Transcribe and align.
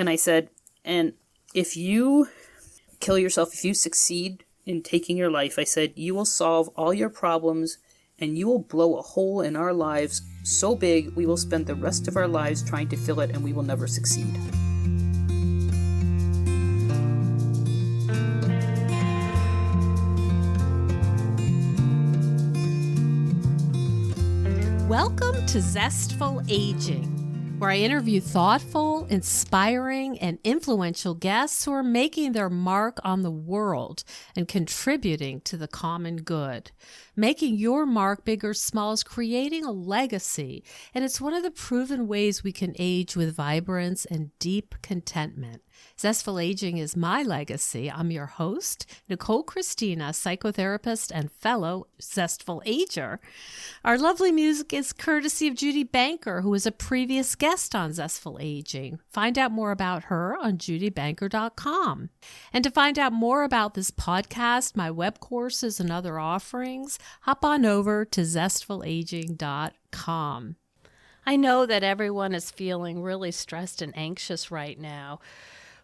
And 0.00 0.08
I 0.08 0.16
said, 0.16 0.48
and 0.82 1.12
if 1.52 1.76
you 1.76 2.28
kill 3.00 3.18
yourself, 3.18 3.52
if 3.52 3.66
you 3.66 3.74
succeed 3.74 4.44
in 4.64 4.82
taking 4.82 5.14
your 5.18 5.30
life, 5.30 5.58
I 5.58 5.64
said, 5.64 5.92
you 5.94 6.14
will 6.14 6.24
solve 6.24 6.68
all 6.68 6.94
your 6.94 7.10
problems 7.10 7.76
and 8.18 8.38
you 8.38 8.48
will 8.48 8.60
blow 8.60 8.96
a 8.96 9.02
hole 9.02 9.42
in 9.42 9.56
our 9.56 9.74
lives 9.74 10.22
so 10.42 10.74
big 10.74 11.14
we 11.16 11.26
will 11.26 11.36
spend 11.36 11.66
the 11.66 11.74
rest 11.74 12.08
of 12.08 12.16
our 12.16 12.26
lives 12.26 12.66
trying 12.66 12.88
to 12.88 12.96
fill 12.96 13.20
it 13.20 13.28
and 13.28 13.44
we 13.44 13.52
will 13.52 13.62
never 13.62 13.86
succeed. 13.86 14.34
Welcome 24.88 25.44
to 25.44 25.60
Zestful 25.60 26.42
Aging, 26.48 27.19
where 27.60 27.68
I 27.68 27.76
interview 27.76 28.22
thoughtful, 28.22 29.04
inspiring, 29.10 30.18
and 30.18 30.38
influential 30.42 31.12
guests 31.12 31.62
who 31.62 31.72
are 31.72 31.82
making 31.82 32.32
their 32.32 32.48
mark 32.48 32.98
on 33.04 33.20
the 33.20 33.30
world 33.30 34.02
and 34.34 34.48
contributing 34.48 35.42
to 35.42 35.58
the 35.58 35.68
common 35.68 36.22
good. 36.22 36.70
Making 37.14 37.56
your 37.56 37.84
mark 37.84 38.24
big 38.24 38.46
or 38.46 38.54
small 38.54 38.92
is 38.92 39.02
creating 39.02 39.66
a 39.66 39.72
legacy, 39.72 40.64
and 40.94 41.04
it's 41.04 41.20
one 41.20 41.34
of 41.34 41.42
the 41.42 41.50
proven 41.50 42.08
ways 42.08 42.42
we 42.42 42.50
can 42.50 42.74
age 42.78 43.14
with 43.14 43.36
vibrance 43.36 44.06
and 44.06 44.30
deep 44.38 44.74
contentment. 44.80 45.60
Zestful 46.00 46.38
Aging 46.38 46.78
is 46.78 46.96
my 46.96 47.22
legacy. 47.22 47.90
I'm 47.90 48.10
your 48.10 48.24
host, 48.24 48.86
Nicole 49.08 49.42
Christina, 49.42 50.12
psychotherapist 50.12 51.12
and 51.14 51.30
fellow 51.30 51.88
Zestful 52.00 52.62
Ager. 52.64 53.20
Our 53.84 53.98
lovely 53.98 54.32
music 54.32 54.72
is 54.72 54.94
courtesy 54.94 55.46
of 55.48 55.56
Judy 55.56 55.84
Banker, 55.84 56.40
who 56.40 56.48
was 56.48 56.64
a 56.64 56.72
previous 56.72 57.34
guest 57.34 57.74
on 57.74 57.92
Zestful 57.92 58.38
Aging. 58.40 58.98
Find 59.10 59.38
out 59.38 59.52
more 59.52 59.72
about 59.72 60.04
her 60.04 60.38
on 60.38 60.56
judybanker.com. 60.56 62.08
And 62.52 62.64
to 62.64 62.70
find 62.70 62.98
out 62.98 63.12
more 63.12 63.42
about 63.42 63.74
this 63.74 63.90
podcast, 63.90 64.74
my 64.74 64.90
web 64.90 65.20
courses, 65.20 65.78
and 65.80 65.92
other 65.92 66.18
offerings, 66.18 66.98
hop 67.22 67.44
on 67.44 67.66
over 67.66 68.06
to 68.06 68.22
zestfulaging.com. 68.22 70.56
I 71.26 71.36
know 71.36 71.66
that 71.66 71.82
everyone 71.82 72.34
is 72.34 72.50
feeling 72.50 73.02
really 73.02 73.32
stressed 73.32 73.82
and 73.82 73.92
anxious 73.94 74.50
right 74.50 74.80
now 74.80 75.20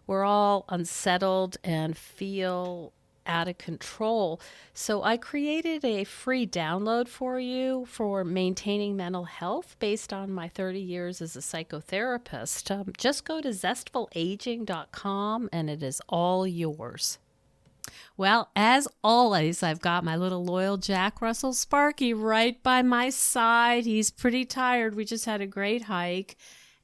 we're 0.07 0.25
all 0.25 0.65
unsettled 0.69 1.57
and 1.65 1.97
feel 1.97 2.93
out 3.27 3.49
of 3.49 3.59
control. 3.59 4.41
So 4.73 5.03
I 5.03 5.17
created 5.17 5.85
a 5.85 6.05
free 6.05 6.47
download 6.47 7.09
for 7.09 7.41
you 7.41 7.87
for 7.87 8.25
maintaining 8.25 8.97
mental 8.97 9.25
health 9.25 9.77
based 9.79 10.12
on 10.12 10.33
my 10.33 10.49
30 10.49 10.81
years 10.81 11.21
as 11.21 11.37
a 11.37 11.41
psychotherapist. 11.41 12.71
Um, 12.71 12.93
just 12.97 13.25
go 13.25 13.41
to 13.41 13.49
zestfulaging.com 13.49 15.49
and 15.53 15.71
it 15.71 15.83
is 15.83 16.01
all 16.09 16.47
yours. 16.47 17.19
Well, 18.17 18.51
as 18.57 18.89
always, 19.05 19.62
I've 19.62 19.81
got 19.81 20.03
my 20.03 20.17
little 20.17 20.45
loyal 20.45 20.77
Jack 20.77 21.21
Russell 21.21 21.53
Sparky 21.53 22.15
right 22.15 22.61
by 22.62 22.83
my 22.83 23.11
side. 23.11 23.84
He's 23.84 24.11
pretty 24.11 24.45
tired. 24.45 24.95
We 24.95 25.05
just 25.05 25.27
had 25.27 25.41
a 25.41 25.47
great 25.47 25.83
hike 25.83 26.37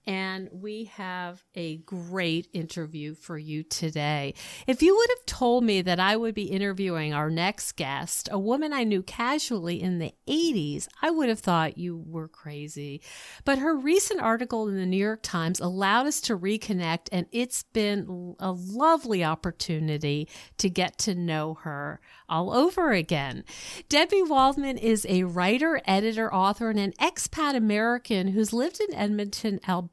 and 0.06 0.48
we 0.52 0.84
have 0.84 1.44
a 1.54 1.76
great 1.78 2.48
interview 2.52 3.14
for 3.14 3.38
you 3.38 3.62
today. 3.62 4.34
If 4.66 4.82
you 4.82 4.96
would 4.96 5.10
have 5.10 5.26
told 5.26 5.64
me 5.64 5.82
that 5.82 6.00
I 6.00 6.16
would 6.16 6.34
be 6.34 6.44
interviewing 6.44 7.14
our 7.14 7.30
next 7.30 7.72
guest, 7.72 8.28
a 8.32 8.38
woman 8.38 8.72
I 8.72 8.84
knew 8.84 9.02
casually 9.02 9.80
in 9.80 9.98
the 9.98 10.12
80s, 10.26 10.88
I 11.00 11.10
would 11.10 11.28
have 11.28 11.40
thought 11.40 11.78
you 11.78 11.96
were 12.06 12.28
crazy. 12.28 13.00
But 13.44 13.58
her 13.58 13.76
recent 13.76 14.20
article 14.20 14.68
in 14.68 14.76
the 14.76 14.86
New 14.86 14.96
York 14.96 15.20
Times 15.22 15.60
allowed 15.60 16.06
us 16.06 16.20
to 16.22 16.36
reconnect, 16.36 17.08
and 17.12 17.26
it's 17.30 17.62
been 17.72 18.34
a 18.40 18.52
lovely 18.52 19.22
opportunity 19.22 20.28
to 20.58 20.68
get 20.68 20.98
to 20.98 21.14
know 21.14 21.54
her 21.62 22.00
all 22.28 22.52
over 22.52 22.90
again. 22.92 23.44
Debby 23.88 24.22
Waldman 24.22 24.78
is 24.78 25.06
a 25.08 25.24
writer, 25.24 25.80
editor, 25.84 26.32
author, 26.32 26.70
and 26.70 26.80
an 26.80 26.92
expat 26.92 27.54
American 27.54 28.28
who's 28.28 28.52
lived 28.52 28.80
in 28.80 28.94
Edmonton, 28.94 29.60
Alberta 29.68 29.91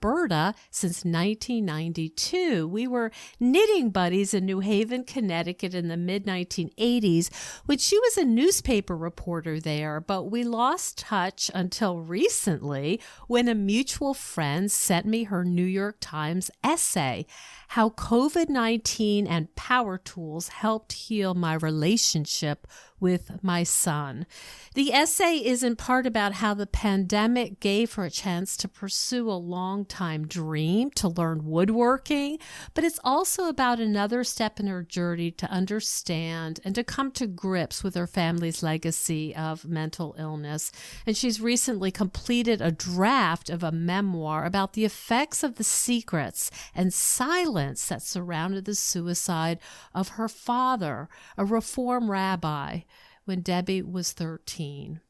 since 0.72 1.04
1992. 1.04 2.68
We 2.68 2.88
were 2.88 3.12
knitting 3.40 3.90
buddies 3.90 4.34
in 4.34 4.46
New 4.46 4.60
Haven, 4.60 5.04
Connecticut 5.04 5.74
in 5.74 5.88
the 5.88 5.98
mid 5.98 6.26
1980s 6.26 7.30
when 7.66 7.78
she 7.78 8.00
was 8.00 8.18
a 8.18 8.26
newspaper 8.26 8.96
reporter 8.96 9.60
there, 9.60 10.00
but 10.00 10.32
we 10.32 10.44
lost 10.44 10.98
touch 10.98 11.52
until 11.54 12.00
recently 12.00 13.00
when 13.28 13.48
a 13.48 13.56
mutual 13.56 14.14
friend 14.14 14.72
sent 14.72 15.06
me 15.06 15.26
her 15.26 15.44
New 15.44 15.64
York 15.66 15.98
Times 16.00 16.50
essay 16.64 17.26
how 17.74 17.92
COVID 17.92 18.50
19 18.50 19.28
and 19.28 19.56
power 19.56 20.00
tools 20.00 20.48
helped 20.48 20.92
heal 20.94 21.36
my 21.36 21.54
relationship 21.54 22.66
with 23.00 23.42
my 23.44 23.64
son. 23.64 24.26
The 24.74 24.92
essay 24.92 25.36
is 25.36 25.64
in 25.64 25.76
part 25.76 26.06
about 26.06 26.34
how 26.34 26.54
the 26.54 26.68
pandemic 26.68 27.60
gave 27.60 27.94
her 27.94 28.06
a 28.06 28.10
chance 28.10 28.58
to 28.58 28.68
pursue 28.68 29.30
a 29.30 29.34
long-time 29.34 30.28
dream 30.28 30.90
to 30.96 31.08
learn 31.08 31.46
woodworking, 31.46 32.40
but 32.74 32.84
it's 32.84 33.00
also 33.04 33.48
about 33.48 33.80
another 33.80 34.24
step 34.24 34.60
in 34.60 34.68
her 34.68 34.84
journey 34.84 35.32
to 35.32 35.50
understand 35.50 36.60
and 36.66 36.76
to 36.76 36.84
come 36.84 37.12
to 37.12 37.28
grips 37.28 37.84
with 37.84 37.96
her 37.96 38.08
family's 38.08 38.62
legacy 38.62 39.34
of 39.34 39.64
mental 39.64 40.16
illness. 40.18 40.72
And 41.06 41.16
she's 41.16 41.40
recently 41.40 41.92
completed 41.92 42.62
a 42.62 42.72
draft 42.72 43.50
of 43.50 43.64
a 43.64 43.72
memoir 43.72 44.44
about 44.44 44.74
the 44.74 44.86
effects 44.86 45.44
of 45.44 45.56
the 45.56 45.64
secrets 45.64 46.52
and 46.76 46.94
silence 46.94 47.59
that 47.60 48.02
surrounded 48.02 48.66
the 48.66 48.76
suicide 48.76 49.60
of 49.94 50.10
her 50.10 50.28
father, 50.28 51.10
a 51.38 51.46
reform 51.46 52.10
rabbi 52.10 52.82
when 53.26 53.42
Debby 53.42 53.82
was 53.82 54.12
13. 54.12 55.02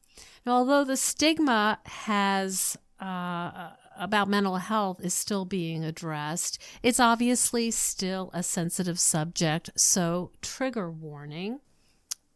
Now, 0.44 0.52
although 0.52 0.84
the 0.84 0.96
stigma 0.96 1.78
has 1.84 2.76
uh, 3.00 3.70
about 3.98 4.28
mental 4.28 4.56
health 4.56 5.00
is 5.02 5.14
still 5.14 5.44
being 5.44 5.84
addressed, 5.84 6.60
it's 6.82 7.00
obviously 7.00 7.70
still 7.70 8.30
a 8.32 8.42
sensitive 8.42 8.98
subject. 8.98 9.70
So, 9.76 10.32
trigger 10.42 10.90
warning. 10.90 11.60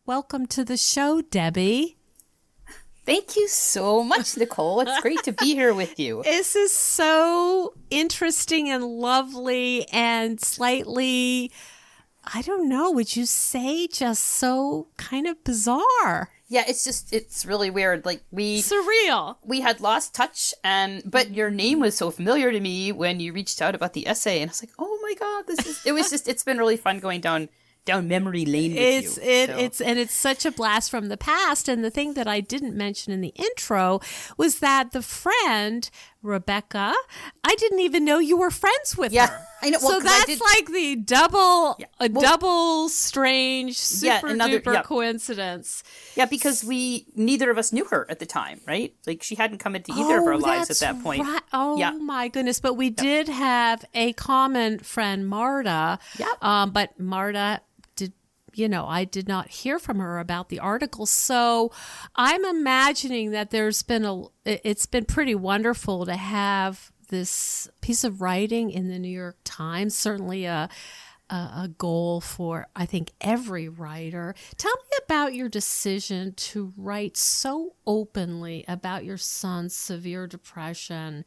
Welcome 0.07 0.47
to 0.49 0.65
the 0.65 0.77
show, 0.77 1.23
Debby. 1.23 1.97
Thank 3.07 3.37
you 3.37 3.49
so 3.49 4.03
much, 4.03 4.37
Nicole. 4.37 4.81
It's 4.81 5.01
great 5.01 5.23
to 5.25 5.33
be 5.33 5.55
here 5.55 5.75
with 5.75 5.99
you. 5.99 6.23
This 6.35 6.57
is 6.57 6.73
so 6.73 7.75
interesting 7.91 8.69
and 8.71 8.85
lovely 8.85 9.87
and 9.93 10.41
slightly 10.41 11.53
I 12.33 12.43
don't 12.43 12.69
know, 12.69 12.91
would 12.91 13.17
you 13.17 13.27
say 13.27 13.87
just 13.87 14.23
so 14.25 14.89
kind 14.97 15.27
of 15.27 15.43
bizarre? 15.45 16.31
Yeah, 16.49 16.65
it's 16.67 16.85
just 16.85 17.13
it's 17.13 17.45
really 17.45 17.71
weird. 17.71 18.05
Like 18.07 18.23
we 18.31 18.63
surreal. 18.63 19.37
We 19.45 19.61
had 19.61 19.81
lost 19.81 20.15
touch 20.15 20.55
and 20.63 21.03
but 21.05 21.31
your 21.35 21.51
name 21.51 21.81
was 21.81 21.97
so 21.97 22.11
familiar 22.11 22.53
to 22.53 22.61
me 22.61 22.93
when 22.93 23.21
you 23.21 23.33
reached 23.33 23.61
out 23.61 23.75
about 23.75 23.93
the 23.93 24.07
essay 24.07 24.41
and 24.41 24.51
I 24.51 24.53
was 24.53 24.63
like, 24.63 24.73
"Oh 24.79 24.99
my 25.03 25.15
god, 25.15 25.47
this 25.47 25.67
is 25.67 25.85
it 25.85 25.93
was 25.93 26.11
just 26.11 26.29
it's 26.29 26.45
been 26.45 26.59
really 26.59 26.77
fun 26.77 26.99
going 26.99 27.21
down 27.21 27.49
down 27.85 28.09
memory 28.09 28.47
lane 28.47 28.73
it's 28.77 29.17
you, 29.19 29.23
it 29.23 29.51
so. 29.51 29.59
it's 29.59 29.81
and 29.81 29.99
it's 29.99 30.15
such 30.15 30.47
a 30.47 30.51
blast 30.51 30.91
from 30.91 31.09
the 31.09 31.17
past 31.17 31.69
and 31.69 31.85
the 31.85 31.91
thing 31.91 32.15
that 32.15 32.27
i 32.27 32.41
didn't 32.41 32.75
mention 32.75 33.13
in 33.13 33.21
the 33.21 33.33
intro 33.37 34.01
was 34.37 34.61
that 34.61 34.93
the 34.93 35.03
friend 35.03 35.91
rebecca 36.23 36.95
i 37.43 37.55
didn't 37.57 37.81
even 37.81 38.03
know 38.03 38.19
you 38.19 38.39
were 38.39 38.51
friends 38.51 38.97
with 38.97 39.13
yeah, 39.13 39.27
her 39.27 39.47
i 39.63 39.69
know 39.69 39.79
well, 39.83 40.01
so 40.01 40.01
that's 40.01 40.41
like 40.41 40.67
the 40.69 40.97
double 40.97 41.77
yeah. 41.79 41.87
a 42.01 42.09
double 42.09 42.89
strange 42.89 43.77
super 43.77 44.29
yeah, 44.29 44.33
another, 44.33 44.61
duper 44.61 44.73
yeah. 44.73 44.83
coincidence 44.83 45.85
yeah 46.17 46.25
because 46.25 46.65
we 46.65 47.07
neither 47.15 47.51
of 47.51 47.59
us 47.59 47.71
knew 47.71 47.85
her 47.85 48.07
at 48.11 48.19
the 48.19 48.27
time 48.27 48.59
right 48.67 48.95
like 49.07 49.23
she 49.23 49.35
hadn't 49.35 49.59
come 49.59 49.77
into 49.77 49.93
either 49.93 50.15
oh, 50.15 50.23
of 50.23 50.27
our 50.27 50.39
lives 50.39 50.71
at 50.71 50.79
that 50.79 51.03
point 51.03 51.23
right. 51.23 51.43
oh 51.53 51.77
yeah. 51.77 51.91
my 51.91 52.29
goodness 52.29 52.61
but 52.61 52.75
we 52.75 52.89
did 52.89 53.29
have 53.29 53.85
a 53.93 54.15
common 54.15 54.79
friend 54.79 55.29
marta 55.29 55.99
yeah 56.19 56.33
um, 56.41 56.71
but 56.71 56.99
marta 56.99 57.61
you 58.55 58.69
know, 58.69 58.87
I 58.87 59.05
did 59.05 59.29
not 59.29 59.49
hear 59.49 59.79
from 59.79 59.99
her 59.99 60.19
about 60.19 60.49
the 60.49 60.61
article. 60.61 61.07
So 61.07 61.73
I'm 62.15 62.45
imagining 62.45 63.31
that 63.33 63.51
there's 63.51 63.83
been 63.83 64.05
a, 64.05 64.23
it's 64.45 64.87
been 64.87 65.05
pretty 65.05 65.35
wonderful 65.35 66.07
to 66.07 66.17
have 66.17 66.93
this 67.09 67.69
piece 67.81 68.05
of 68.05 68.21
writing 68.21 68.71
in 68.71 68.89
the 68.89 68.99
New 68.99 69.09
York 69.09 69.37
Times, 69.45 69.97
certainly 69.97 70.45
a, 70.47 70.69
a, 71.31 71.69
goal 71.79 72.21
for, 72.21 72.67
I 72.77 72.87
think, 72.87 73.13
every 73.21 73.69
writer. 73.69 74.35
Tell 74.57 74.75
me 74.75 74.99
about 75.05 75.35
your 75.35 75.49
decision 75.49 76.33
to 76.35 76.73
write 76.77 77.17
so 77.17 77.75
openly 77.87 78.65
about 78.69 79.05
your 79.05 79.17
son's 79.17 79.75
severe 79.75 80.27
depression 80.27 81.25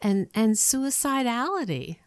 and, 0.00 0.28
and 0.34 0.54
suicidality. 0.54 1.98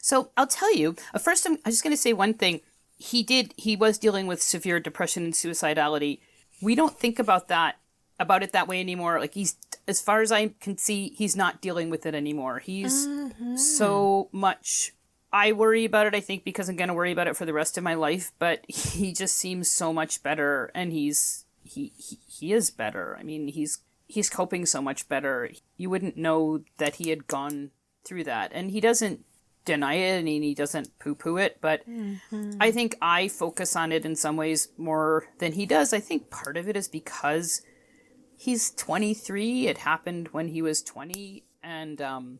So 0.00 0.30
I'll 0.36 0.46
tell 0.46 0.74
you, 0.74 0.96
uh, 1.14 1.18
first, 1.18 1.46
I'm 1.46 1.58
just 1.66 1.82
going 1.82 1.92
to 1.92 1.96
say 1.96 2.12
one 2.12 2.34
thing 2.34 2.60
he 3.02 3.22
did 3.24 3.52
he 3.56 3.74
was 3.74 3.98
dealing 3.98 4.26
with 4.26 4.40
severe 4.40 4.78
depression 4.78 5.24
and 5.24 5.34
suicidality. 5.34 6.20
We 6.62 6.76
don't 6.76 6.98
think 6.98 7.18
about 7.18 7.48
that 7.48 7.78
about 8.20 8.44
it 8.44 8.52
that 8.52 8.68
way 8.68 8.78
anymore. 8.78 9.18
Like 9.18 9.34
he's 9.34 9.56
as 9.88 10.00
far 10.00 10.22
as 10.22 10.30
I 10.30 10.48
can 10.60 10.78
see, 10.78 11.08
he's 11.08 11.34
not 11.34 11.60
dealing 11.60 11.90
with 11.90 12.06
it 12.06 12.14
anymore. 12.14 12.60
He's 12.60 13.06
mm-hmm. 13.06 13.56
so 13.56 14.28
much 14.30 14.92
I 15.32 15.52
worry 15.52 15.84
about 15.84 16.06
it, 16.06 16.14
I 16.14 16.20
think, 16.20 16.44
because 16.44 16.68
I'm 16.68 16.76
going 16.76 16.88
to 16.88 16.94
worry 16.94 17.10
about 17.10 17.26
it 17.26 17.36
for 17.36 17.46
the 17.46 17.54
rest 17.54 17.78
of 17.78 17.84
my 17.84 17.94
life, 17.94 18.32
but 18.38 18.64
he 18.68 19.12
just 19.12 19.36
seems 19.36 19.70
so 19.70 19.92
much 19.92 20.22
better 20.22 20.70
and 20.74 20.92
he's, 20.92 21.46
he, 21.64 21.92
he, 21.96 22.18
he 22.28 22.52
is 22.52 22.70
better. 22.70 23.16
I 23.18 23.22
mean, 23.22 23.48
he's, 23.48 23.78
he's 24.06 24.28
coping 24.28 24.66
so 24.66 24.82
much 24.82 25.08
better. 25.08 25.50
You 25.76 25.90
wouldn't 25.90 26.18
know 26.18 26.60
that 26.76 26.96
he 26.96 27.08
had 27.08 27.26
gone 27.26 27.70
through 28.04 28.24
that. 28.24 28.52
And 28.54 28.70
he 28.70 28.80
doesn't 28.80 29.24
deny 29.64 29.94
it 29.94 30.18
and 30.18 30.28
he 30.28 30.54
doesn't 30.54 30.98
poo 30.98 31.14
poo 31.14 31.36
it, 31.36 31.58
but 31.60 31.88
mm-hmm. 31.88 32.52
I 32.60 32.70
think 32.70 32.96
I 33.00 33.28
focus 33.28 33.76
on 33.76 33.92
it 33.92 34.04
in 34.04 34.16
some 34.16 34.36
ways 34.36 34.68
more 34.76 35.28
than 35.38 35.52
he 35.52 35.66
does. 35.66 35.92
I 35.92 36.00
think 36.00 36.30
part 36.30 36.56
of 36.56 36.68
it 36.68 36.76
is 36.76 36.88
because 36.88 37.62
he's 38.36 38.70
23. 38.72 39.68
It 39.68 39.78
happened 39.78 40.28
when 40.28 40.48
he 40.48 40.62
was 40.62 40.82
20 40.82 41.44
and 41.62 42.02
um 42.02 42.38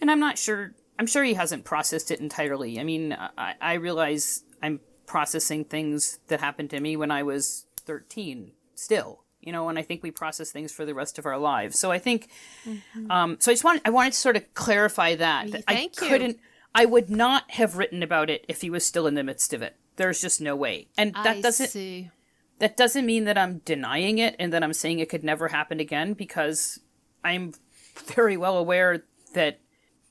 and 0.00 0.10
I'm 0.10 0.20
not 0.20 0.38
sure 0.38 0.74
I'm 0.98 1.06
sure 1.06 1.22
he 1.22 1.34
hasn't 1.34 1.64
processed 1.64 2.10
it 2.10 2.20
entirely. 2.20 2.80
I 2.80 2.84
mean, 2.84 3.16
I, 3.36 3.54
I 3.60 3.74
realize 3.74 4.44
I'm 4.62 4.80
processing 5.06 5.64
things 5.64 6.18
that 6.28 6.40
happened 6.40 6.70
to 6.70 6.80
me 6.80 6.96
when 6.96 7.10
I 7.10 7.22
was 7.22 7.66
13 7.84 8.52
still 8.74 9.20
you 9.40 9.52
know 9.52 9.68
and 9.68 9.78
i 9.78 9.82
think 9.82 10.02
we 10.02 10.10
process 10.10 10.50
things 10.50 10.72
for 10.72 10.84
the 10.84 10.92
rest 10.92 11.18
of 11.18 11.24
our 11.24 11.38
lives 11.38 11.78
so 11.78 11.90
i 11.90 11.98
think 11.98 12.28
mm-hmm. 12.66 13.10
um, 13.10 13.36
so 13.40 13.50
i 13.50 13.54
just 13.54 13.64
wanted 13.64 13.80
i 13.86 13.90
wanted 13.90 14.12
to 14.12 14.18
sort 14.18 14.36
of 14.36 14.54
clarify 14.54 15.14
that, 15.14 15.50
that 15.50 15.64
i 15.66 15.88
couldn't 15.96 16.38
i 16.76 16.84
would 16.84 17.10
not 17.10 17.50
have 17.52 17.76
written 17.76 18.02
about 18.02 18.30
it 18.30 18.44
if 18.48 18.60
he 18.60 18.70
was 18.70 18.86
still 18.86 19.06
in 19.06 19.14
the 19.14 19.24
midst 19.24 19.52
of 19.52 19.62
it 19.62 19.76
there's 19.96 20.20
just 20.20 20.40
no 20.40 20.54
way 20.54 20.86
and 20.96 21.12
that 21.14 21.38
I 21.38 21.40
doesn't 21.40 21.70
see. 21.70 22.10
that 22.58 22.76
doesn't 22.76 23.04
mean 23.04 23.24
that 23.24 23.36
i'm 23.36 23.58
denying 23.58 24.18
it 24.18 24.36
and 24.38 24.52
that 24.52 24.62
i'm 24.62 24.72
saying 24.72 25.00
it 25.00 25.08
could 25.08 25.24
never 25.24 25.48
happen 25.48 25.80
again 25.80 26.12
because 26.12 26.78
i'm 27.24 27.52
very 27.96 28.36
well 28.36 28.56
aware 28.56 29.02
that 29.34 29.60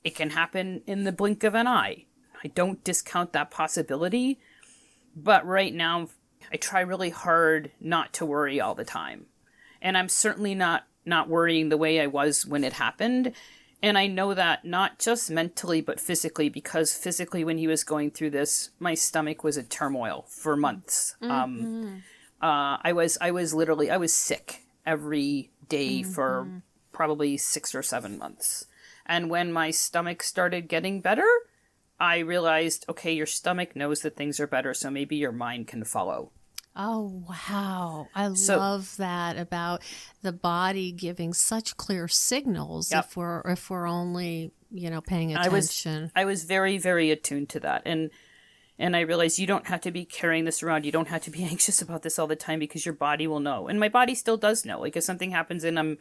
it 0.06 0.14
can 0.14 0.30
happen 0.30 0.82
in 0.86 1.02
the 1.02 1.10
blink 1.10 1.42
of 1.42 1.56
an 1.56 1.66
eye. 1.66 2.04
I 2.44 2.48
don't 2.48 2.84
discount 2.84 3.32
that 3.32 3.50
possibility, 3.50 4.38
but 5.16 5.44
right 5.44 5.74
now 5.74 6.10
I 6.52 6.56
try 6.56 6.80
really 6.80 7.10
hard 7.10 7.72
not 7.80 8.12
to 8.14 8.24
worry 8.24 8.60
all 8.60 8.76
the 8.76 8.84
time. 8.84 9.26
And 9.82 9.98
I'm 9.98 10.08
certainly 10.08 10.54
not 10.54 10.86
not 11.04 11.28
worrying 11.28 11.68
the 11.68 11.76
way 11.76 12.00
I 12.00 12.06
was 12.06 12.46
when 12.46 12.62
it 12.62 12.74
happened. 12.74 13.32
And 13.86 13.96
I 13.96 14.08
know 14.08 14.34
that 14.34 14.64
not 14.64 14.98
just 14.98 15.30
mentally, 15.30 15.80
but 15.80 16.00
physically, 16.00 16.48
because 16.48 16.92
physically, 16.92 17.44
when 17.44 17.56
he 17.56 17.68
was 17.68 17.84
going 17.84 18.10
through 18.10 18.30
this, 18.30 18.70
my 18.80 18.94
stomach 18.94 19.44
was 19.44 19.56
in 19.56 19.66
turmoil 19.66 20.26
for 20.28 20.56
months. 20.56 21.14
Mm-hmm. 21.22 21.30
Um, 21.30 22.02
uh, 22.42 22.78
I 22.82 22.92
was, 22.92 23.16
I 23.20 23.30
was 23.30 23.54
literally, 23.54 23.88
I 23.88 23.96
was 23.96 24.12
sick 24.12 24.64
every 24.84 25.52
day 25.68 26.00
mm-hmm. 26.00 26.10
for 26.10 26.62
probably 26.90 27.36
six 27.36 27.76
or 27.76 27.82
seven 27.82 28.18
months. 28.18 28.66
And 29.06 29.30
when 29.30 29.52
my 29.52 29.70
stomach 29.70 30.24
started 30.24 30.66
getting 30.66 31.00
better, 31.00 31.28
I 32.00 32.18
realized, 32.18 32.86
okay, 32.88 33.12
your 33.12 33.26
stomach 33.26 33.76
knows 33.76 34.00
that 34.00 34.16
things 34.16 34.40
are 34.40 34.48
better, 34.48 34.74
so 34.74 34.90
maybe 34.90 35.14
your 35.14 35.30
mind 35.30 35.68
can 35.68 35.84
follow. 35.84 36.32
Oh, 36.76 37.24
wow. 37.28 38.08
I 38.14 38.32
so, 38.34 38.58
love 38.58 38.96
that 38.98 39.38
about 39.38 39.82
the 40.22 40.32
body 40.32 40.92
giving 40.92 41.32
such 41.32 41.76
clear 41.76 42.06
signals 42.06 42.92
yep. 42.92 43.06
if 43.06 43.16
we're 43.16 43.40
if 43.46 43.70
we're 43.70 43.88
only, 43.88 44.52
you 44.70 44.90
know, 44.90 45.00
paying 45.00 45.34
attention. 45.34 46.02
I 46.02 46.02
was 46.02 46.12
I 46.16 46.24
was 46.26 46.44
very 46.44 46.76
very 46.76 47.10
attuned 47.10 47.48
to 47.50 47.60
that. 47.60 47.82
And 47.86 48.10
and 48.78 48.94
I 48.94 49.00
realized 49.00 49.38
you 49.38 49.46
don't 49.46 49.68
have 49.68 49.80
to 49.82 49.90
be 49.90 50.04
carrying 50.04 50.44
this 50.44 50.62
around. 50.62 50.84
You 50.84 50.92
don't 50.92 51.08
have 51.08 51.22
to 51.22 51.30
be 51.30 51.44
anxious 51.50 51.80
about 51.80 52.02
this 52.02 52.18
all 52.18 52.26
the 52.26 52.36
time 52.36 52.58
because 52.58 52.84
your 52.84 52.94
body 52.94 53.26
will 53.26 53.40
know. 53.40 53.68
And 53.68 53.80
my 53.80 53.88
body 53.88 54.14
still 54.14 54.36
does 54.36 54.66
know. 54.66 54.80
Like 54.80 54.96
if 54.96 55.04
something 55.04 55.30
happens 55.30 55.64
and 55.64 55.78
I'm 55.78 55.98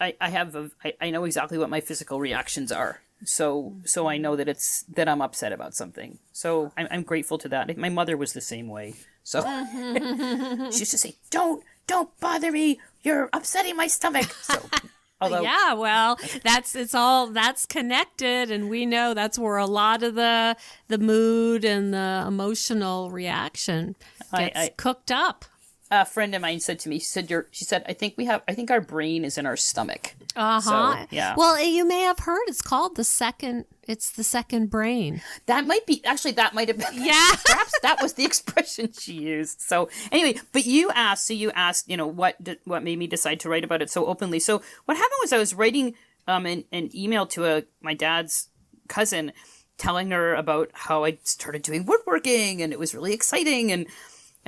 I, 0.00 0.14
I 0.20 0.30
have 0.30 0.54
a, 0.54 0.70
I, 0.84 0.94
I 1.00 1.10
know 1.10 1.24
exactly 1.24 1.58
what 1.58 1.70
my 1.70 1.80
physical 1.80 2.20
reactions 2.20 2.72
are. 2.72 3.02
So 3.24 3.74
so 3.84 4.06
I 4.06 4.14
mm-hmm. 4.14 4.22
know 4.22 4.36
that 4.36 4.48
it's 4.48 4.84
that 4.84 5.08
I'm 5.08 5.20
upset 5.20 5.52
about 5.52 5.74
something. 5.74 6.18
So 6.32 6.72
I'm, 6.76 6.88
I'm 6.90 7.02
grateful 7.02 7.36
to 7.38 7.48
that. 7.50 7.76
My 7.76 7.88
mother 7.88 8.16
was 8.16 8.32
the 8.32 8.40
same 8.40 8.68
way. 8.68 8.94
So 9.28 9.42
she 10.70 10.78
used 10.78 10.90
to 10.92 10.96
say, 10.96 11.16
"Don't 11.28 11.62
don't 11.86 12.08
bother 12.18 12.50
me. 12.50 12.80
You're 13.02 13.28
upsetting 13.34 13.76
my 13.76 13.86
stomach." 13.86 14.32
So 14.40 14.58
Although, 15.20 15.42
yeah, 15.42 15.74
well, 15.74 16.18
that's 16.42 16.74
it's 16.74 16.94
all 16.94 17.26
that's 17.26 17.66
connected, 17.66 18.50
and 18.50 18.70
we 18.70 18.86
know 18.86 19.12
that's 19.12 19.38
where 19.38 19.58
a 19.58 19.66
lot 19.66 20.02
of 20.02 20.14
the 20.14 20.56
the 20.86 20.96
mood 20.96 21.66
and 21.66 21.92
the 21.92 22.24
emotional 22.26 23.10
reaction 23.10 23.96
gets 24.34 24.58
I, 24.58 24.62
I, 24.62 24.68
cooked 24.78 25.10
up 25.10 25.44
a 25.90 26.04
friend 26.04 26.34
of 26.34 26.42
mine 26.42 26.60
said 26.60 26.78
to 26.80 26.88
me, 26.88 26.98
she 26.98 27.06
said, 27.06 27.30
she 27.50 27.64
said, 27.64 27.84
"I 27.86 27.92
think 27.92 28.14
we 28.16 28.26
have, 28.26 28.42
I 28.46 28.54
think 28.54 28.70
our 28.70 28.80
brain 28.80 29.24
is 29.24 29.38
in 29.38 29.46
our 29.46 29.56
stomach." 29.56 30.14
Uh 30.36 30.60
huh. 30.60 30.96
So, 31.00 31.06
yeah. 31.10 31.34
Well, 31.36 31.62
you 31.62 31.86
may 31.86 32.00
have 32.02 32.20
heard 32.20 32.44
it's 32.46 32.62
called 32.62 32.96
the 32.96 33.04
second. 33.04 33.64
It's 33.86 34.10
the 34.10 34.24
second 34.24 34.70
brain. 34.70 35.22
That 35.46 35.66
might 35.66 35.86
be 35.86 36.04
actually. 36.04 36.32
That 36.32 36.54
might 36.54 36.68
have 36.68 36.78
been. 36.78 36.92
Yeah. 36.92 37.30
perhaps 37.44 37.72
that 37.82 38.02
was 38.02 38.14
the 38.14 38.24
expression 38.24 38.92
she 38.92 39.14
used. 39.14 39.60
So 39.60 39.88
anyway, 40.12 40.40
but 40.52 40.66
you 40.66 40.90
asked. 40.90 41.26
So 41.26 41.34
you 41.34 41.50
asked. 41.52 41.88
You 41.88 41.96
know 41.96 42.06
what? 42.06 42.42
Did, 42.42 42.58
what 42.64 42.82
made 42.82 42.98
me 42.98 43.06
decide 43.06 43.40
to 43.40 43.48
write 43.48 43.64
about 43.64 43.82
it 43.82 43.90
so 43.90 44.06
openly? 44.06 44.40
So 44.40 44.62
what 44.84 44.96
happened 44.96 45.18
was 45.22 45.32
I 45.32 45.38
was 45.38 45.54
writing 45.54 45.94
um 46.26 46.46
an, 46.46 46.64
an 46.70 46.90
email 46.94 47.26
to 47.28 47.46
a 47.46 47.62
my 47.80 47.94
dad's 47.94 48.48
cousin, 48.88 49.32
telling 49.78 50.10
her 50.10 50.34
about 50.34 50.70
how 50.74 51.04
I 51.04 51.18
started 51.22 51.62
doing 51.62 51.86
woodworking 51.86 52.60
and 52.60 52.72
it 52.72 52.78
was 52.78 52.94
really 52.94 53.14
exciting 53.14 53.72
and 53.72 53.86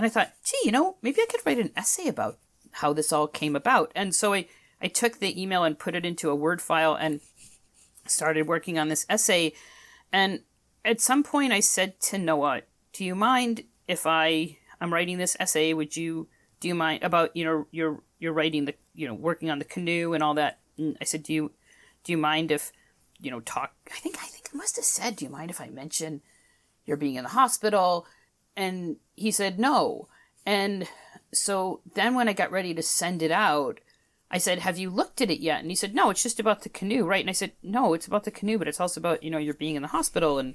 and 0.00 0.06
I 0.06 0.08
thought, 0.08 0.32
gee, 0.43 0.56
you 0.64 0.73
know, 0.73 0.97
maybe 1.02 1.20
I 1.20 1.26
could 1.26 1.43
write 1.44 1.58
an 1.58 1.73
essay 1.76 2.08
about 2.08 2.38
how 2.73 2.94
this 2.94 3.12
all 3.12 3.26
came 3.26 3.55
about. 3.55 3.93
And 3.94 4.14
so 4.14 4.32
I, 4.32 4.47
I 4.81 4.88
took 4.88 5.19
the 5.19 5.38
email 5.38 5.62
and 5.62 5.79
put 5.79 5.94
it 5.94 6.06
into 6.06 6.31
a 6.31 6.35
Word 6.35 6.62
file 6.62 6.94
and 6.94 7.20
started 8.06 8.49
working 8.49 8.79
on 8.79 8.88
this 8.88 9.05
essay. 9.11 9.52
And 10.11 10.41
at 10.87 11.02
some 11.02 11.23
point 11.23 11.52
I 11.52 11.61
said 11.61 12.00
to 12.00 12.17
Noah, 12.17 12.62
do 12.94 13.05
you 13.05 13.14
mind 13.14 13.64
if 13.88 14.06
I 14.06 14.56
I'm 14.81 14.91
writing 14.91 15.19
this 15.19 15.37
essay, 15.38 15.75
would 15.75 15.94
you 15.99 16.29
do 16.61 16.69
you 16.69 16.75
mind 16.75 17.05
about, 17.05 17.37
you 17.37 17.44
know, 17.44 17.67
you're 17.70 18.03
you're 18.19 18.32
writing 18.32 18.64
the 18.64 18.75
you 18.94 19.06
know, 19.06 19.12
working 19.12 19.50
on 19.50 19.58
the 19.58 19.67
canoe 19.67 20.14
and 20.14 20.23
all 20.23 20.32
that. 20.32 20.61
And 20.79 20.96
I 20.99 21.05
said, 21.05 21.25
Do 21.25 21.35
you 21.35 21.53
do 22.05 22.12
you 22.12 22.17
mind 22.17 22.50
if, 22.50 22.73
you 23.19 23.31
know, 23.31 23.41
talk 23.41 23.75
I 23.94 23.99
think 23.99 24.17
I 24.17 24.29
think 24.29 24.49
I 24.50 24.56
must 24.56 24.76
have 24.76 24.85
said, 24.87 25.17
Do 25.17 25.26
you 25.26 25.31
mind 25.31 25.50
if 25.50 25.61
I 25.61 25.69
mention 25.69 26.23
you're 26.87 26.96
being 26.96 27.17
in 27.17 27.25
the 27.25 27.29
hospital? 27.29 28.06
And 28.56 28.97
he 29.14 29.31
said 29.31 29.58
no. 29.58 30.08
And 30.47 30.88
so 31.32 31.81
then 31.94 32.14
when 32.14 32.29
I 32.29 32.32
got 32.32 32.50
ready 32.50 32.75
to 32.75 32.82
send 32.82 33.23
it 33.23 33.31
out, 33.31 33.81
I 34.31 34.38
said, 34.38 34.61
Have 34.61 34.79
you 34.79 34.91
looked 34.91 35.20
at 35.20 35.31
it 35.31 35.41
yet? 35.41 35.61
And 35.61 35.70
he 35.70 35.75
said, 35.75 35.94
No, 35.94 36.11
it's 36.11 36.23
just 36.23 36.41
about 36.41 36.62
the 36.62 36.69
canoe, 36.69 37.05
right? 37.05 37.20
And 37.20 37.31
I 37.31 37.35
said, 37.35 37.52
No, 37.62 37.94
it's 37.94 38.06
about 38.06 38.25
the 38.25 38.31
canoe, 38.31 38.58
but 38.58 38.69
it's 38.69 38.81
also 38.81 39.00
about, 39.00 39.23
you 39.23 39.31
know, 39.31 39.38
you're 39.38 39.55
being 39.55 39.76
in 39.76 39.82
the 39.82 39.88
hospital 39.88 40.38
and 40.38 40.55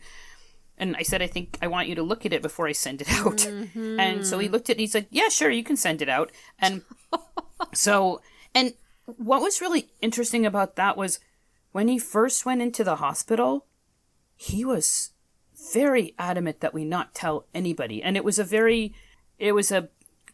and 0.77 0.95
I 0.97 1.03
said, 1.03 1.21
I 1.21 1.27
think 1.27 1.57
I 1.61 1.67
want 1.67 1.87
you 1.87 1.95
to 1.95 2.03
look 2.03 2.25
at 2.25 2.33
it 2.33 2.41
before 2.41 2.67
I 2.67 2.73
send 2.73 3.01
it 3.01 3.09
out. 3.13 3.37
Mm-hmm. 3.37 3.99
And 3.99 4.25
so 4.27 4.39
he 4.39 4.49
looked 4.49 4.69
at 4.69 4.73
it 4.73 4.77
and 4.77 4.81
he 4.81 4.87
said, 4.87 5.07
Yeah, 5.09 5.29
sure, 5.29 5.49
you 5.49 5.63
can 5.63 5.77
send 5.77 6.01
it 6.01 6.09
out. 6.09 6.31
And 6.59 6.81
so 7.73 8.21
and 8.53 8.73
what 9.05 9.41
was 9.41 9.61
really 9.61 9.89
interesting 10.01 10.45
about 10.45 10.75
that 10.75 10.97
was 10.97 11.19
when 11.71 11.87
he 11.87 11.99
first 11.99 12.45
went 12.45 12.61
into 12.61 12.83
the 12.83 12.97
hospital, 12.97 13.65
he 14.35 14.63
was 14.63 15.11
very 15.73 16.13
adamant 16.17 16.59
that 16.61 16.73
we 16.73 16.85
not 16.85 17.13
tell 17.13 17.45
anybody. 17.53 18.01
And 18.01 18.17
it 18.17 18.23
was 18.23 18.39
a 18.39 18.43
very, 18.43 18.93
it 19.39 19.53
was 19.53 19.71
a 19.71 19.89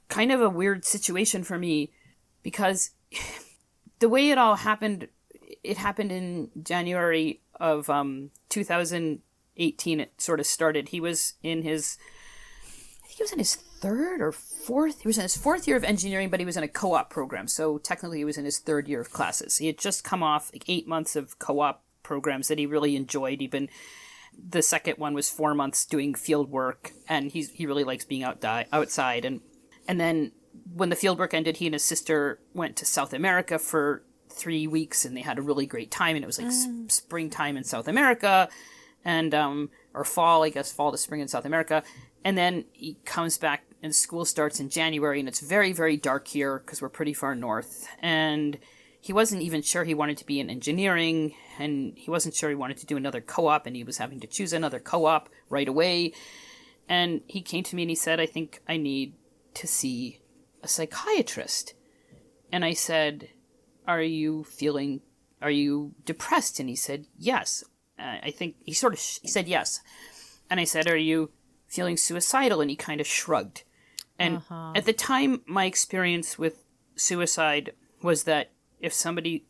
kind 0.09 0.31
of 0.31 0.41
a 0.41 0.49
weird 0.49 0.85
situation 0.85 1.43
for 1.43 1.57
me 1.57 1.91
because 2.43 2.91
the 3.99 4.09
way 4.09 4.29
it 4.29 4.37
all 4.37 4.55
happened, 4.55 5.07
it 5.63 5.77
happened 5.77 6.11
in 6.11 6.49
January 6.61 7.41
of 7.59 7.89
um, 7.89 8.31
2018. 8.49 9.99
It 9.99 10.21
sort 10.21 10.39
of 10.39 10.45
started. 10.45 10.89
He 10.89 10.99
was 10.99 11.33
in 11.43 11.61
his, 11.63 11.97
I 13.03 13.07
think 13.07 13.17
he 13.17 13.23
was 13.23 13.31
in 13.31 13.39
his 13.39 13.55
third 13.55 14.21
or 14.21 14.31
fourth. 14.31 15.01
He 15.01 15.07
was 15.07 15.17
in 15.17 15.23
his 15.23 15.37
fourth 15.37 15.67
year 15.67 15.77
of 15.77 15.83
engineering, 15.83 16.29
but 16.29 16.39
he 16.39 16.45
was 16.45 16.57
in 16.57 16.63
a 16.63 16.67
co-op 16.67 17.09
program. 17.09 17.47
So 17.47 17.77
technically, 17.77 18.19
he 18.19 18.25
was 18.25 18.37
in 18.37 18.45
his 18.45 18.59
third 18.59 18.87
year 18.87 19.01
of 19.01 19.11
classes. 19.11 19.57
He 19.57 19.67
had 19.67 19.77
just 19.77 20.03
come 20.03 20.23
off 20.23 20.51
like 20.53 20.65
eight 20.67 20.87
months 20.87 21.15
of 21.15 21.39
co-op 21.39 21.83
programs 22.03 22.47
that 22.47 22.59
he 22.59 22.65
really 22.65 22.95
enjoyed. 22.95 23.41
He'd 23.41 23.51
been 23.51 23.69
the 24.37 24.61
second 24.61 24.97
one 24.97 25.13
was 25.13 25.29
four 25.29 25.53
months 25.53 25.85
doing 25.85 26.13
field 26.13 26.49
work, 26.49 26.91
and 27.07 27.31
he's 27.31 27.51
he 27.51 27.65
really 27.65 27.83
likes 27.83 28.05
being 28.05 28.23
out 28.23 28.41
di- 28.41 28.67
outside. 28.71 29.25
And 29.25 29.41
and 29.87 29.99
then 29.99 30.31
when 30.73 30.89
the 30.89 30.95
field 30.95 31.19
work 31.19 31.33
ended, 31.33 31.57
he 31.57 31.67
and 31.67 31.73
his 31.75 31.83
sister 31.83 32.39
went 32.53 32.75
to 32.77 32.85
South 32.85 33.13
America 33.13 33.59
for 33.59 34.03
three 34.29 34.67
weeks, 34.67 35.05
and 35.05 35.15
they 35.15 35.21
had 35.21 35.37
a 35.37 35.41
really 35.41 35.65
great 35.65 35.91
time. 35.91 36.15
And 36.15 36.23
it 36.23 36.27
was 36.27 36.39
like 36.39 36.47
mm. 36.47 36.85
s- 36.85 36.95
springtime 36.95 37.57
in 37.57 37.63
South 37.63 37.87
America, 37.87 38.49
and 39.03 39.33
um 39.33 39.69
or 39.93 40.03
fall, 40.03 40.43
I 40.43 40.49
guess, 40.49 40.71
fall 40.71 40.91
to 40.91 40.97
spring 40.97 41.21
in 41.21 41.27
South 41.27 41.45
America. 41.45 41.83
And 42.23 42.37
then 42.37 42.65
he 42.71 42.97
comes 43.03 43.37
back, 43.37 43.63
and 43.81 43.95
school 43.95 44.25
starts 44.25 44.59
in 44.59 44.69
January, 44.69 45.19
and 45.19 45.27
it's 45.27 45.39
very 45.39 45.73
very 45.73 45.97
dark 45.97 46.27
here 46.27 46.59
because 46.59 46.81
we're 46.81 46.89
pretty 46.89 47.13
far 47.13 47.35
north, 47.35 47.87
and 47.99 48.57
he 49.01 49.11
wasn't 49.11 49.41
even 49.41 49.61
sure 49.61 49.83
he 49.83 49.93
wanted 49.93 50.17
to 50.17 50.25
be 50.25 50.39
in 50.39 50.49
engineering 50.49 51.33
and 51.59 51.97
he 51.97 52.09
wasn't 52.09 52.35
sure 52.35 52.49
he 52.49 52.55
wanted 52.55 52.77
to 52.77 52.85
do 52.85 52.97
another 52.97 53.19
co-op 53.21 53.65
and 53.65 53.75
he 53.75 53.83
was 53.83 53.97
having 53.97 54.19
to 54.19 54.27
choose 54.27 54.53
another 54.53 54.79
co-op 54.79 55.27
right 55.49 55.67
away 55.67 56.13
and 56.87 57.21
he 57.27 57.41
came 57.41 57.63
to 57.63 57.75
me 57.75 57.83
and 57.83 57.89
he 57.89 57.95
said 57.95 58.19
i 58.19 58.25
think 58.25 58.61
i 58.69 58.77
need 58.77 59.13
to 59.53 59.67
see 59.67 60.19
a 60.63 60.67
psychiatrist 60.67 61.73
and 62.51 62.63
i 62.63 62.73
said 62.73 63.29
are 63.87 64.01
you 64.01 64.43
feeling 64.43 65.01
are 65.41 65.51
you 65.51 65.93
depressed 66.05 66.59
and 66.59 66.69
he 66.69 66.75
said 66.75 67.05
yes 67.17 67.63
uh, 67.99 68.17
i 68.23 68.31
think 68.31 68.55
he 68.63 68.73
sort 68.73 68.93
of 68.93 68.99
sh- 68.99 69.19
he 69.21 69.27
said 69.27 69.47
yes 69.47 69.81
And 70.51 70.59
I 70.59 70.65
said, 70.65 70.87
Are 70.87 70.97
you 70.97 71.31
feeling 71.67 71.95
suicidal? 71.95 72.59
And 72.59 72.69
he 72.69 72.75
kind 72.75 72.99
of 72.99 73.07
shrugged. 73.07 73.63
And 74.19 74.37
uh-huh. 74.37 74.73
at 74.75 74.85
the 74.85 74.93
time, 74.93 75.41
my 75.47 75.63
experience 75.65 76.37
with 76.37 76.65
suicide 76.95 77.71
was 78.03 78.25
that 78.25 78.51
if 78.81 78.93
somebody 78.93 79.45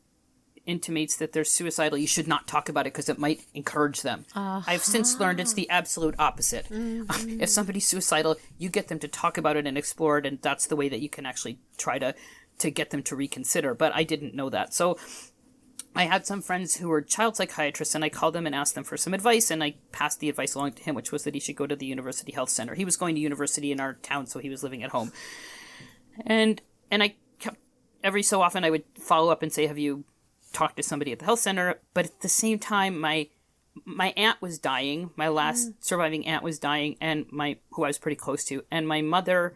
intimates 0.66 1.18
that 1.18 1.34
they're 1.34 1.44
suicidal, 1.44 1.98
you 1.98 2.08
should 2.08 2.28
not 2.28 2.48
talk 2.48 2.70
about 2.70 2.86
it 2.86 2.94
because 2.94 3.10
it 3.10 3.18
might 3.18 3.42
encourage 3.54 4.02
them. 4.02 4.26
Uh-huh. 4.36 4.62
I've 4.68 4.84
since 4.84 5.20
learned 5.20 5.40
it's 5.40 5.54
the 5.54 5.70
absolute 5.70 6.16
opposite. 6.20 6.68
Mm-hmm. 6.70 7.40
if 7.42 7.50
somebody's 7.50 7.88
suicidal, 7.88 8.38
you 8.58 8.70
get 8.70 8.88
them 8.88 9.00
to 9.00 9.08
talk 9.08 9.38
about 9.38 9.58
it 9.58 9.66
and 9.66 9.78
explore 9.78 10.18
it, 10.20 10.26
and 10.26 10.42
that's 10.42 10.68
the 10.68 10.76
way 10.76 10.90
that 10.90 11.00
you 11.00 11.10
can 11.10 11.26
actually 11.26 11.60
try 11.78 12.00
to 12.00 12.16
to 12.60 12.70
get 12.70 12.92
them 12.92 13.02
to 13.02 13.16
reconsider. 13.16 13.74
But 13.74 13.96
I 13.96 14.04
didn't 14.04 14.36
know 14.36 14.50
that, 14.50 14.74
so. 14.74 14.98
I 15.94 16.06
had 16.06 16.26
some 16.26 16.42
friends 16.42 16.78
who 16.78 16.88
were 16.88 17.02
child 17.02 17.36
psychiatrists, 17.36 17.94
and 17.96 18.06
I 18.06 18.08
called 18.08 18.34
them 18.34 18.46
and 18.46 18.56
asked 18.56 18.76
them 18.76 18.86
for 18.86 18.96
some 18.96 19.14
advice, 19.14 19.52
and 19.52 19.62
I 19.62 19.76
passed 19.92 20.22
the 20.22 20.30
advice 20.30 20.56
along 20.56 20.72
to 20.74 20.84
him, 20.84 20.96
which 20.96 21.12
was 21.12 21.26
that 21.26 21.34
he 21.34 21.42
should 21.42 21.58
go 21.58 21.68
to 21.68 21.76
the 21.76 21.86
University 21.86 22.32
Health 22.32 22.50
Center. 22.50 22.76
He 22.76 22.86
was 22.86 22.96
going 22.96 23.14
to 23.16 23.20
university 23.20 23.74
in 23.74 23.82
our 23.82 23.96
town, 23.96 24.26
so 24.26 24.40
he 24.40 24.50
was 24.50 24.64
living 24.64 24.84
at 24.84 24.92
home, 24.92 25.12
and 26.26 26.62
and 26.90 27.04
I 27.04 27.16
every 28.04 28.24
so 28.24 28.42
often 28.42 28.64
I 28.64 28.70
would 28.70 28.84
follow 29.00 29.32
up 29.32 29.44
and 29.44 29.52
say, 29.52 29.68
"Have 29.68 29.78
you 29.78 30.06
talked 30.52 30.78
to 30.78 30.84
somebody 30.84 31.12
at 31.12 31.20
the 31.20 31.26
health 31.26 31.40
center, 31.40 31.80
but 31.94 32.06
at 32.06 32.22
the 32.22 32.30
same 32.30 32.60
time, 32.60 33.00
my 33.00 33.28
my 33.86 34.14
aunt 34.18 34.42
was 34.42 34.60
dying. 34.60 35.12
My 35.16 35.30
last 35.30 35.70
mm. 35.70 35.74
surviving 35.80 36.26
aunt 36.28 36.44
was 36.44 36.60
dying, 36.60 36.98
and 37.00 37.26
my 37.32 37.58
who 37.72 37.84
I 37.84 37.88
was 37.88 37.98
pretty 37.98 38.16
close 38.16 38.44
to, 38.46 38.64
and 38.70 38.88
my 38.88 39.02
mother 39.02 39.54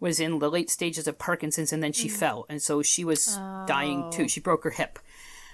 was 0.00 0.20
in 0.20 0.38
the 0.38 0.50
late 0.50 0.70
stages 0.70 1.06
of 1.06 1.18
Parkinson's, 1.18 1.72
and 1.72 1.82
then 1.82 1.92
she 1.92 2.08
mm. 2.08 2.12
fell, 2.12 2.46
and 2.48 2.60
so 2.60 2.82
she 2.82 3.04
was 3.04 3.36
oh. 3.38 3.64
dying 3.66 4.10
too. 4.10 4.28
She 4.28 4.40
broke 4.40 4.64
her 4.64 4.70
hip. 4.70 4.98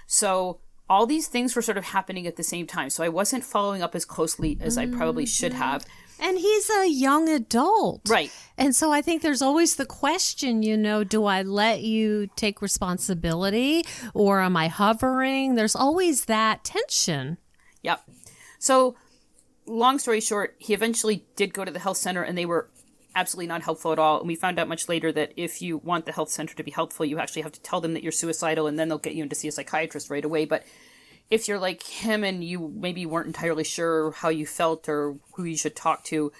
So 0.07 0.59
all 0.89 1.05
these 1.05 1.27
things 1.27 1.55
were 1.55 1.61
sort 1.61 1.77
of 1.77 1.85
happening 1.85 2.27
at 2.27 2.35
the 2.35 2.43
same 2.43 2.67
time. 2.67 2.89
So 2.89 3.03
I 3.03 3.09
wasn't 3.09 3.45
following 3.45 3.81
up 3.81 3.95
as 3.95 4.03
closely 4.03 4.57
as. 4.59 4.77
I 4.77 4.87
probably 4.87 5.25
should 5.25 5.53
mm-hmm. 5.53 5.61
have. 5.61 5.85
And 6.21 6.37
he's 6.37 6.69
a 6.69 6.87
young 6.87 7.27
adult. 7.27 8.07
Right. 8.07 8.31
And 8.55 8.75
so 8.75 8.91
I 8.91 9.01
think 9.01 9.23
there's 9.23 9.41
always 9.41 9.75
the 9.75 9.87
question, 9.87 10.61
you 10.61 10.77
know, 10.77 11.03
do 11.03 11.25
I 11.25 11.41
let 11.41 11.81
you 11.81 12.29
take 12.35 12.61
responsibility 12.61 13.83
or 14.13 14.39
am 14.39 14.55
I 14.55 14.67
hovering? 14.67 15.55
There's 15.55 15.75
always 15.75 16.25
that 16.25 16.63
tension. 16.63 17.39
Yep. 17.81 18.01
So, 18.59 18.95
long 19.65 19.97
story 19.97 20.21
short, 20.21 20.55
he 20.59 20.75
eventually 20.75 21.25
did 21.35 21.55
go 21.55 21.65
to 21.65 21.71
the 21.71 21.79
health 21.79 21.97
center 21.97 22.21
and 22.21 22.37
they 22.37 22.45
were 22.45 22.69
absolutely 23.15 23.47
not 23.47 23.63
helpful 23.63 23.91
at 23.91 23.99
all. 23.99 24.19
And 24.19 24.27
we 24.27 24.35
found 24.35 24.59
out 24.59 24.67
much 24.67 24.87
later 24.87 25.11
that 25.11 25.33
if 25.35 25.59
you 25.59 25.77
want 25.77 26.05
the 26.05 26.11
health 26.11 26.29
center 26.29 26.55
to 26.55 26.63
be 26.63 26.71
helpful, 26.71 27.05
you 27.05 27.17
actually 27.17 27.41
have 27.41 27.51
to 27.53 27.61
tell 27.61 27.81
them 27.81 27.93
that 27.93 28.03
you're 28.03 28.11
suicidal 28.11 28.67
and 28.67 28.77
then 28.77 28.89
they'll 28.89 28.99
get 28.99 29.15
you 29.15 29.23
in 29.23 29.29
to 29.29 29.35
see 29.35 29.47
a 29.47 29.51
psychiatrist 29.51 30.11
right 30.11 30.23
away. 30.23 30.45
But 30.45 30.63
if 31.31 31.47
you're 31.47 31.57
like 31.57 31.81
him 31.81 32.23
and 32.25 32.43
you 32.43 32.71
maybe 32.75 33.05
weren't 33.05 33.27
entirely 33.27 33.63
sure 33.63 34.11
how 34.11 34.29
you 34.29 34.45
felt 34.45 34.87
or 34.89 35.15
who 35.33 35.45
you 35.45 35.57
should 35.57 35.75
talk 35.75 36.03
to, 36.03 36.31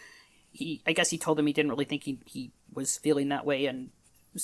he 0.51 0.81
I 0.85 0.91
guess 0.91 1.09
he 1.09 1.17
told 1.17 1.39
him 1.39 1.47
he 1.47 1.53
didn't 1.53 1.71
really 1.71 1.85
think 1.85 2.03
he, 2.03 2.19
he 2.25 2.51
was 2.73 2.97
feeling 2.97 3.29
that 3.29 3.45
way 3.45 3.65
and 3.65 3.89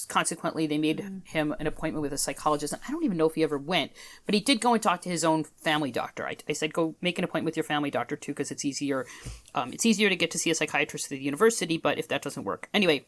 consequently 0.07 0.67
they 0.67 0.77
made 0.77 0.97
mm. 0.99 1.25
him 1.25 1.55
an 1.59 1.67
appointment 1.67 2.01
with 2.01 2.11
a 2.13 2.17
psychologist. 2.17 2.73
And 2.73 2.81
i 2.87 2.91
don't 2.91 3.03
even 3.03 3.17
know 3.17 3.27
if 3.27 3.35
he 3.35 3.43
ever 3.43 3.57
went 3.57 3.91
but 4.25 4.33
he 4.33 4.41
did 4.41 4.61
go 4.61 4.73
and 4.73 4.81
talk 4.81 5.01
to 5.01 5.09
his 5.09 5.25
own 5.25 5.43
family 5.43 5.91
doctor. 5.91 6.25
I, 6.25 6.37
I 6.47 6.53
said 6.53 6.73
go 6.73 6.95
make 7.01 7.17
an 7.17 7.25
appointment 7.25 7.45
with 7.45 7.57
your 7.57 7.65
family 7.65 7.91
doctor 7.91 8.15
too 8.15 8.31
because 8.31 8.49
it's 8.49 8.63
easier 8.63 9.05
um, 9.53 9.73
it's 9.73 9.85
easier 9.85 10.07
to 10.07 10.15
get 10.15 10.31
to 10.31 10.39
see 10.39 10.49
a 10.49 10.55
psychiatrist 10.55 11.05
at 11.05 11.09
the 11.09 11.19
university 11.19 11.77
but 11.77 11.97
if 11.99 12.07
that 12.07 12.21
doesn't 12.21 12.45
work. 12.45 12.69
Anyway 12.73 13.05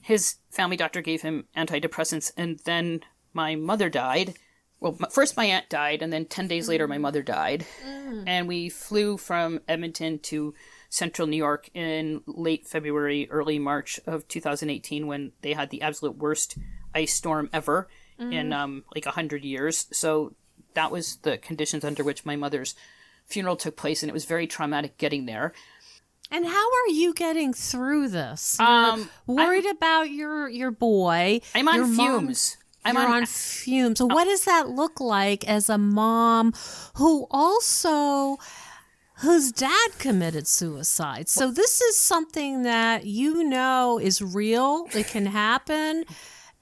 his 0.00 0.36
family 0.50 0.76
doctor 0.76 1.00
gave 1.00 1.22
him 1.22 1.46
antidepressants 1.56 2.32
and 2.36 2.58
then 2.64 3.02
my 3.32 3.54
mother 3.54 3.88
died 3.88 4.34
well, 4.82 4.98
first 5.10 5.36
my 5.36 5.44
aunt 5.44 5.68
died, 5.68 6.02
and 6.02 6.12
then 6.12 6.24
10 6.24 6.48
days 6.48 6.68
later, 6.68 6.88
my 6.88 6.98
mm. 6.98 7.02
mother 7.02 7.22
died. 7.22 7.64
Mm. 7.86 8.24
And 8.26 8.48
we 8.48 8.68
flew 8.68 9.16
from 9.16 9.60
Edmonton 9.68 10.18
to 10.20 10.54
central 10.90 11.28
New 11.28 11.36
York 11.36 11.70
in 11.72 12.22
late 12.26 12.66
February, 12.66 13.28
early 13.30 13.60
March 13.60 14.00
of 14.06 14.26
2018 14.26 15.06
when 15.06 15.32
they 15.40 15.52
had 15.52 15.70
the 15.70 15.82
absolute 15.82 16.16
worst 16.18 16.58
ice 16.94 17.14
storm 17.14 17.48
ever 17.52 17.88
mm. 18.20 18.34
in 18.34 18.52
um, 18.52 18.84
like 18.92 19.06
100 19.06 19.44
years. 19.44 19.86
So 19.92 20.34
that 20.74 20.90
was 20.90 21.16
the 21.18 21.38
conditions 21.38 21.84
under 21.84 22.02
which 22.02 22.26
my 22.26 22.34
mother's 22.34 22.74
funeral 23.24 23.56
took 23.56 23.76
place, 23.76 24.02
and 24.02 24.10
it 24.10 24.12
was 24.12 24.24
very 24.24 24.48
traumatic 24.48 24.98
getting 24.98 25.26
there. 25.26 25.52
And 26.32 26.44
how 26.44 26.66
are 26.66 26.88
you 26.88 27.14
getting 27.14 27.52
through 27.52 28.08
this? 28.08 28.58
Um, 28.58 29.08
worried 29.26 29.66
I'm, 29.66 29.76
about 29.76 30.10
your 30.10 30.48
your 30.48 30.70
boy. 30.70 31.40
I'm 31.54 31.68
on 31.68 31.94
fumes. 31.94 32.56
I'm 32.84 32.96
on, 32.96 33.10
on 33.10 33.26
fumes. 33.26 33.98
So, 33.98 34.08
oh. 34.10 34.14
what 34.14 34.24
does 34.24 34.44
that 34.44 34.68
look 34.68 35.00
like 35.00 35.48
as 35.48 35.68
a 35.68 35.78
mom 35.78 36.52
who 36.96 37.26
also 37.30 38.38
whose 39.18 39.52
dad 39.52 39.90
committed 39.98 40.46
suicide? 40.46 41.28
So, 41.28 41.50
this 41.50 41.80
is 41.80 41.98
something 41.98 42.62
that 42.62 43.06
you 43.06 43.44
know 43.44 43.98
is 43.98 44.20
real. 44.20 44.86
It 44.94 45.06
can 45.08 45.26
happen. 45.26 46.04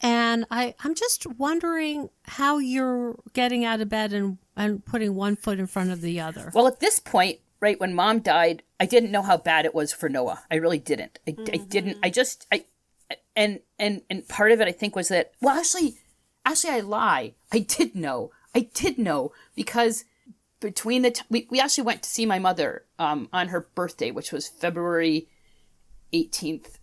And 0.02 0.46
I, 0.50 0.74
I'm 0.82 0.94
just 0.94 1.26
wondering 1.26 2.08
how 2.22 2.58
you're 2.58 3.16
getting 3.34 3.66
out 3.66 3.82
of 3.82 3.90
bed 3.90 4.14
and, 4.14 4.38
and 4.56 4.82
putting 4.84 5.14
one 5.14 5.36
foot 5.36 5.58
in 5.58 5.66
front 5.66 5.90
of 5.90 6.00
the 6.00 6.20
other. 6.20 6.50
Well, 6.54 6.66
at 6.66 6.80
this 6.80 6.98
point, 6.98 7.40
right 7.60 7.78
when 7.78 7.94
mom 7.94 8.20
died, 8.20 8.62
I 8.78 8.86
didn't 8.86 9.10
know 9.10 9.22
how 9.22 9.36
bad 9.36 9.66
it 9.66 9.74
was 9.74 9.92
for 9.92 10.08
Noah. 10.08 10.42
I 10.50 10.56
really 10.56 10.78
didn't. 10.78 11.18
I, 11.26 11.32
mm-hmm. 11.32 11.54
I 11.54 11.56
didn't. 11.58 11.98
I 12.02 12.08
just 12.08 12.46
I 12.50 12.64
and 13.36 13.60
and 13.78 14.02
and 14.10 14.26
part 14.28 14.52
of 14.52 14.60
it 14.60 14.68
I 14.68 14.72
think 14.72 14.96
was 14.96 15.08
that 15.08 15.32
well 15.40 15.58
actually 15.58 15.96
Actually, 16.44 16.74
I 16.74 16.80
lie. 16.80 17.34
I 17.52 17.60
did 17.60 17.94
know. 17.94 18.30
I 18.54 18.68
did 18.74 18.98
know 18.98 19.32
because 19.54 20.04
between 20.60 21.02
the 21.02 21.10
t- 21.12 21.22
we, 21.30 21.46
we 21.50 21.60
actually 21.60 21.84
went 21.84 22.02
to 22.02 22.10
see 22.10 22.26
my 22.26 22.38
mother 22.38 22.84
um, 22.98 23.28
on 23.32 23.48
her 23.48 23.60
birthday, 23.74 24.10
which 24.10 24.32
was 24.32 24.48
February 24.48 25.28
18th. 26.12 26.78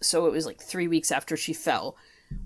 So 0.00 0.26
it 0.26 0.32
was 0.32 0.46
like 0.46 0.60
three 0.60 0.88
weeks 0.88 1.10
after 1.10 1.36
she 1.36 1.52
fell. 1.52 1.96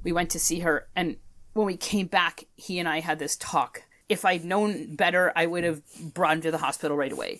We 0.03 0.13
went 0.13 0.31
to 0.31 0.39
see 0.39 0.61
her, 0.61 0.89
and 0.97 1.17
when 1.53 1.67
we 1.67 1.77
came 1.77 2.07
back, 2.07 2.45
he 2.57 2.79
and 2.79 2.89
I 2.89 3.01
had 3.01 3.19
this 3.19 3.37
talk. 3.37 3.83
If 4.09 4.25
I'd 4.25 4.45
known 4.45 4.97
better, 4.97 5.33
I 5.37 5.47
would 5.47 5.65
have 5.65 5.83
brought 6.01 6.37
him 6.37 6.43
to 6.43 6.51
the 6.51 6.59
hospital 6.59 6.97
right 6.97 7.13
away. 7.13 7.39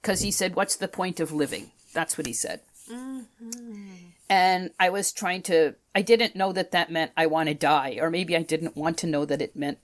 Because 0.00 0.20
he 0.20 0.30
said, 0.30 0.54
What's 0.54 0.76
the 0.76 0.88
point 0.88 1.20
of 1.20 1.32
living? 1.32 1.72
That's 1.92 2.16
what 2.16 2.26
he 2.26 2.32
said. 2.32 2.60
Mm-hmm 2.90 4.09
and 4.30 4.70
I 4.78 4.88
was 4.88 5.12
trying 5.12 5.42
to 5.42 5.74
I 5.94 6.02
didn't 6.02 6.36
know 6.36 6.52
that 6.52 6.70
that 6.70 6.90
meant 6.90 7.10
I 7.16 7.26
want 7.26 7.48
to 7.48 7.54
die 7.54 7.98
or 8.00 8.10
maybe 8.10 8.36
I 8.36 8.42
didn't 8.42 8.76
want 8.76 8.96
to 8.98 9.08
know 9.08 9.24
that 9.24 9.42
it 9.42 9.56
meant 9.56 9.78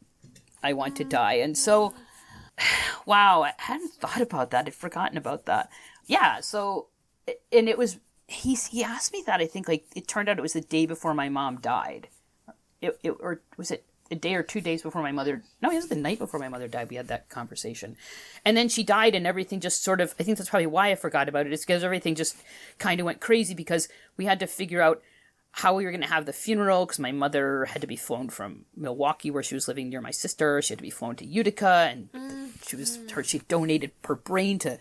I 0.62 0.72
want 0.72 0.96
to 0.96 1.04
die. 1.04 1.34
And 1.34 1.58
so 1.58 1.92
wow 3.06 3.42
I 3.42 3.52
hadn't 3.58 3.92
thought 3.94 4.22
about 4.22 4.52
that 4.52 4.66
I'd 4.66 4.74
forgotten 4.74 5.18
about 5.18 5.44
that. 5.46 5.70
Yeah 6.06 6.40
so 6.40 6.86
and 7.52 7.68
it 7.68 7.76
was 7.76 7.98
he 8.28 8.54
he 8.54 8.84
asked 8.84 9.12
me 9.12 9.22
that 9.26 9.40
I 9.40 9.46
think 9.46 9.68
like 9.68 9.84
it 9.94 10.06
turned 10.06 10.28
out 10.28 10.38
it 10.38 10.42
was 10.42 10.54
the 10.54 10.60
day 10.60 10.86
before 10.86 11.12
my 11.12 11.28
mom 11.28 11.60
died. 11.60 12.08
It, 12.80 12.98
it 13.02 13.10
or 13.10 13.42
was 13.56 13.70
it 13.72 13.84
a 14.10 14.14
day 14.14 14.34
or 14.34 14.42
two 14.42 14.60
days 14.60 14.82
before 14.82 15.02
my 15.02 15.12
mother 15.12 15.42
no 15.62 15.70
it 15.70 15.76
was 15.76 15.88
the 15.88 15.94
night 15.94 16.18
before 16.18 16.40
my 16.40 16.48
mother 16.48 16.68
died 16.68 16.88
we 16.90 16.96
had 16.96 17.08
that 17.08 17.28
conversation. 17.28 17.96
And 18.44 18.56
then 18.56 18.68
she 18.68 18.82
died 18.82 19.14
and 19.14 19.26
everything 19.26 19.60
just 19.60 19.82
sort 19.82 20.00
of 20.00 20.14
i 20.18 20.22
think 20.22 20.38
that's 20.38 20.50
probably 20.50 20.66
why 20.66 20.90
i 20.90 20.94
forgot 20.94 21.28
about 21.28 21.46
it 21.46 21.52
is 21.52 21.64
because 21.64 21.84
everything 21.84 22.14
just 22.14 22.36
kind 22.78 23.00
of 23.00 23.06
went 23.06 23.20
crazy 23.20 23.54
because 23.54 23.88
we 24.16 24.25
had 24.25 24.40
to 24.40 24.46
figure 24.46 24.80
out 24.80 25.02
how 25.56 25.75
we 25.75 25.86
were 25.86 25.90
going 25.90 26.02
to 26.02 26.06
have 26.06 26.26
the 26.26 26.34
funeral 26.34 26.84
because 26.84 26.98
my 26.98 27.12
mother 27.12 27.64
had 27.64 27.80
to 27.80 27.86
be 27.86 27.96
flown 27.96 28.28
from 28.28 28.66
milwaukee 28.76 29.30
where 29.30 29.42
she 29.42 29.54
was 29.54 29.66
living 29.66 29.88
near 29.88 30.02
my 30.02 30.10
sister. 30.10 30.60
She 30.60 30.72
had 30.72 30.78
to 30.78 30.82
be 30.82 30.90
flown 30.90 31.16
to 31.16 31.25
utica 31.25 31.88
and 31.90 32.12
mm-hmm. 32.12 32.46
she 32.66 32.76
was 32.76 32.98
her 33.12 33.25
she 33.25 33.38
donated 33.38 33.92
her 34.04 34.16
brain 34.16 34.58
to 34.60 34.78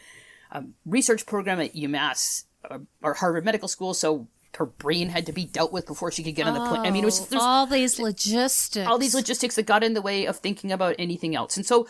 a 0.51 0.63
research 0.86 1.25
program 1.25 1.62
at 1.62 1.74
umass 1.75 2.44
uh, 2.70 2.79
or 3.01 3.13
harvard 3.13 3.46
medical 3.46 3.70
school. 3.70 3.94
So 3.94 4.27
her 4.55 4.65
brain 4.65 5.09
had 5.09 5.25
to 5.25 5.31
be 5.31 5.45
dealt 5.45 5.71
with 5.71 5.85
before 5.85 6.12
she 6.12 6.24
could 6.24 6.35
get 6.35 6.47
on 6.47 6.53
the 6.53 6.65
plane. 6.65 6.85
I 6.85 6.91
mean, 6.91 7.03
it 7.03 7.05
was 7.05 7.27
oh, 7.33 7.39
all 7.39 7.65
these 7.65 8.00
logistics, 8.00 8.88
all 8.88 8.97
these 8.97 9.15
logistics 9.15 9.55
that 9.55 9.65
got 9.65 9.83
in 9.83 9.93
the 9.93 10.01
way 10.01 10.25
of 10.25 10.38
thinking 10.38 10.71
about 10.71 10.95
anything 10.97 11.35
else. 11.35 11.57
And 11.57 11.65
so 11.65 11.88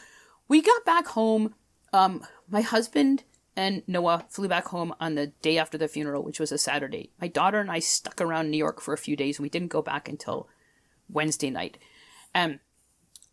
we 0.47 0.61
got 0.61 0.85
back 0.85 1.07
home. 1.07 1.55
Um, 1.93 2.25
my 2.49 2.61
husband 2.61 3.23
and 3.55 3.83
Noah 3.87 4.25
flew 4.29 4.47
back 4.47 4.67
home 4.67 4.93
on 4.99 5.15
the 5.15 5.27
day 5.27 5.57
after 5.57 5.77
the 5.77 5.87
funeral, 5.87 6.23
which 6.23 6.39
was 6.39 6.51
a 6.51 6.57
Saturday. 6.57 7.11
My 7.21 7.27
daughter 7.27 7.59
and 7.59 7.71
I 7.71 7.79
stuck 7.79 8.19
around 8.19 8.51
New 8.51 8.57
York 8.57 8.81
for 8.81 8.93
a 8.93 8.97
few 8.97 9.15
days, 9.15 9.37
and 9.37 9.43
we 9.43 9.49
didn't 9.49 9.69
go 9.69 9.81
back 9.81 10.09
until 10.09 10.49
Wednesday 11.09 11.49
night. 11.49 11.77
And 12.33 12.59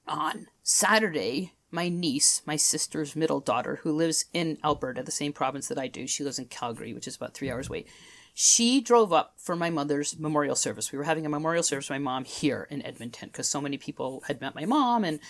on 0.07 0.47
Saturday, 0.63 1.55
my 1.71 1.89
niece, 1.89 2.43
my 2.47 2.57
sister's 2.57 3.17
middle 3.17 3.41
daughter, 3.41 3.81
who 3.83 3.93
lives 3.93 4.27
in 4.33 4.59
Alberta, 4.63 5.03
the 5.03 5.11
same 5.11 5.33
province 5.33 5.69
that 5.69 5.79
I 5.79 5.89
do, 5.89 6.07
she 6.07 6.23
lives 6.23 6.39
in 6.39 6.45
Calgary, 6.45 6.95
which 6.95 7.09
is 7.09 7.17
about 7.17 7.35
three 7.35 7.51
hours 7.51 7.69
away 7.69 7.87
she 8.35 8.81
drove 8.81 9.13
up 9.13 9.35
for 9.37 9.55
my 9.55 9.71
mother's 9.71 10.19
memorial 10.19 10.57
service. 10.57 10.91
We 10.91 10.99
were 10.99 11.05
having 11.05 11.27
a 11.27 11.31
memorial 11.31 11.63
service 11.63 11.87
for 11.87 11.95
my 11.95 11.99
mom 11.99 12.25
here 12.25 12.67
in 12.71 12.85
Edmonton 12.85 13.29
because 13.29 13.49
so 13.49 13.61
many 13.61 13.77
people 13.77 14.23
had 14.27 14.41
met 14.41 14.55
my 14.55 14.65
mom 14.65 15.05
and 15.05 15.21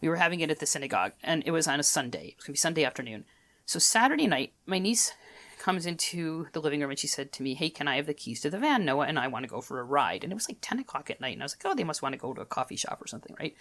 we 0.00 0.08
were 0.08 0.16
having 0.16 0.40
it 0.40 0.50
at 0.50 0.58
the 0.58 0.66
synagogue 0.66 1.12
and 1.22 1.42
it 1.44 1.50
was 1.50 1.68
on 1.68 1.80
a 1.80 1.82
Sunday. 1.84 2.28
It 2.28 2.36
was 2.36 2.44
going 2.44 2.52
to 2.52 2.52
be 2.52 2.58
Sunday 2.58 2.84
afternoon. 2.84 3.24
So 3.66 3.78
Saturday 3.78 4.26
night, 4.26 4.52
my 4.64 4.78
niece 4.78 5.12
comes 5.58 5.84
into 5.84 6.46
the 6.52 6.60
living 6.60 6.80
room 6.80 6.90
and 6.90 6.98
she 6.98 7.06
said 7.06 7.32
to 7.32 7.42
me, 7.42 7.54
Hey, 7.54 7.68
can 7.68 7.88
I 7.88 7.96
have 7.96 8.06
the 8.06 8.14
keys 8.14 8.40
to 8.40 8.50
the 8.50 8.58
van? 8.58 8.84
Noah 8.84 9.06
and 9.06 9.18
I 9.18 9.28
want 9.28 9.42
to 9.42 9.50
go 9.50 9.60
for 9.60 9.80
a 9.80 9.84
ride. 9.84 10.24
And 10.24 10.32
it 10.32 10.36
was 10.36 10.48
like 10.48 10.58
10 10.62 10.78
o'clock 10.78 11.10
at 11.10 11.20
night. 11.20 11.34
And 11.34 11.42
I 11.42 11.44
was 11.44 11.54
like, 11.54 11.70
Oh, 11.70 11.76
they 11.76 11.84
must 11.84 12.00
want 12.00 12.14
to 12.14 12.18
go 12.18 12.32
to 12.32 12.40
a 12.40 12.46
coffee 12.46 12.76
shop 12.76 13.02
or 13.02 13.06
something, 13.06 13.36
right? 13.38 13.54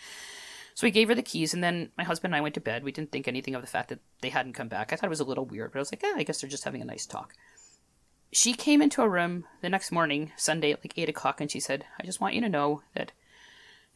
So 0.77 0.86
we 0.86 0.91
gave 0.91 1.08
her 1.08 1.15
the 1.15 1.24
keys, 1.24 1.56
and 1.56 1.63
then 1.63 1.89
my 1.98 2.03
husband 2.03 2.34
and 2.34 2.38
I 2.38 2.41
went 2.41 2.53
to 2.53 2.62
bed. 2.62 2.84
We 2.84 2.91
didn't 2.91 3.12
think 3.12 3.27
anything 3.27 3.56
of 3.56 3.62
the 3.62 3.67
fact 3.67 3.89
that 3.89 3.98
they 4.22 4.29
hadn't 4.29 4.53
come 4.53 4.67
back. 4.67 4.94
I 4.94 4.96
thought 4.96 5.08
it 5.08 5.10
was 5.10 5.20
a 5.20 5.24
little 5.24 5.44
weird, 5.44 5.72
but 5.72 5.79
I 5.79 5.82
was 5.82 5.91
like, 5.91 6.03
eh, 6.03 6.13
I 6.15 6.22
guess 6.22 6.39
they're 6.39 6.50
just 6.51 6.65
having 6.65 6.84
a 6.84 6.86
nice 6.86 7.08
talk. 7.08 7.34
She 8.32 8.54
came 8.54 8.82
into 8.82 9.02
a 9.02 9.10
room 9.10 9.46
the 9.62 9.70
next 9.70 9.92
morning, 9.92 10.32
Sunday 10.36 10.72
at 10.72 10.84
like 10.84 10.98
8 10.98 11.10
o'clock, 11.10 11.40
and 11.40 11.50
she 11.50 11.60
said, 11.60 11.86
I 12.00 12.06
just 12.06 12.20
want 12.20 12.36
you 12.36 12.42
to 12.42 12.50
know 12.50 12.82
that 12.94 13.12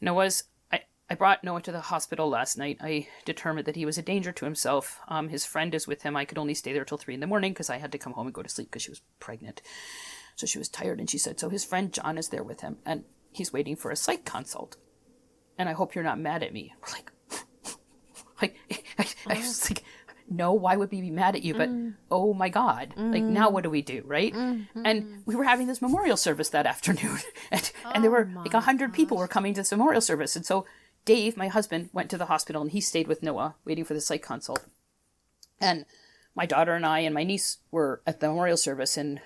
Noah's. 0.00 0.44
I, 0.72 0.82
I 1.10 1.14
brought 1.14 1.44
Noah 1.44 1.60
to 1.62 1.72
the 1.72 1.80
hospital 1.80 2.28
last 2.28 2.56
night. 2.56 2.78
I 2.80 3.08
determined 3.26 3.66
that 3.66 3.76
he 3.76 3.84
was 3.84 3.98
a 3.98 4.02
danger 4.02 4.32
to 4.32 4.44
himself. 4.46 5.00
Um, 5.08 5.28
his 5.28 5.44
friend 5.44 5.74
is 5.74 5.86
with 5.86 6.02
him. 6.02 6.16
I 6.16 6.24
could 6.24 6.38
only 6.38 6.54
stay 6.54 6.72
there 6.72 6.84
till 6.84 6.98
3 6.98 7.14
in 7.14 7.20
the 7.20 7.26
morning 7.26 7.52
because 7.52 7.68
I 7.68 7.76
had 7.76 7.92
to 7.92 7.98
come 7.98 8.14
home 8.14 8.26
and 8.26 8.34
go 8.34 8.42
to 8.42 8.48
sleep 8.48 8.70
because 8.70 8.82
she 8.82 8.90
was 8.90 9.02
pregnant. 9.20 9.60
So 10.34 10.46
she 10.46 10.58
was 10.58 10.68
tired, 10.68 10.98
and 10.98 11.10
she 11.10 11.18
said, 11.18 11.38
So 11.38 11.50
his 11.50 11.64
friend 11.64 11.92
John 11.92 12.16
is 12.16 12.28
there 12.28 12.42
with 12.42 12.62
him, 12.62 12.78
and 12.86 13.04
he's 13.30 13.52
waiting 13.52 13.76
for 13.76 13.90
a 13.90 13.96
psych 13.96 14.24
consult. 14.24 14.76
And 15.58 15.68
I 15.68 15.72
hope 15.72 15.94
you're 15.94 16.04
not 16.04 16.18
mad 16.18 16.42
at 16.42 16.54
me. 16.54 16.74
We're 16.80 16.94
like, 16.94 17.12
like 18.42 18.56
I, 18.98 19.06
I 19.26 19.38
was 19.38 19.70
like, 19.70 19.84
no, 20.32 20.52
why 20.52 20.76
would 20.76 20.90
we 20.90 21.00
be 21.00 21.10
mad 21.10 21.36
at 21.36 21.42
you? 21.42 21.54
But 21.54 21.68
mm. 21.68 21.94
oh 22.10 22.34
my 22.34 22.48
God, 22.48 22.94
like 22.96 23.22
now 23.22 23.48
mm. 23.48 23.52
what 23.52 23.64
do 23.64 23.70
we 23.70 23.82
do, 23.82 24.02
right? 24.06 24.32
Mm-hmm. 24.32 24.82
And 24.84 25.22
we 25.26 25.36
were 25.36 25.44
having 25.44 25.66
this 25.66 25.82
memorial 25.82 26.16
service 26.16 26.48
that 26.50 26.66
afternoon, 26.66 27.18
and, 27.50 27.72
and 27.94 28.02
there 28.04 28.10
oh 28.10 28.14
were 28.14 28.30
like 28.34 28.54
a 28.54 28.60
hundred 28.60 28.92
people 28.92 29.16
were 29.16 29.28
coming 29.28 29.54
to 29.54 29.60
this 29.60 29.70
memorial 29.72 30.00
service, 30.00 30.36
and 30.36 30.46
so 30.46 30.66
Dave, 31.04 31.36
my 31.36 31.48
husband, 31.48 31.90
went 31.92 32.10
to 32.10 32.18
the 32.18 32.26
hospital 32.26 32.62
and 32.62 32.70
he 32.70 32.80
stayed 32.80 33.08
with 33.08 33.22
Noah, 33.22 33.56
waiting 33.64 33.84
for 33.84 33.94
the 33.94 34.00
psych 34.00 34.22
consult. 34.22 34.64
And 35.60 35.84
my 36.34 36.46
daughter 36.46 36.74
and 36.74 36.86
I 36.86 37.00
and 37.00 37.14
my 37.14 37.24
niece 37.24 37.58
were 37.70 38.02
at 38.06 38.20
the 38.20 38.28
memorial 38.28 38.56
service, 38.56 38.96
and 38.96 39.20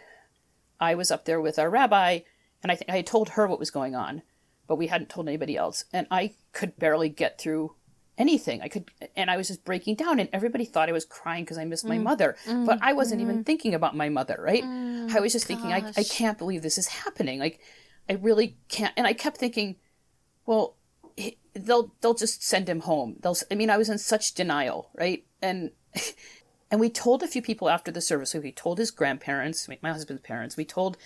I 0.80 0.94
was 0.94 1.10
up 1.10 1.24
there 1.24 1.40
with 1.40 1.58
our 1.58 1.70
rabbi, 1.70 2.20
and 2.62 2.72
I 2.72 2.76
think 2.76 2.90
I 2.90 2.96
had 2.96 3.06
told 3.06 3.30
her 3.30 3.46
what 3.46 3.58
was 3.58 3.70
going 3.70 3.94
on, 3.94 4.22
but 4.66 4.76
we 4.76 4.88
hadn't 4.88 5.10
told 5.10 5.28
anybody 5.28 5.56
else, 5.56 5.84
and 5.92 6.06
I 6.10 6.34
could 6.52 6.78
barely 6.78 7.08
get 7.08 7.38
through 7.38 7.74
anything. 8.18 8.62
I 8.62 8.68
could, 8.68 8.90
and 9.14 9.30
I 9.30 9.36
was 9.36 9.48
just 9.48 9.64
breaking 9.64 9.96
down, 9.96 10.18
and 10.18 10.28
everybody 10.32 10.64
thought 10.64 10.88
I 10.88 10.92
was 10.92 11.04
crying 11.04 11.44
because 11.44 11.58
I 11.58 11.64
missed 11.64 11.86
my 11.86 11.98
mm. 11.98 12.02
mother, 12.02 12.36
mm, 12.46 12.66
but 12.66 12.78
I 12.82 12.92
wasn't 12.92 13.20
even 13.20 13.42
mm. 13.42 13.46
thinking 13.46 13.74
about 13.74 13.96
my 13.96 14.08
mother, 14.08 14.36
right? 14.38 14.64
I 14.64 15.20
was 15.20 15.32
just 15.32 15.46
thinking, 15.46 15.72
I, 15.72 15.92
I 15.96 16.04
can't 16.04 16.38
believe 16.38 16.62
this 16.62 16.78
is 16.78 16.88
happening. 16.88 17.38
Like, 17.38 17.60
I 18.08 18.14
really 18.14 18.56
can't. 18.68 18.92
And 18.96 19.06
I 19.06 19.12
kept 19.12 19.36
thinking, 19.36 19.76
well, 20.44 20.76
he- 21.16 21.38
they'll 21.54 21.92
they'll 22.00 22.14
just 22.14 22.42
send 22.42 22.68
him 22.68 22.80
home. 22.80 23.16
They'll. 23.20 23.36
I 23.50 23.54
mean, 23.54 23.70
I 23.70 23.76
was 23.76 23.88
in 23.88 23.98
such 23.98 24.34
denial, 24.34 24.90
right? 24.94 25.24
And 25.42 25.70
and 26.70 26.80
we 26.80 26.90
told 26.90 27.22
a 27.22 27.28
few 27.28 27.42
people 27.42 27.68
after 27.68 27.90
the 27.90 28.00
service. 28.00 28.30
So 28.30 28.40
We 28.40 28.52
told 28.52 28.78
his 28.78 28.90
grandparents, 28.90 29.68
my 29.82 29.92
husband's 29.92 30.22
parents. 30.22 30.56
We 30.56 30.64
told 30.64 30.96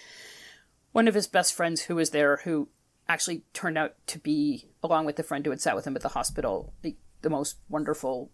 one 0.92 1.08
of 1.08 1.14
his 1.14 1.26
best 1.26 1.54
friends 1.54 1.82
who 1.82 1.96
was 1.96 2.10
there, 2.10 2.38
who 2.44 2.68
actually 3.10 3.42
turned 3.52 3.76
out 3.76 3.94
to 4.06 4.18
be, 4.18 4.66
along 4.82 5.04
with 5.04 5.16
the 5.16 5.22
friend 5.22 5.44
who 5.44 5.50
had 5.50 5.60
sat 5.60 5.74
with 5.74 5.86
him 5.86 5.96
at 5.96 6.02
the 6.02 6.10
hospital, 6.10 6.72
the, 6.82 6.96
the 7.22 7.30
most 7.30 7.56
wonderful 7.68 8.30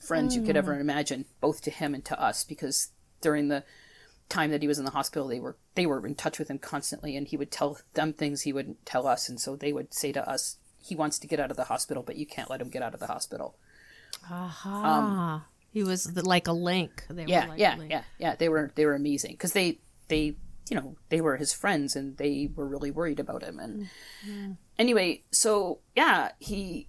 friends 0.00 0.34
you 0.34 0.42
could 0.42 0.56
ever 0.56 0.74
hmm. 0.74 0.80
imagine, 0.80 1.26
both 1.40 1.60
to 1.62 1.70
him 1.70 1.94
and 1.94 2.04
to 2.06 2.20
us, 2.20 2.42
because 2.42 2.88
during 3.20 3.48
the 3.48 3.64
time 4.28 4.50
that 4.50 4.62
he 4.62 4.68
was 4.68 4.78
in 4.78 4.84
the 4.84 4.90
hospital, 4.90 5.28
they 5.28 5.40
were 5.40 5.56
they 5.74 5.86
were 5.86 6.06
in 6.06 6.14
touch 6.14 6.38
with 6.38 6.48
him 6.48 6.58
constantly, 6.58 7.16
and 7.16 7.28
he 7.28 7.36
would 7.36 7.50
tell 7.50 7.78
them 7.92 8.12
things 8.12 8.42
he 8.42 8.52
wouldn't 8.52 8.84
tell 8.86 9.06
us, 9.06 9.28
and 9.28 9.38
so 9.38 9.56
they 9.56 9.72
would 9.72 9.92
say 9.92 10.10
to 10.12 10.28
us, 10.28 10.56
"He 10.82 10.94
wants 10.94 11.18
to 11.18 11.26
get 11.26 11.38
out 11.38 11.50
of 11.50 11.56
the 11.56 11.64
hospital, 11.64 12.02
but 12.02 12.16
you 12.16 12.26
can't 12.26 12.50
let 12.50 12.60
him 12.60 12.70
get 12.70 12.82
out 12.82 12.94
of 12.94 13.00
the 13.00 13.06
hospital." 13.06 13.56
Aha. 14.30 14.98
Um, 14.98 15.44
he 15.70 15.82
was 15.82 16.04
the, 16.04 16.26
like 16.26 16.46
a 16.46 16.52
link. 16.52 17.04
They 17.10 17.26
yeah 17.26 17.44
were 17.44 17.50
like 17.50 17.60
yeah 17.60 17.76
link. 17.76 17.90
yeah 17.90 18.02
yeah 18.18 18.36
they 18.36 18.48
were 18.48 18.72
they 18.74 18.86
were 18.86 18.94
amazing 18.94 19.32
because 19.32 19.52
they 19.52 19.80
they 20.08 20.36
you 20.70 20.76
know 20.76 20.96
they 21.08 21.20
were 21.20 21.36
his 21.36 21.52
friends 21.52 21.94
and 21.96 22.16
they 22.16 22.50
were 22.54 22.66
really 22.66 22.90
worried 22.90 23.20
about 23.20 23.42
him. 23.42 23.58
And 23.58 24.56
anyway 24.78 25.22
so 25.30 25.80
yeah 25.94 26.32
he 26.38 26.88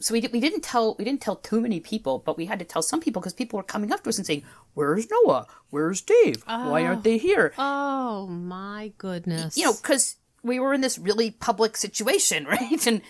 so 0.00 0.12
we, 0.12 0.20
we 0.32 0.40
didn't 0.40 0.62
tell 0.62 0.96
we 0.98 1.04
didn't 1.04 1.20
tell 1.20 1.36
too 1.36 1.60
many 1.60 1.80
people 1.80 2.18
but 2.18 2.36
we 2.36 2.46
had 2.46 2.58
to 2.58 2.64
tell 2.64 2.82
some 2.82 3.00
people 3.00 3.20
because 3.22 3.32
people 3.32 3.56
were 3.56 3.62
coming 3.62 3.92
up 3.92 4.02
to 4.02 4.08
us 4.10 4.18
and 4.18 4.26
saying 4.26 4.42
where's 4.74 5.08
noah? 5.10 5.46
Where's 5.70 6.00
dave? 6.00 6.42
Why 6.46 6.84
aren't 6.84 7.04
they 7.04 7.18
here? 7.18 7.52
Oh. 7.56 8.26
My 8.26 8.92
goodness. 8.98 9.56
you 9.56 9.64
know 9.64 9.72
because 9.74 10.16
we 10.42 10.58
were 10.60 10.74
in 10.74 10.80
this 10.80 10.98
really 10.98 11.30
public 11.30 11.76
situation 11.76 12.44
right? 12.56 12.86
And 12.86 13.00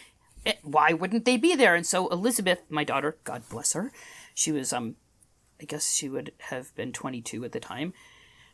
eh, 0.44 0.54
why 0.62 0.92
wouldn't 0.92 1.24
they 1.24 1.36
be 1.36 1.54
there? 1.56 1.74
And 1.74 1.86
so 1.86 2.08
elizabeth 2.08 2.60
my 2.68 2.84
daughter 2.84 3.16
god 3.24 3.42
bless 3.48 3.72
her 3.72 3.90
she 4.34 4.52
was 4.52 4.72
um 4.72 4.96
i 5.60 5.64
guess 5.64 5.92
she 5.94 6.08
would 6.08 6.32
have 6.50 6.74
been 6.76 6.92
22 6.92 7.44
at 7.44 7.52
the 7.52 7.60
time 7.60 7.94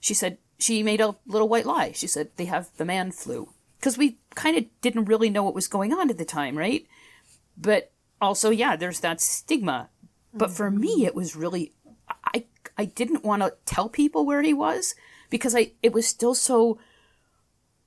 she 0.02 0.12
said 0.12 0.36
she 0.58 0.82
made 0.82 1.00
a 1.00 1.16
little 1.26 1.48
white 1.48 1.64
lie. 1.64 1.92
She 1.92 2.06
said 2.06 2.28
they 2.36 2.44
have 2.44 2.68
the 2.76 2.84
man 2.84 3.10
flu. 3.10 3.48
Because 3.78 3.96
we 3.96 4.18
kind 4.34 4.56
of 4.56 4.64
didn't 4.82 5.06
really 5.06 5.30
know 5.30 5.42
what 5.42 5.54
was 5.54 5.66
going 5.66 5.92
on 5.94 6.10
at 6.10 6.18
the 6.18 6.24
time 6.26 6.58
right? 6.58 6.86
But 7.56 7.90
also 8.20 8.50
yeah 8.50 8.76
there's 8.76 9.00
that 9.00 9.22
stigma. 9.22 9.88
But 10.34 10.50
for 10.50 10.70
me 10.70 10.98
mm-hmm. 10.98 11.06
it 11.06 11.14
was 11.14 11.34
really 11.34 11.72
i 12.34 12.44
i 12.76 12.84
didn't 12.84 13.24
want 13.24 13.42
to 13.42 13.54
tell 13.64 13.88
people 13.88 14.26
where 14.26 14.42
he 14.42 14.52
was 14.52 14.94
because 15.30 15.54
i 15.54 15.72
it 15.82 15.92
was 15.92 16.06
still 16.06 16.34
so 16.34 16.78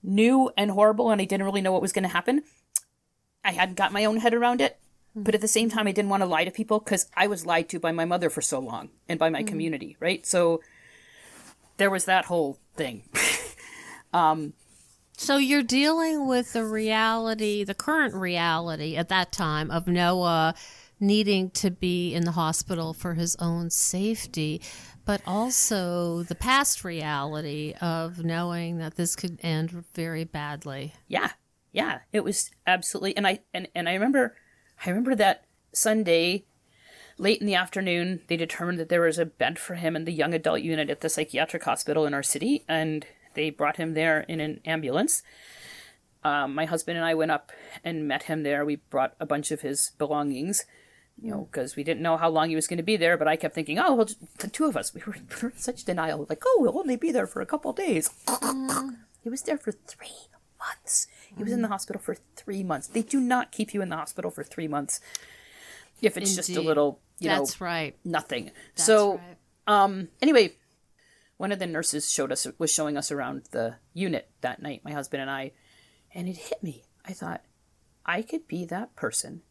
new 0.06 0.52
and 0.56 0.72
horrible 0.72 1.12
and 1.12 1.22
I 1.22 1.26
didn't 1.26 1.46
really 1.46 1.62
know 1.62 1.72
what 1.72 1.82
was 1.82 1.92
going 1.92 2.04
to 2.04 2.10
happen. 2.10 2.44
I 3.44 3.52
hadn't 3.52 3.76
got 3.76 3.92
my 3.92 4.06
own 4.06 4.18
head 4.18 4.34
around 4.34 4.62
it. 4.62 4.78
Mm-hmm. 5.12 5.24
But 5.24 5.36
at 5.36 5.42
the 5.42 5.48
same 5.48 5.70
time, 5.70 5.88
I 5.88 5.92
didn't 5.92 6.10
want 6.10 6.22
to 6.22 6.28
lie 6.28 6.46
to 6.46 6.52
people 6.52 6.80
because 6.80 7.08
I 7.16 7.28
was 7.28 7.46
lied 7.46 7.70
to 7.70 7.80
by 7.80 7.92
my 7.92 8.06
mother 8.06 8.30
for 8.30 8.42
so 8.42 8.60
long 8.60 8.90
and 9.08 9.20
by 9.20 9.30
my 9.30 9.40
mm-hmm. 9.40 9.48
community, 9.48 9.98
right? 10.00 10.26
So 10.26 10.62
there 11.78 11.90
was 11.90 12.06
that 12.06 12.26
whole 12.26 12.60
thing. 12.76 13.04
Um, 14.14 14.54
so 15.18 15.36
you're 15.36 15.62
dealing 15.62 16.26
with 16.26 16.54
the 16.54 16.64
reality, 16.66 17.66
the 17.66 17.74
current 17.74 18.14
reality 18.14 18.96
at 18.96 19.10
that 19.10 19.34
time 19.34 19.70
of 19.72 19.88
Noah 19.88 20.56
needing 21.02 21.50
to 21.52 21.70
be 21.70 22.14
in 22.14 22.24
the 22.24 22.32
hospital 22.32 22.94
for 22.94 23.16
his 23.16 23.36
own 23.38 23.70
safety, 23.70 24.62
but 25.04 25.22
also 25.28 26.24
the 26.24 26.36
past 26.36 26.86
reality 26.86 27.74
of 27.82 28.24
knowing 28.24 28.78
that 28.78 28.96
this 28.96 29.18
could 29.18 29.38
end 29.44 29.84
very 29.94 30.24
badly. 30.24 30.94
yeah, 31.08 31.32
yeah, 31.74 32.00
it 32.14 32.24
was 32.24 32.52
absolutely. 32.66 33.18
And 33.18 33.28
I 33.28 33.40
and, 33.54 33.68
and 33.76 33.90
I 33.90 33.94
remember, 33.96 34.38
I 34.86 34.90
remember 34.90 35.14
that 35.16 35.44
Sunday, 35.74 36.46
late 37.18 37.42
in 37.42 37.48
the 37.48 37.56
afternoon, 37.56 38.22
they 38.28 38.38
determined 38.38 38.80
that 38.80 38.90
there 38.90 39.02
was 39.02 39.20
a 39.20 39.26
bed 39.26 39.58
for 39.58 39.76
him 39.76 39.96
in 39.96 40.06
the 40.06 40.12
young 40.12 40.34
adult 40.34 40.62
unit 40.62 40.90
at 40.90 41.02
the 41.02 41.10
psychiatric 41.10 41.64
hospital 41.64 42.06
in 42.06 42.14
our 42.14 42.24
city, 42.24 42.64
and 42.68 43.06
they 43.34 43.50
brought 43.50 43.78
him 43.78 43.94
there 43.94 44.22
in 44.22 44.40
an 44.40 44.60
ambulance. 44.66 45.24
Um, 46.24 46.56
my 46.56 46.66
husband 46.66 46.98
and 46.98 47.06
I 47.06 47.14
went 47.14 47.32
up 47.32 47.52
and 47.84 48.08
met 48.08 48.24
him 48.24 48.44
there. 48.44 48.66
We 48.66 48.78
brought 48.78 49.14
a 49.20 49.26
bunch 49.26 49.52
of 49.52 49.62
his 49.62 49.92
belongings, 49.98 50.66
you 51.22 51.30
know, 51.30 51.42
hmm. 51.42 51.44
because 51.44 51.76
we 51.76 51.84
didn't 51.84 52.02
know 52.02 52.18
how 52.18 52.30
long 52.30 52.50
he 52.50 52.56
was 52.56 52.68
going 52.68 52.78
to 52.78 52.84
be 52.84 52.98
there. 52.98 53.16
But 53.16 53.28
I 53.28 53.36
kept 53.36 53.54
thinking, 53.54 53.78
oh, 53.78 53.94
well, 53.94 54.10
the 54.40 54.48
two 54.48 54.66
of 54.66 54.76
us, 54.76 54.94
we 54.94 55.02
were, 55.06 55.16
in 55.44 55.58
such 55.58 55.84
denial. 55.84 56.26
Like, 56.28 56.44
oh, 56.46 56.58
we'll 56.60 56.80
only 56.80 56.96
be 56.96 57.12
there 57.12 57.28
for 57.28 57.42
a 57.42 57.46
couple 57.46 57.72
of 57.72 57.78
days. 57.78 58.10
Hmm. 58.28 58.90
he 59.24 59.30
was 59.30 59.44
there 59.44 59.58
for 59.58 59.72
three 59.72 60.30
months. 60.60 61.08
He 61.38 61.44
was 61.44 61.54
in 61.54 61.62
the 61.62 61.68
hmm. 61.68 61.74
hospital 61.74 62.02
for 62.02 62.16
three 62.36 62.64
months. 62.64 62.88
They 62.88 63.04
do 63.04 63.20
not 63.20 63.52
keep 63.52 63.74
you 63.74 63.82
in 63.82 63.90
the 63.90 63.98
hospital 63.98 64.32
for 64.32 64.44
three 64.44 64.68
months 64.68 65.00
if 66.02 66.18
it's 66.18 66.36
just 66.36 66.50
a 66.50 66.62
little, 66.62 67.00
you 67.20 67.30
know, 67.30 67.40
That's 67.40 67.62
right. 67.62 67.96
nothing. 68.04 68.52
That's 68.76 68.86
so, 68.86 69.16
right. 69.16 69.38
um, 69.68 70.10
anyway, 70.22 70.56
one 71.38 71.52
of 71.52 71.60
the 71.60 71.68
nurses 71.68 72.12
showed 72.12 72.32
us 72.32 72.48
was 72.58 72.74
showing 72.74 72.98
us 72.98 73.12
around 73.12 73.44
the 73.52 73.76
unit 73.94 74.30
that 74.42 74.62
night, 74.62 74.82
my 74.84 74.92
husband 74.92 75.22
and 75.22 75.30
I, 75.30 75.52
and 76.14 76.28
it 76.28 76.38
hit 76.38 76.64
me. 76.64 76.84
I 77.06 77.14
thought 77.14 77.42
I 78.06 78.22
could 78.22 78.48
be 78.48 78.66
that 78.66 78.96
person 78.96 79.42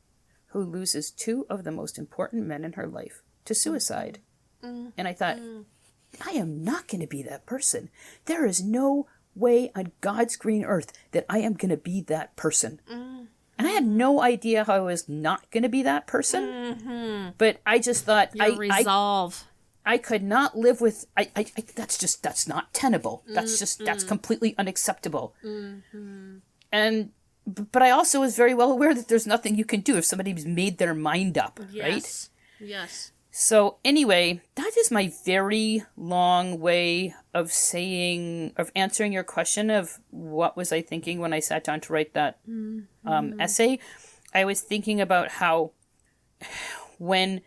who 0.48 0.62
loses 0.62 1.10
two 1.10 1.46
of 1.50 1.64
the 1.64 1.72
most 1.72 1.98
important 1.98 2.46
men 2.46 2.64
in 2.64 2.74
her 2.74 2.86
life 2.86 3.22
to 3.44 3.54
suicide. 3.54 4.20
Mm-hmm. 4.62 4.90
And 4.96 5.08
I 5.08 5.12
thought, 5.12 5.36
mm-hmm. 5.36 5.62
I 6.26 6.32
am 6.32 6.62
not 6.62 6.88
going 6.88 7.00
to 7.00 7.06
be 7.06 7.22
that 7.24 7.46
person. 7.46 7.90
There 8.26 8.46
is 8.46 8.62
no 8.62 9.06
way 9.34 9.72
on 9.74 9.92
God's 10.00 10.36
green 10.36 10.64
earth 10.64 10.92
that 11.10 11.26
I 11.28 11.38
am 11.38 11.54
going 11.54 11.70
to 11.70 11.76
be 11.76 12.00
that 12.02 12.36
person. 12.36 12.80
Mm-hmm. 12.90 13.24
And 13.64 13.72
I 13.72 13.74
had 13.76 13.86
no 13.86 14.20
idea 14.20 14.64
how 14.64 14.74
I 14.74 14.80
was 14.80 15.08
not 15.08 15.50
going 15.50 15.62
to 15.62 15.70
be 15.70 15.82
that 15.84 16.06
person. 16.06 16.44
Mm-hmm. 16.44 17.28
But 17.38 17.62
I 17.64 17.78
just 17.78 18.04
thought 18.04 18.28
I, 18.38 18.48
Your 18.48 18.56
I 18.56 18.78
resolve. 18.78 19.44
I 19.86 19.96
could 19.96 20.22
not 20.22 20.56
live 20.56 20.82
with 20.82 21.06
I, 21.16 21.30
I, 21.34 21.46
I 21.56 21.64
that's 21.74 21.96
just 21.96 22.22
that's 22.22 22.46
not 22.46 22.74
tenable. 22.74 23.22
That's 23.26 23.56
mm, 23.56 23.58
just 23.58 23.84
that's 23.84 24.04
mm. 24.04 24.08
completely 24.08 24.54
unacceptable. 24.58 25.34
Mm-hmm. 25.42 26.36
And 26.72 27.10
but 27.46 27.82
I 27.82 27.90
also 27.90 28.20
was 28.20 28.36
very 28.36 28.52
well 28.52 28.70
aware 28.70 28.94
that 28.94 29.08
there's 29.08 29.26
nothing 29.26 29.56
you 29.56 29.64
can 29.64 29.80
do 29.80 29.96
if 29.96 30.04
somebody's 30.04 30.44
made 30.44 30.76
their 30.76 30.94
mind 30.94 31.38
up, 31.38 31.58
right? 31.58 31.72
Yes. 31.72 32.30
Yes. 32.60 33.12
So 33.36 33.78
anyway, 33.84 34.42
that 34.54 34.76
is 34.78 34.92
my 34.92 35.12
very 35.24 35.82
long 35.96 36.60
way 36.60 37.16
of 37.34 37.50
saying 37.50 38.52
of 38.56 38.70
answering 38.76 39.12
your 39.12 39.24
question 39.24 39.70
of 39.70 39.98
what 40.10 40.56
was 40.56 40.70
I 40.70 40.80
thinking 40.82 41.18
when 41.18 41.32
I 41.32 41.40
sat 41.40 41.64
down 41.64 41.80
to 41.80 41.92
write 41.92 42.14
that 42.14 42.38
um, 43.04 43.34
essay. 43.40 43.80
I 44.32 44.44
was 44.44 44.60
thinking 44.60 45.00
about 45.00 45.32
how 45.32 45.72
when 46.98 47.40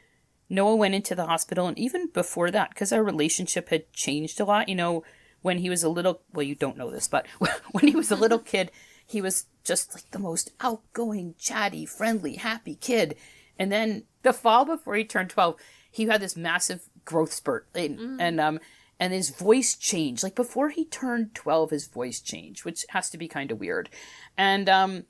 Noah 0.49 0.75
went 0.75 0.93
into 0.93 1.15
the 1.15 1.25
hospital, 1.25 1.67
and 1.67 1.79
even 1.79 2.07
before 2.07 2.51
that, 2.51 2.71
because 2.71 2.91
our 2.91 3.01
relationship 3.01 3.69
had 3.69 3.89
changed 3.93 4.41
a 4.41 4.45
lot. 4.45 4.67
You 4.67 4.75
know, 4.75 5.05
when 5.41 5.59
he 5.59 5.69
was 5.69 5.83
a 5.83 5.89
little, 5.89 6.19
well, 6.33 6.43
you 6.43 6.55
don't 6.55 6.77
know 6.77 6.91
this, 6.91 7.07
but 7.07 7.25
when 7.71 7.87
he 7.87 7.95
was 7.95 8.11
a 8.11 8.17
little 8.17 8.39
kid, 8.53 8.71
he 9.05 9.21
was 9.21 9.45
just 9.63 9.93
like 9.93 10.11
the 10.11 10.19
most 10.19 10.51
outgoing, 10.59 11.35
chatty, 11.39 11.85
friendly, 11.85 12.33
happy 12.35 12.75
kid. 12.75 13.15
And 13.57 13.71
then 13.71 14.03
the 14.23 14.33
fall 14.33 14.65
before 14.65 14.95
he 14.95 15.05
turned 15.05 15.29
12, 15.29 15.55
he 15.97 16.05
had 16.05 16.21
this 16.21 16.35
massive 16.37 16.81
growth 17.05 17.33
spurt 17.33 17.67
and, 17.75 18.21
and 18.21 18.39
um 18.39 18.59
and 18.99 19.13
his 19.13 19.29
voice 19.29 19.75
changed. 19.75 20.23
Like 20.23 20.35
before 20.35 20.69
he 20.69 20.83
turned 20.85 21.35
12 21.35 21.69
his 21.71 21.87
voice 21.87 22.19
changed, 22.19 22.65
which 22.65 22.85
has 22.89 23.09
to 23.11 23.17
be 23.17 23.27
kind 23.27 23.51
of 23.51 23.59
weird. 23.59 23.89
And 24.37 24.67
um 24.69 25.03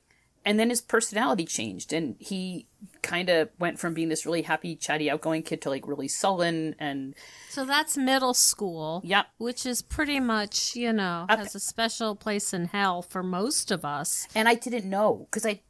and 0.45 0.57
then 0.59 0.69
his 0.69 0.79
personality 0.81 1.45
changed 1.45 1.91
and 1.91 2.15
he 2.19 2.67
kind 3.01 3.29
of 3.29 3.49
went 3.59 3.79
from 3.79 3.93
being 3.93 4.07
this 4.09 4.25
really 4.25 4.43
happy 4.43 4.75
chatty 4.77 5.09
outgoing 5.11 5.43
kid 5.43 5.61
to 5.61 5.69
like 5.69 5.85
really 5.87 6.07
sullen 6.07 6.73
and 6.79 7.15
So 7.49 7.65
that's 7.65 7.97
middle 7.97 8.33
school. 8.33 9.01
yeah 9.03 9.23
Which 9.37 9.65
is 9.65 9.81
pretty 9.81 10.19
much, 10.21 10.75
you 10.75 10.93
know, 10.93 11.25
has 11.27 11.53
a 11.55 11.59
special 11.59 12.15
place 12.15 12.53
in 12.53 12.65
hell 12.67 13.01
for 13.01 13.23
most 13.23 13.71
of 13.71 13.83
us. 13.83 14.27
and 14.35 14.47
I 14.47 14.55
didn't 14.55 14.89
know 14.89 15.27
because 15.29 15.45
I, 15.45 15.61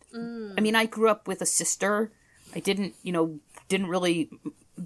I 0.57 0.61
mean, 0.61 0.75
I 0.75 0.85
grew 0.85 1.09
up 1.09 1.27
with 1.27 1.41
a 1.41 1.45
sister. 1.45 2.11
I 2.55 2.59
didn't, 2.59 2.93
you 3.03 3.11
know, 3.11 3.39
didn't 3.67 3.87
really. 3.95 4.29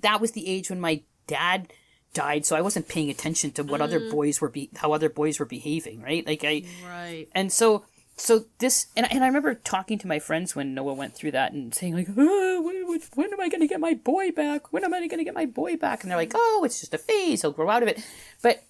That 0.02 0.22
was 0.22 0.32
the 0.32 0.48
age 0.48 0.70
when 0.70 0.80
my 0.80 1.02
dad 1.28 1.72
died, 2.14 2.46
so 2.46 2.56
I 2.56 2.62
wasn't 2.62 2.88
paying 2.88 3.10
attention 3.10 3.52
to 3.54 3.64
what 3.64 3.82
other 3.82 4.00
mm. 4.00 4.12
boys 4.12 4.42
were 4.42 4.50
be 4.50 4.70
how 4.76 4.92
other 4.92 5.10
boys 5.10 5.40
were 5.40 5.46
behaving, 5.46 6.02
right? 6.02 6.26
Like 6.26 6.44
I, 6.44 6.64
Right. 6.86 7.28
and 7.34 7.52
so 7.52 7.86
so 8.18 8.46
this 8.60 8.88
and, 8.96 9.12
and 9.12 9.24
I 9.24 9.28
remember 9.28 9.56
talking 9.56 9.98
to 10.00 10.08
my 10.08 10.20
friends 10.20 10.56
when 10.56 10.74
Noah 10.74 10.94
went 10.94 11.16
through 11.16 11.32
that 11.32 11.54
and 11.54 11.74
saying 11.74 11.96
like, 11.96 12.08
oh, 12.16 12.62
when, 12.62 12.88
when- 12.88 13.02
when 13.16 13.34
am 13.34 13.40
I 13.40 13.50
going 13.50 13.62
to 13.62 13.68
get 13.68 13.80
my 13.80 13.94
boy 13.94 14.32
back? 14.32 14.72
When 14.72 14.84
am 14.84 14.94
I 14.94 15.00
going 15.08 15.20
to 15.20 15.24
get 15.24 15.34
my 15.34 15.46
boy 15.46 15.78
back? 15.78 16.04
And 16.04 16.12
they're 16.12 16.18
like, 16.18 16.34
oh, 16.36 16.62
it's 16.66 16.82
just 16.82 16.94
a 16.94 16.98
phase. 16.98 17.42
He'll 17.42 17.52
grow 17.52 17.70
out 17.70 17.82
of 17.84 17.90
it. 17.90 18.06
But 18.42 18.64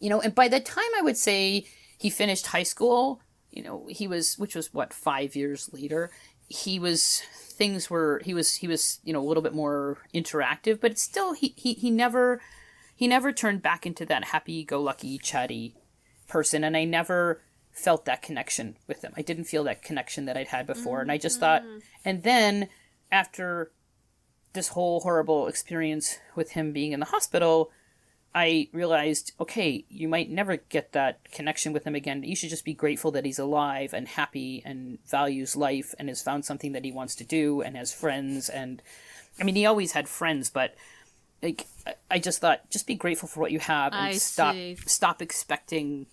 you 0.00 0.08
know, 0.10 0.20
and 0.20 0.34
by 0.34 0.48
the 0.48 0.58
time 0.58 0.84
I 0.98 1.02
would 1.02 1.16
say 1.16 1.66
he 1.98 2.10
finished 2.10 2.46
high 2.46 2.64
school, 2.64 3.20
you 3.50 3.62
know, 3.62 3.86
he 3.88 4.08
was, 4.08 4.36
which 4.38 4.56
was 4.56 4.72
what 4.74 4.92
five 4.92 5.36
years 5.36 5.70
later, 5.72 6.10
he 6.48 6.78
was 6.78 7.22
things 7.62 7.88
were 7.88 8.20
he 8.24 8.34
was 8.34 8.56
he 8.56 8.66
was 8.66 8.98
you 9.04 9.12
know 9.12 9.22
a 9.22 9.28
little 9.28 9.42
bit 9.42 9.54
more 9.54 9.98
interactive, 10.12 10.80
but 10.80 10.98
still 10.98 11.32
he 11.32 11.54
he 11.56 11.74
he 11.74 11.92
never 11.92 12.40
he 12.96 13.06
never 13.06 13.30
turned 13.30 13.62
back 13.62 13.86
into 13.86 14.04
that 14.04 14.24
happy-go-lucky 14.24 15.18
chatty 15.18 15.76
person, 16.26 16.64
and 16.64 16.76
I 16.76 16.82
never 16.82 17.40
felt 17.70 18.04
that 18.06 18.20
connection 18.20 18.76
with 18.88 19.02
him. 19.02 19.12
I 19.16 19.22
didn't 19.22 19.44
feel 19.44 19.62
that 19.64 19.80
connection 19.80 20.24
that 20.24 20.36
I'd 20.36 20.48
had 20.48 20.66
before, 20.66 21.00
and 21.02 21.12
I 21.12 21.18
just 21.18 21.38
thought, 21.38 21.62
mm-hmm. 21.62 21.78
and 22.04 22.24
then 22.24 22.68
after 23.12 23.70
this 24.54 24.68
whole 24.68 24.98
horrible 24.98 25.46
experience 25.46 26.18
with 26.34 26.50
him 26.50 26.72
being 26.72 26.90
in 26.90 26.98
the 26.98 27.06
hospital, 27.06 27.70
I 28.34 28.68
realized, 28.72 29.32
okay, 29.38 29.84
you 29.90 30.08
might 30.08 30.30
never 30.30 30.56
get 30.56 30.92
that 30.92 31.30
connection 31.32 31.72
with 31.72 31.84
him 31.84 31.94
again. 31.94 32.22
You 32.22 32.34
should 32.34 32.48
just 32.50 32.64
be 32.64 32.72
grateful 32.72 33.10
that 33.10 33.26
he's 33.26 33.38
alive 33.38 33.92
and 33.92 34.08
happy 34.08 34.62
and 34.64 34.98
values 35.06 35.54
life 35.54 35.94
and 35.98 36.08
has 36.08 36.22
found 36.22 36.44
something 36.46 36.72
that 36.72 36.84
he 36.84 36.92
wants 36.92 37.14
to 37.16 37.24
do 37.24 37.60
and 37.60 37.76
has 37.76 37.92
friends. 37.92 38.48
And 38.48 38.80
I 39.38 39.44
mean, 39.44 39.54
he 39.54 39.66
always 39.66 39.92
had 39.92 40.08
friends, 40.08 40.48
but 40.48 40.74
like, 41.42 41.66
I- 42.10 42.18
just 42.20 42.40
thought, 42.40 42.70
just 42.70 42.86
be 42.86 42.94
grateful 42.94 43.28
for 43.28 43.40
what 43.40 43.52
you 43.52 43.58
have 43.58 43.92
and 43.92 44.00
I 44.06 44.12
stop 44.12 44.54
see. 44.54 44.76
stop 44.86 45.20
expecting 45.20 46.06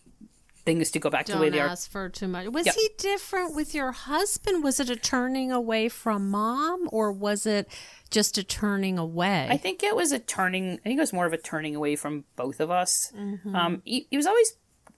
things 0.66 0.92
to 0.92 1.00
go 1.00 1.10
back 1.10 1.26
to 1.26 1.32
the 1.32 1.38
way 1.38 1.46
Don't 1.50 1.54
they 1.54 1.60
are. 1.62 1.68
ask 1.70 1.90
for 1.90 2.10
too 2.10 2.28
much. 2.28 2.48
Was 2.48 2.66
Yep. 2.66 2.76
he 2.76 2.90
different 2.98 3.56
with 3.56 3.74
your 3.74 3.92
husband? 3.94 4.64
Was 4.64 4.80
it 4.80 4.90
a 4.90 4.96
turning 4.96 5.52
away 5.52 5.88
from 5.88 6.30
mom 6.30 6.90
or 6.92 7.12
was 7.12 7.46
it 7.46 7.68
just 8.12 8.38
a 8.38 8.44
turning 8.44 8.98
away? 8.98 9.48
I 9.50 9.58
think 9.58 9.84
it 9.84 9.96
was 9.96 10.12
a 10.12 10.20
turning. 10.20 10.74
I 10.74 10.84
think 10.84 10.98
it 10.98 11.02
was 11.02 11.14
more 11.14 11.26
of 11.26 11.34
a 11.34 11.38
turning 11.38 11.76
away 11.76 11.96
from 11.96 12.26
both 12.36 12.60
of 12.60 12.72
us. 12.72 13.12
Um, 13.56 13.82
he, 13.86 14.08
he 14.10 14.18
was 14.18 14.26
always, 14.26 14.54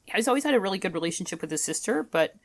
he's 0.06 0.28
always 0.28 0.44
had 0.44 0.54
a 0.54 0.60
really 0.60 0.80
good 0.80 0.94
relationship 0.94 1.42
with 1.42 1.52
his 1.52 1.64
sister, 1.64 2.04
but, 2.04 2.36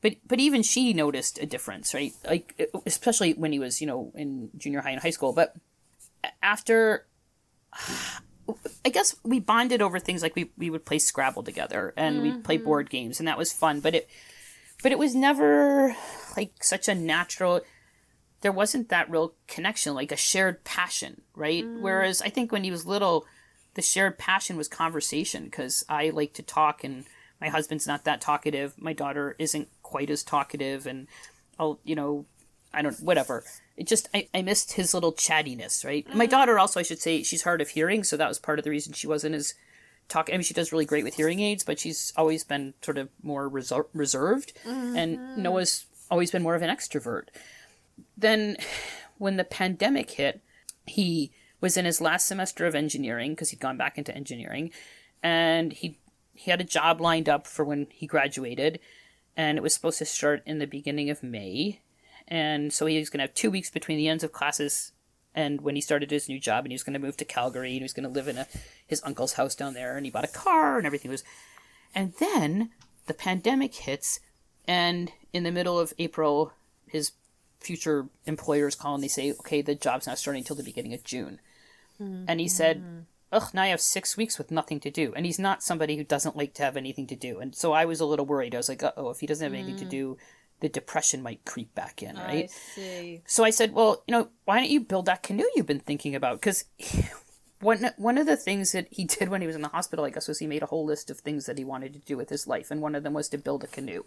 but, 0.00 0.16
but 0.26 0.40
even 0.40 0.62
she 0.62 0.92
noticed 0.92 1.38
a 1.38 1.46
difference, 1.46 1.94
right? 1.94 2.12
Like, 2.24 2.70
especially 2.86 3.34
when 3.34 3.52
he 3.52 3.58
was, 3.58 3.80
you 3.80 3.86
know, 3.86 4.12
in 4.14 4.50
junior 4.56 4.80
high 4.80 4.90
and 4.90 5.00
high 5.00 5.10
school. 5.10 5.32
But 5.32 5.54
after, 6.42 7.06
I 8.84 8.88
guess 8.90 9.16
we 9.22 9.40
bonded 9.40 9.82
over 9.82 9.98
things 9.98 10.22
like 10.22 10.36
we 10.36 10.50
we 10.56 10.70
would 10.70 10.84
play 10.84 10.98
Scrabble 10.98 11.42
together 11.42 11.92
and 11.96 12.22
we'd 12.22 12.44
play 12.44 12.56
board 12.58 12.90
games, 12.90 13.18
and 13.18 13.26
that 13.26 13.36
was 13.36 13.52
fun. 13.52 13.80
But 13.80 13.94
it, 13.94 14.08
but 14.82 14.92
it 14.92 14.98
was 14.98 15.14
never 15.14 15.96
like 16.36 16.62
such 16.62 16.88
a 16.88 16.94
natural 16.94 17.60
there 18.42 18.52
wasn't 18.52 18.88
that 18.88 19.10
real 19.10 19.34
connection, 19.46 19.94
like 19.94 20.12
a 20.12 20.16
shared 20.16 20.64
passion, 20.64 21.22
right? 21.34 21.64
Mm. 21.64 21.80
Whereas 21.80 22.22
I 22.22 22.28
think 22.28 22.52
when 22.52 22.64
he 22.64 22.70
was 22.70 22.86
little, 22.86 23.26
the 23.74 23.82
shared 23.82 24.18
passion 24.18 24.56
was 24.56 24.68
conversation 24.68 25.44
because 25.44 25.84
I 25.88 26.10
like 26.10 26.32
to 26.34 26.42
talk 26.42 26.84
and 26.84 27.04
my 27.40 27.48
husband's 27.48 27.86
not 27.86 28.04
that 28.04 28.20
talkative. 28.20 28.74
My 28.78 28.92
daughter 28.92 29.36
isn't 29.38 29.68
quite 29.82 30.10
as 30.10 30.22
talkative 30.22 30.86
and 30.86 31.06
I'll, 31.58 31.80
you 31.84 31.94
know, 31.94 32.26
I 32.72 32.82
don't, 32.82 32.98
whatever. 33.00 33.44
It 33.76 33.86
just, 33.86 34.08
I, 34.14 34.28
I 34.34 34.42
missed 34.42 34.72
his 34.72 34.94
little 34.94 35.12
chattiness, 35.12 35.84
right? 35.84 36.06
My 36.14 36.26
mm. 36.26 36.30
daughter 36.30 36.58
also, 36.58 36.80
I 36.80 36.82
should 36.82 37.00
say, 37.00 37.22
she's 37.22 37.42
hard 37.42 37.60
of 37.60 37.70
hearing. 37.70 38.04
So 38.04 38.16
that 38.16 38.28
was 38.28 38.38
part 38.38 38.58
of 38.58 38.64
the 38.64 38.70
reason 38.70 38.92
she 38.92 39.06
wasn't 39.06 39.34
as 39.34 39.54
talk. 40.08 40.28
I 40.30 40.32
mean, 40.32 40.42
she 40.42 40.54
does 40.54 40.72
really 40.72 40.84
great 40.84 41.04
with 41.04 41.14
hearing 41.14 41.40
aids, 41.40 41.64
but 41.64 41.78
she's 41.78 42.12
always 42.16 42.44
been 42.44 42.74
sort 42.82 42.98
of 42.98 43.08
more 43.22 43.50
reser- 43.50 43.88
reserved. 43.94 44.52
Mm-hmm. 44.64 44.96
And 44.96 45.36
Noah's 45.38 45.86
always 46.10 46.30
been 46.30 46.42
more 46.42 46.54
of 46.54 46.62
an 46.62 46.74
extrovert 46.74 47.28
then 48.16 48.56
when 49.18 49.36
the 49.36 49.44
pandemic 49.44 50.12
hit, 50.12 50.40
he 50.86 51.32
was 51.60 51.76
in 51.76 51.84
his 51.84 52.00
last 52.00 52.26
semester 52.26 52.66
of 52.66 52.74
engineering 52.74 53.32
because 53.32 53.50
he'd 53.50 53.60
gone 53.60 53.76
back 53.76 53.98
into 53.98 54.14
engineering, 54.14 54.70
and 55.22 55.72
he 55.72 55.98
he 56.34 56.50
had 56.50 56.60
a 56.60 56.64
job 56.64 57.00
lined 57.00 57.28
up 57.28 57.46
for 57.46 57.64
when 57.64 57.86
he 57.90 58.06
graduated, 58.06 58.78
and 59.36 59.56
it 59.56 59.62
was 59.62 59.74
supposed 59.74 59.98
to 59.98 60.04
start 60.04 60.42
in 60.46 60.58
the 60.58 60.66
beginning 60.66 61.10
of 61.10 61.22
May, 61.22 61.80
and 62.28 62.72
so 62.72 62.86
he 62.86 62.98
was 62.98 63.10
going 63.10 63.18
to 63.18 63.24
have 63.24 63.34
two 63.34 63.50
weeks 63.50 63.70
between 63.70 63.98
the 63.98 64.08
ends 64.08 64.24
of 64.24 64.32
classes 64.32 64.92
and 65.34 65.60
when 65.60 65.74
he 65.74 65.82
started 65.82 66.10
his 66.10 66.28
new 66.28 66.40
job, 66.40 66.64
and 66.64 66.72
he 66.72 66.74
was 66.74 66.82
going 66.82 66.94
to 66.94 66.98
move 66.98 67.16
to 67.18 67.24
Calgary, 67.24 67.68
and 67.68 67.76
he 67.76 67.82
was 67.82 67.92
going 67.92 68.08
to 68.08 68.08
live 68.08 68.26
in 68.26 68.38
a 68.38 68.46
his 68.86 69.02
uncle's 69.04 69.34
house 69.34 69.54
down 69.54 69.74
there, 69.74 69.96
and 69.96 70.06
he 70.06 70.10
bought 70.10 70.24
a 70.24 70.28
car, 70.28 70.78
and 70.78 70.86
everything 70.86 71.10
was, 71.10 71.24
and 71.94 72.14
then 72.18 72.70
the 73.06 73.14
pandemic 73.14 73.74
hits, 73.74 74.20
and 74.66 75.12
in 75.32 75.42
the 75.42 75.52
middle 75.52 75.78
of 75.78 75.92
April, 75.98 76.52
his 76.86 77.12
future 77.60 78.08
employers 78.26 78.74
call 78.74 78.94
and 78.94 79.02
they 79.02 79.08
say, 79.08 79.32
okay, 79.32 79.62
the 79.62 79.74
job's 79.74 80.06
not 80.06 80.18
starting 80.18 80.40
until 80.40 80.56
the 80.56 80.62
beginning 80.62 80.94
of 80.94 81.04
June. 81.04 81.40
And 82.28 82.40
he 82.40 82.48
said, 82.48 82.82
ugh, 83.32 83.54
now 83.54 83.62
I 83.62 83.68
have 83.68 83.80
six 83.80 84.16
weeks 84.16 84.36
with 84.38 84.50
nothing 84.50 84.80
to 84.80 84.90
do. 84.90 85.12
And 85.16 85.24
he's 85.24 85.38
not 85.38 85.62
somebody 85.62 85.96
who 85.96 86.04
doesn't 86.04 86.36
like 86.36 86.52
to 86.54 86.62
have 86.62 86.76
anything 86.76 87.06
to 87.08 87.16
do. 87.16 87.38
And 87.40 87.54
so 87.54 87.72
I 87.72 87.84
was 87.86 88.00
a 88.00 88.04
little 88.06 88.26
worried. 88.26 88.54
I 88.54 88.58
was 88.58 88.68
like, 88.68 88.82
uh 88.82 88.92
oh, 88.96 89.10
if 89.10 89.20
he 89.20 89.26
doesn't 89.26 89.44
have 89.44 89.54
anything 89.54 89.76
to 89.76 89.84
do, 89.86 90.18
the 90.60 90.68
depression 90.68 91.22
might 91.22 91.44
creep 91.44 91.74
back 91.74 92.02
in, 92.02 92.16
right? 92.16 92.50
see. 92.50 93.22
So 93.26 93.44
I 93.44 93.50
said, 93.50 93.72
well, 93.72 94.02
you 94.06 94.12
know, 94.12 94.28
why 94.44 94.58
don't 94.58 94.70
you 94.70 94.80
build 94.80 95.06
that 95.06 95.22
canoe 95.22 95.48
you've 95.54 95.66
been 95.66 95.80
thinking 95.80 96.14
about? 96.14 96.40
Because 96.40 96.64
one 97.60 97.90
one 97.96 98.18
of 98.18 98.26
the 98.26 98.36
things 98.36 98.72
that 98.72 98.88
he 98.90 99.04
did 99.04 99.28
when 99.28 99.40
he 99.40 99.46
was 99.46 99.56
in 99.56 99.62
the 99.62 99.68
hospital, 99.68 100.04
I 100.04 100.10
guess, 100.10 100.28
was 100.28 100.38
he 100.38 100.46
made 100.46 100.62
a 100.62 100.66
whole 100.66 100.84
list 100.84 101.10
of 101.10 101.20
things 101.20 101.46
that 101.46 101.58
he 101.58 101.64
wanted 101.64 101.92
to 101.94 101.98
do 102.00 102.16
with 102.16 102.28
his 102.28 102.46
life, 102.46 102.70
and 102.70 102.80
one 102.80 102.94
of 102.94 103.02
them 103.02 103.14
was 103.14 103.28
to 103.30 103.38
build 103.38 103.64
a 103.64 103.66
canoe. 103.66 104.04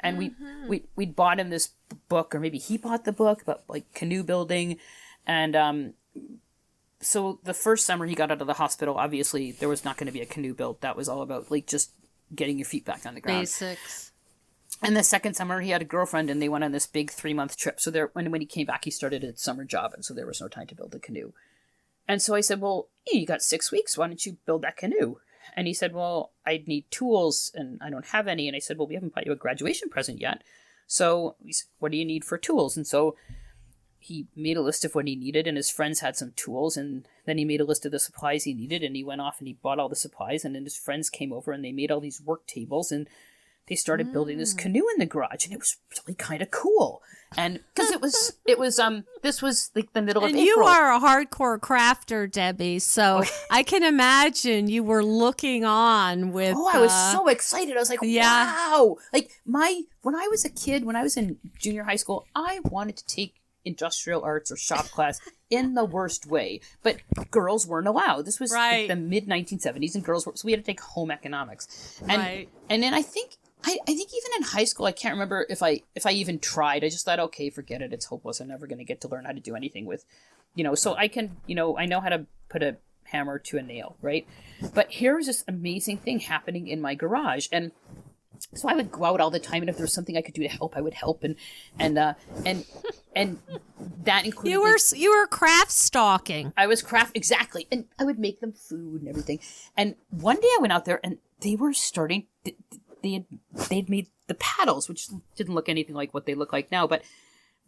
And 0.00 0.18
we 0.18 0.32
we 0.68 0.84
we 0.96 1.06
bought 1.06 1.38
him 1.38 1.50
this 1.50 1.70
book, 2.08 2.34
or 2.34 2.40
maybe 2.40 2.58
he 2.58 2.76
bought 2.76 3.04
the 3.04 3.12
book 3.12 3.42
about 3.42 3.62
like 3.68 3.92
canoe 3.94 4.22
building, 4.22 4.78
and 5.26 5.56
um. 5.56 5.94
So 7.00 7.38
the 7.44 7.54
first 7.54 7.86
summer 7.86 8.06
he 8.06 8.16
got 8.16 8.32
out 8.32 8.40
of 8.40 8.48
the 8.48 8.54
hospital, 8.54 8.96
obviously 8.96 9.52
there 9.52 9.68
was 9.68 9.84
not 9.84 9.96
going 9.96 10.08
to 10.08 10.12
be 10.12 10.20
a 10.20 10.26
canoe 10.26 10.52
built. 10.52 10.80
That 10.80 10.96
was 10.96 11.08
all 11.08 11.22
about 11.22 11.48
like 11.48 11.68
just 11.68 11.92
getting 12.34 12.58
your 12.58 12.64
feet 12.64 12.84
back 12.84 13.06
on 13.06 13.14
the 13.14 13.20
ground. 13.20 13.42
Basics. 13.42 14.10
And 14.82 14.96
the 14.96 15.02
second 15.02 15.34
summer, 15.34 15.60
he 15.60 15.70
had 15.70 15.82
a 15.82 15.84
girlfriend, 15.84 16.30
and 16.30 16.40
they 16.40 16.48
went 16.48 16.64
on 16.64 16.72
this 16.72 16.86
big 16.86 17.10
three 17.10 17.34
month 17.34 17.56
trip. 17.56 17.80
So 17.80 17.90
there, 17.90 18.10
when 18.12 18.30
when 18.30 18.40
he 18.40 18.46
came 18.46 18.66
back, 18.66 18.84
he 18.84 18.90
started 18.90 19.24
a 19.24 19.36
summer 19.36 19.64
job, 19.64 19.92
and 19.94 20.04
so 20.04 20.14
there 20.14 20.26
was 20.26 20.40
no 20.40 20.48
time 20.48 20.66
to 20.68 20.74
build 20.74 20.94
a 20.94 20.98
canoe. 20.98 21.32
And 22.08 22.22
so 22.22 22.34
I 22.34 22.40
said, 22.40 22.60
"Well, 22.60 22.88
you 23.06 23.26
got 23.26 23.42
six 23.42 23.70
weeks. 23.70 23.96
Why 23.96 24.06
don't 24.06 24.24
you 24.24 24.38
build 24.46 24.62
that 24.62 24.78
canoe?" 24.78 25.16
And 25.54 25.66
he 25.66 25.74
said, 25.74 25.92
"Well, 25.94 26.32
I'd 26.46 26.66
need 26.66 26.90
tools, 26.90 27.52
and 27.54 27.78
I 27.82 27.90
don't 27.90 28.06
have 28.06 28.26
any." 28.26 28.48
And 28.48 28.56
I 28.56 28.60
said, 28.60 28.78
"Well, 28.78 28.88
we 28.88 28.94
haven't 28.94 29.14
bought 29.14 29.26
you 29.26 29.32
a 29.32 29.36
graduation 29.36 29.90
present 29.90 30.20
yet. 30.20 30.42
So, 30.86 31.36
said, 31.50 31.68
what 31.78 31.92
do 31.92 31.98
you 31.98 32.04
need 32.04 32.24
for 32.24 32.38
tools?" 32.38 32.76
And 32.76 32.86
so 32.86 33.16
he 33.98 34.26
made 34.34 34.56
a 34.56 34.62
list 34.62 34.84
of 34.84 34.94
what 34.94 35.06
he 35.06 35.16
needed, 35.16 35.46
and 35.46 35.56
his 35.56 35.70
friends 35.70 36.00
had 36.00 36.16
some 36.16 36.32
tools, 36.32 36.76
and 36.76 37.06
then 37.26 37.36
he 37.36 37.44
made 37.44 37.60
a 37.60 37.64
list 37.64 37.84
of 37.84 37.92
the 37.92 37.98
supplies 37.98 38.44
he 38.44 38.54
needed, 38.54 38.82
and 38.82 38.96
he 38.96 39.04
went 39.04 39.20
off 39.20 39.38
and 39.38 39.48
he 39.48 39.54
bought 39.54 39.78
all 39.78 39.88
the 39.88 39.96
supplies, 39.96 40.44
and 40.44 40.54
then 40.54 40.64
his 40.64 40.76
friends 40.76 41.10
came 41.10 41.32
over 41.32 41.52
and 41.52 41.64
they 41.64 41.72
made 41.72 41.90
all 41.90 42.00
these 42.00 42.22
work 42.22 42.46
tables, 42.46 42.90
and 42.90 43.08
they 43.68 43.74
started 43.74 44.12
building 44.12 44.38
this 44.38 44.54
canoe 44.54 44.84
in 44.94 44.98
the 44.98 45.06
garage, 45.06 45.44
and 45.44 45.52
it 45.52 45.58
was 45.58 45.76
really 46.04 46.14
kind 46.14 46.42
of 46.42 46.50
cool. 46.50 47.02
And 47.36 47.60
because 47.74 47.90
it 47.90 48.00
was, 48.00 48.38
it 48.46 48.58
was, 48.58 48.78
um, 48.78 49.04
this 49.22 49.42
was 49.42 49.70
like 49.74 49.92
the 49.92 50.00
middle 50.00 50.22
of 50.24 50.30
And 50.30 50.38
April. 50.38 50.46
you 50.46 50.62
are 50.64 50.94
a 50.94 50.98
hardcore 50.98 51.58
crafter, 51.58 52.30
Debby. 52.30 52.78
So 52.78 53.22
I 53.50 53.62
can 53.62 53.82
imagine 53.82 54.68
you 54.68 54.82
were 54.82 55.04
looking 55.04 55.62
on 55.66 56.32
with. 56.32 56.54
Oh, 56.56 56.70
I 56.72 56.78
was 56.80 56.90
uh, 56.90 57.12
so 57.12 57.28
excited. 57.28 57.76
I 57.76 57.80
was 57.80 57.90
like, 57.90 57.98
yeah. 58.02 58.46
wow. 58.46 58.96
Like 59.12 59.30
my 59.44 59.82
when 60.00 60.14
I 60.14 60.26
was 60.28 60.46
a 60.46 60.48
kid, 60.48 60.86
when 60.86 60.96
I 60.96 61.02
was 61.02 61.18
in 61.18 61.36
junior 61.58 61.84
high 61.84 61.96
school, 61.96 62.26
I 62.34 62.60
wanted 62.64 62.96
to 62.96 63.04
take 63.06 63.34
industrial 63.62 64.22
arts 64.24 64.50
or 64.50 64.56
shop 64.56 64.86
class 64.86 65.20
in 65.50 65.74
the 65.74 65.84
worst 65.84 66.24
way. 66.26 66.60
But 66.82 66.96
girls 67.30 67.66
weren't 67.66 67.88
allowed. 67.88 68.24
This 68.24 68.40
was 68.40 68.52
like 68.52 68.58
Right. 68.72 68.88
the 68.88 68.96
mid 68.96 69.26
1970s 69.26 69.94
and 69.94 70.02
girls 70.02 70.24
were 70.24 70.32
so 70.34 70.46
we 70.46 70.52
had 70.52 70.60
to 70.64 70.66
take 70.66 70.80
home 70.80 71.10
economics. 71.10 72.00
And 72.08 72.22
Right. 72.22 72.48
and 72.70 72.82
then 72.82 72.94
I 72.94 73.02
think 73.02 73.32
I, 73.64 73.78
I 73.82 73.94
think 73.94 74.10
even 74.10 74.30
in 74.36 74.42
high 74.44 74.64
school, 74.64 74.86
I 74.86 74.92
can't 74.92 75.14
remember 75.14 75.46
if 75.48 75.62
I 75.62 75.80
if 75.94 76.06
I 76.06 76.12
even 76.12 76.38
tried. 76.38 76.84
I 76.84 76.88
just 76.88 77.04
thought, 77.04 77.18
okay, 77.18 77.50
forget 77.50 77.82
it. 77.82 77.92
It's 77.92 78.06
hopeless. 78.06 78.40
I'm 78.40 78.48
never 78.48 78.66
going 78.66 78.78
to 78.78 78.84
get 78.84 79.00
to 79.02 79.08
learn 79.08 79.24
how 79.24 79.32
to 79.32 79.40
do 79.40 79.54
anything 79.54 79.84
with, 79.84 80.04
you 80.54 80.64
know. 80.64 80.74
So 80.74 80.94
I 80.94 81.08
can, 81.08 81.36
you 81.46 81.54
know, 81.54 81.76
I 81.76 81.86
know 81.86 82.00
how 82.00 82.08
to 82.08 82.26
put 82.48 82.62
a 82.62 82.76
hammer 83.04 83.38
to 83.38 83.58
a 83.58 83.62
nail, 83.62 83.96
right? 84.00 84.26
But 84.74 84.90
here 84.90 85.16
was 85.16 85.26
this 85.26 85.44
amazing 85.48 85.98
thing 85.98 86.20
happening 86.20 86.68
in 86.68 86.80
my 86.80 86.94
garage, 86.94 87.48
and 87.50 87.72
so 88.54 88.68
I 88.68 88.74
would 88.74 88.90
go 88.90 89.04
out 89.04 89.20
all 89.20 89.30
the 89.30 89.40
time, 89.40 89.62
and 89.62 89.68
if 89.68 89.76
there 89.76 89.84
was 89.84 89.92
something 89.92 90.16
I 90.16 90.22
could 90.22 90.34
do 90.34 90.42
to 90.42 90.48
help, 90.48 90.76
I 90.76 90.80
would 90.80 90.94
help, 90.94 91.24
and 91.24 91.36
and 91.78 91.98
uh, 91.98 92.14
and 92.46 92.64
and 93.14 93.38
that 94.04 94.24
included 94.24 94.50
You 94.50 94.62
were 94.62 94.78
you 94.94 95.10
were 95.10 95.26
craft 95.26 95.72
stalking. 95.72 96.52
I 96.56 96.66
was 96.66 96.82
craft 96.82 97.16
exactly, 97.16 97.66
and 97.70 97.86
I 97.98 98.04
would 98.04 98.18
make 98.18 98.40
them 98.40 98.52
food 98.52 99.00
and 99.02 99.08
everything. 99.08 99.40
And 99.76 99.96
one 100.10 100.36
day 100.36 100.48
I 100.48 100.58
went 100.60 100.72
out 100.72 100.84
there, 100.84 101.00
and 101.02 101.18
they 101.40 101.56
were 101.56 101.72
starting. 101.72 102.26
They 103.02 103.12
had 103.12 103.24
they'd 103.68 103.88
made 103.88 104.08
the 104.26 104.34
paddles, 104.34 104.88
which 104.88 105.08
didn't 105.36 105.54
look 105.54 105.68
anything 105.68 105.94
like 105.94 106.12
what 106.12 106.26
they 106.26 106.34
look 106.34 106.52
like 106.52 106.70
now, 106.70 106.86
but 106.86 107.02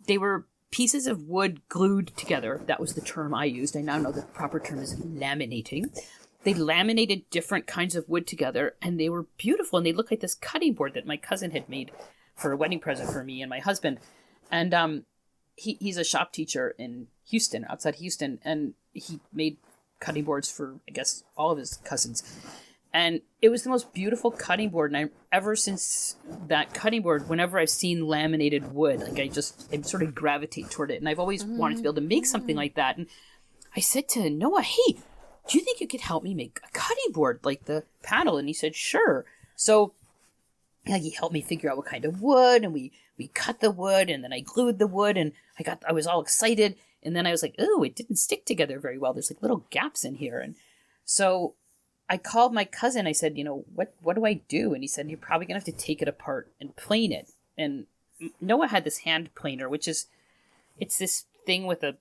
they 0.06 0.18
were 0.18 0.46
pieces 0.70 1.06
of 1.06 1.24
wood 1.24 1.60
glued 1.68 2.16
together. 2.16 2.60
That 2.66 2.80
was 2.80 2.94
the 2.94 3.00
term 3.00 3.34
I 3.34 3.44
used. 3.44 3.76
I 3.76 3.80
now 3.80 3.98
know 3.98 4.12
the 4.12 4.22
proper 4.22 4.60
term 4.60 4.78
is 4.78 4.94
laminating. 4.96 5.96
They 6.42 6.54
laminated 6.54 7.28
different 7.30 7.66
kinds 7.66 7.96
of 7.96 8.08
wood 8.08 8.26
together, 8.26 8.74
and 8.80 8.98
they 8.98 9.08
were 9.08 9.26
beautiful. 9.36 9.78
And 9.78 9.86
they 9.86 9.92
looked 9.92 10.10
like 10.10 10.20
this 10.20 10.34
cutting 10.34 10.74
board 10.74 10.94
that 10.94 11.06
my 11.06 11.16
cousin 11.16 11.50
had 11.50 11.68
made 11.68 11.90
for 12.34 12.52
a 12.52 12.56
wedding 12.56 12.80
present 12.80 13.10
for 13.10 13.22
me 13.22 13.42
and 13.42 13.50
my 13.50 13.58
husband. 13.58 13.98
And 14.50 14.72
um, 14.72 15.04
he, 15.56 15.76
he's 15.80 15.98
a 15.98 16.04
shop 16.04 16.32
teacher 16.32 16.74
in 16.78 17.08
Houston, 17.28 17.66
outside 17.68 17.96
Houston, 17.96 18.38
and 18.44 18.74
he 18.92 19.20
made 19.32 19.58
cutting 20.00 20.24
boards 20.24 20.50
for 20.50 20.76
I 20.88 20.92
guess 20.92 21.22
all 21.36 21.50
of 21.50 21.58
his 21.58 21.76
cousins. 21.84 22.22
And 22.92 23.20
it 23.40 23.50
was 23.50 23.62
the 23.62 23.70
most 23.70 23.92
beautiful 23.92 24.32
cutting 24.32 24.70
board, 24.70 24.92
and 24.92 24.96
I 24.96 25.36
ever 25.36 25.54
since 25.54 26.16
that 26.48 26.74
cutting 26.74 27.02
board, 27.02 27.28
whenever 27.28 27.58
I've 27.58 27.70
seen 27.70 28.06
laminated 28.06 28.72
wood, 28.74 29.00
like 29.00 29.18
I 29.20 29.28
just 29.28 29.68
I 29.72 29.80
sort 29.82 30.02
of 30.02 30.14
gravitate 30.14 30.70
toward 30.70 30.90
it, 30.90 30.98
and 31.00 31.08
I've 31.08 31.20
always 31.20 31.44
mm-hmm. 31.44 31.56
wanted 31.56 31.76
to 31.76 31.82
be 31.82 31.86
able 31.86 31.94
to 31.94 32.00
make 32.00 32.26
something 32.26 32.56
like 32.56 32.74
that. 32.74 32.96
And 32.96 33.06
I 33.76 33.80
said 33.80 34.08
to 34.10 34.28
Noah, 34.28 34.62
"Hey, 34.62 34.98
do 35.48 35.58
you 35.58 35.64
think 35.64 35.80
you 35.80 35.86
could 35.86 36.00
help 36.00 36.24
me 36.24 36.34
make 36.34 36.58
a 36.64 36.72
cutting 36.72 37.12
board 37.12 37.40
like 37.44 37.66
the 37.66 37.84
panel?" 38.02 38.38
And 38.38 38.48
he 38.48 38.54
said, 38.54 38.74
"Sure." 38.74 39.24
So 39.54 39.94
like 40.88 41.02
he 41.02 41.10
helped 41.10 41.34
me 41.34 41.42
figure 41.42 41.70
out 41.70 41.76
what 41.76 41.86
kind 41.86 42.04
of 42.04 42.22
wood 42.22 42.64
and 42.64 42.72
we 42.72 42.92
we 43.18 43.28
cut 43.28 43.60
the 43.60 43.70
wood 43.70 44.10
and 44.10 44.24
then 44.24 44.32
I 44.32 44.40
glued 44.40 44.78
the 44.78 44.86
wood 44.86 45.16
and 45.16 45.32
I 45.58 45.62
got 45.62 45.82
I 45.86 45.92
was 45.92 46.06
all 46.06 46.22
excited 46.22 46.76
and 47.02 47.14
then 47.14 47.26
I 47.26 47.30
was 47.30 47.42
like, 47.42 47.54
"Oh, 47.58 47.82
it 47.82 47.94
didn't 47.94 48.16
stick 48.16 48.44
together 48.44 48.78
very 48.78 48.98
well. 48.98 49.12
There's 49.12 49.30
like 49.30 49.42
little 49.42 49.64
gaps 49.70 50.04
in 50.04 50.16
here." 50.16 50.38
And 50.40 50.56
so 51.04 51.54
I 52.10 52.18
called 52.18 52.52
my 52.52 52.64
cousin. 52.64 53.06
I 53.06 53.12
said, 53.12 53.38
"You 53.38 53.44
know, 53.44 53.64
what 53.74 53.94
what 54.02 54.16
do 54.16 54.26
I 54.26 54.34
do?" 54.34 54.74
And 54.74 54.82
he 54.82 54.88
said, 54.88 55.08
"You're 55.08 55.16
probably 55.18 55.46
going 55.46 55.58
to 55.60 55.64
have 55.66 55.74
to 55.76 55.84
take 55.86 56.02
it 56.02 56.08
apart 56.08 56.50
and 56.60 56.74
plane 56.76 57.12
it." 57.12 57.30
And 57.56 57.86
Noah 58.40 58.66
had 58.68 58.84
this 58.84 58.98
hand 58.98 59.34
planer, 59.34 59.68
which 59.68 59.86
is 59.88 60.06
it's 60.78 60.98
this 60.98 61.24
thing 61.46 61.66
with 61.66 61.82
a 61.84 61.96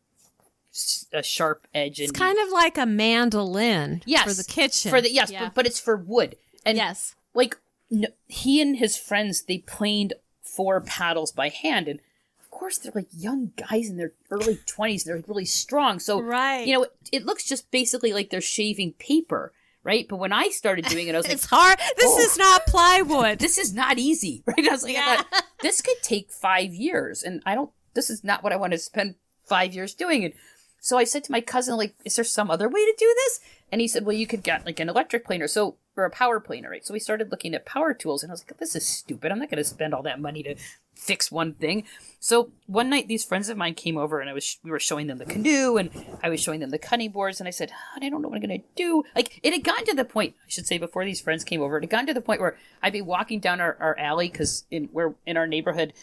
a 1.14 1.24
sharp 1.24 1.68
edge 1.74 2.00
and 2.00 2.10
It's 2.10 2.18
kind 2.20 2.38
of 2.38 2.50
like 2.52 2.78
a 2.78 2.86
mandolin 2.86 4.04
yes 4.06 4.24
for 4.24 4.34
the 4.34 4.44
kitchen. 4.44 4.90
for 4.92 5.02
the 5.02 5.12
yes, 5.12 5.32
Yeah. 5.32 5.46
but, 5.46 5.56
but 5.56 5.66
it's 5.66 5.80
for 5.80 5.98
wood. 5.98 6.36
And 6.66 6.78
Yes. 6.78 7.16
like 7.34 7.58
no, 7.90 8.08
he 8.28 8.62
and 8.62 8.78
his 8.78 8.96
friends 8.96 9.44
they 9.44 9.58
planed 9.60 10.14
four 10.44 10.80
paddles 10.82 11.32
by 11.32 11.50
hand 11.50 11.88
and 11.88 12.00
of 12.40 12.52
course 12.52 12.78
they're 12.78 12.92
like 12.94 13.08
young 13.12 13.52
guys 13.56 13.90
in 13.90 13.98
their 13.98 14.14
early 14.30 14.58
20s 14.58 15.04
they're 15.06 15.24
really 15.28 15.46
strong 15.46 16.00
so 16.00 16.22
Right. 16.22 16.68
you 16.68 16.74
know 16.74 16.84
it, 16.84 16.92
it 17.12 17.26
looks 17.26 17.46
just 17.46 17.72
basically 17.72 18.14
like 18.14 18.30
they're 18.30 18.40
shaving 18.42 18.94
paper 18.94 19.52
right? 19.84 20.08
But 20.10 20.18
when 20.18 20.34
i 20.34 20.50
started 20.50 20.86
doing 20.86 21.08
it 21.08 21.16
i 21.16 21.18
was 21.18 21.26
like 21.28 21.34
it's 21.40 21.46
hard. 21.46 21.78
This 21.98 22.12
Oh. 22.12 22.20
is 22.20 22.38
not 22.38 22.66
plywood. 22.68 23.40
this 23.40 23.58
is 23.58 23.74
not 23.74 23.98
easy 23.98 24.44
right? 24.48 24.68
I 24.68 24.72
was 24.72 24.84
like 24.84 24.98
I 24.98 25.18
thought, 25.18 25.44
this 25.62 25.82
could 25.82 26.02
take 26.04 26.32
five 26.32 26.74
years 26.74 27.24
and 27.24 27.42
i 27.46 27.56
don't 27.56 27.72
this 27.94 28.10
is 28.10 28.24
not 28.24 28.44
what 28.44 28.54
i 28.54 28.56
want 28.58 28.72
to 28.74 28.78
spend 28.80 29.16
five 29.48 29.74
years 29.74 29.94
doing. 29.96 30.24
And 30.26 30.34
so 30.80 30.98
i 30.98 31.04
said 31.04 31.24
to 31.26 31.32
my 31.32 31.42
cousin 31.42 31.76
like 31.78 31.96
is 32.06 32.16
there 32.16 32.26
some 32.26 32.52
other 32.52 32.70
way 32.70 32.86
to 32.86 32.96
do 32.98 33.14
this? 33.26 33.40
And 33.72 33.82
he 33.82 33.88
said 33.88 34.06
well 34.06 34.16
you 34.16 34.28
could 34.28 34.44
get 34.44 34.66
like 34.66 34.80
an 34.80 34.90
electric 34.90 35.26
planer 35.26 35.48
so 35.48 35.78
or 35.98 36.06
a 36.06 36.10
power 36.10 36.40
planer 36.40 36.70
right? 36.70 36.86
So 36.86 36.94
we 36.94 37.00
started 37.00 37.32
looking 37.32 37.54
at 37.56 37.66
power 37.66 37.94
tools 37.94 38.24
and 38.24 38.32
i 38.32 38.34
was 38.34 38.42
like 38.48 38.58
this 38.58 38.76
is 38.76 38.86
stupid. 38.88 39.32
I'm 39.32 39.40
not 39.40 39.50
going 39.50 39.58
to 39.64 39.70
spend 39.70 39.94
all 39.94 40.04
that 40.04 40.20
money 40.22 40.44
to 40.44 40.56
fix 41.00 41.32
one 41.32 41.54
thing. 41.54 41.86
So 42.20 42.52
one 42.68 42.90
night 42.90 43.08
these 43.08 43.24
friends 43.24 43.48
of 43.48 43.58
mine 43.58 43.74
came 43.74 43.98
over 43.98 44.20
and 44.20 44.30
i 44.30 44.34
was 44.34 44.60
we 44.64 44.70
were 44.70 44.80
showing 44.80 45.08
them 45.08 45.18
the 45.18 45.26
canoe 45.26 45.78
and 45.78 45.90
i 46.22 46.30
was 46.30 46.42
showing 46.42 46.60
them 46.60 46.70
the 46.70 46.78
cutting 46.78 47.12
boards 47.12 47.40
and 47.40 47.48
i 47.48 47.52
said 47.52 47.72
"Oh, 47.72 47.96
i 47.96 48.10
don't 48.10 48.22
know 48.22 48.28
what 48.28 48.36
i'm 48.36 48.50
to 48.50 48.60
do. 48.76 49.04
Like 49.16 49.40
it 49.42 49.54
had 49.54 49.64
gotten 49.64 49.86
to 49.86 49.96
the 49.96 50.06
point 50.06 50.36
i 50.46 50.50
should 50.50 50.68
say 50.68 50.78
before 50.78 51.06
these 51.06 51.22
friends 51.22 51.46
came 51.46 51.62
over 51.62 51.78
it 51.78 51.84
had 51.84 51.90
gotten 51.90 52.08
to 52.08 52.14
the 52.14 52.22
point 52.22 52.42
where 52.42 52.58
i'd 52.84 52.94
be 52.94 53.02
walking 53.02 53.40
down 53.40 53.62
our, 53.62 53.78
our 53.80 53.98
alley 53.98 54.28
because 54.28 54.66
in 54.70 54.90
where 54.92 55.16
in 55.26 55.38
our 55.38 55.48
neighborhood 55.48 55.94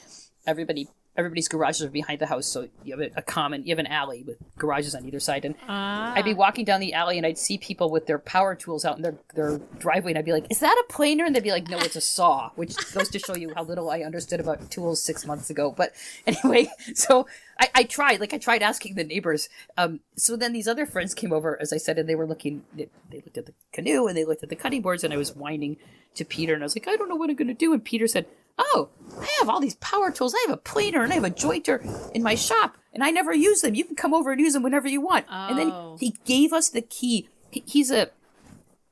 everybody 0.46 0.88
everybody's 1.16 1.48
garages 1.48 1.82
are 1.82 1.90
behind 1.90 2.20
the 2.20 2.26
house 2.26 2.46
so 2.46 2.68
you 2.84 2.96
have 2.98 3.12
a, 3.16 3.22
common 3.22 3.62
you 3.64 3.70
have 3.70 3.78
an 3.78 3.86
alley 3.86 4.22
with 4.26 4.36
garages 4.58 4.94
on 4.94 5.04
either 5.04 5.20
side. 5.20 5.44
And 5.44 5.54
i'd 5.68 6.24
be 6.24 6.34
walking 6.34 6.64
down 6.64 6.80
the 6.80 6.92
alley 6.92 7.16
and 7.16 7.26
i'd 7.26 7.38
see 7.38 7.58
people 7.58 7.90
with 7.90 8.06
their 8.06 8.18
power 8.18 8.54
tools 8.54 8.84
out 8.84 8.96
in 8.96 9.02
their, 9.02 9.14
their 9.34 9.58
driveway 9.78 10.12
and 10.12 10.18
i'd 10.18 10.24
be 10.24 10.32
like 10.32 10.46
is 10.50 10.60
that 10.60 10.76
a 10.88 10.92
planer? 10.92 11.24
And 11.24 11.34
they'd 11.34 11.42
be 11.42 11.50
like 11.50 11.68
no 11.68 11.78
it's 11.78 11.96
a 11.96 12.00
saw 12.00 12.50
which 12.56 12.76
goes 12.92 13.08
to 13.10 13.18
show 13.18 13.36
you 13.36 13.52
how 13.54 13.64
little 13.64 13.90
i 13.90 14.00
understood 14.00 14.40
about 14.40 14.70
tools 14.70 15.02
six 15.02 15.26
months 15.26 15.50
ago. 15.50 15.74
But 15.76 15.92
anyway 16.26 16.68
so 16.94 17.26
I, 17.58 17.68
I 17.74 17.82
tried 17.84 18.20
like 18.20 18.34
i 18.34 18.38
tried 18.38 18.62
asking 18.62 18.94
the 18.94 19.04
neighbors. 19.04 19.48
Um, 19.76 20.00
so 20.16 20.36
then 20.36 20.52
these 20.52 20.68
other 20.68 20.86
friends 20.86 21.14
came 21.14 21.32
over 21.32 21.60
as 21.60 21.72
i 21.72 21.76
said 21.76 21.98
and 21.98 22.08
they 22.08 22.14
were 22.14 22.26
looking 22.26 22.64
they, 22.74 22.88
they 23.10 23.18
looked 23.18 23.38
at 23.38 23.46
the 23.46 23.54
canoe 23.72 24.06
and 24.06 24.16
they 24.16 24.24
looked 24.24 24.42
at 24.42 24.48
the 24.48 24.56
cutting 24.56 24.82
boards 24.82 25.04
and 25.04 25.12
i 25.12 25.16
was 25.16 25.34
whining 25.34 25.76
to 26.14 26.24
peter 26.24 26.54
and 26.54 26.62
i 26.62 26.66
was 26.66 26.76
like 26.76 26.88
i 26.88 26.96
don't 26.96 27.08
know 27.08 27.16
what 27.16 27.30
i'm 27.30 27.36
going 27.36 27.48
to 27.48 27.54
do 27.54 27.72
and 27.72 27.84
peter 27.84 28.06
said 28.06 28.26
oh, 28.58 28.88
I 29.20 29.28
have 29.38 29.48
all 29.48 29.60
these 29.60 29.76
power 29.76 30.10
tools. 30.10 30.34
I 30.34 30.44
have 30.46 30.54
a 30.54 30.60
planer 30.60 31.02
and 31.02 31.12
I 31.12 31.16
have 31.16 31.24
a 31.24 31.30
jointer 31.30 31.80
in 32.14 32.22
my 32.22 32.34
shop, 32.34 32.76
and 32.92 33.02
I 33.04 33.10
never 33.10 33.34
use 33.34 33.60
them. 33.60 33.74
You 33.74 33.84
can 33.84 33.96
come 33.96 34.14
over 34.14 34.32
and 34.32 34.40
use 34.40 34.52
them 34.54 34.62
whenever 34.62 34.88
you 34.88 35.00
want. 35.00 35.26
Oh. 35.30 35.46
And 35.48 35.58
then 35.58 35.70
Oh. 35.70 35.96
he 36.00 36.16
gave 36.24 36.52
us 36.52 36.68
the 36.68 36.82
key. 36.82 37.28
He, 37.50 37.62
he's 37.66 37.90
a 37.90 38.10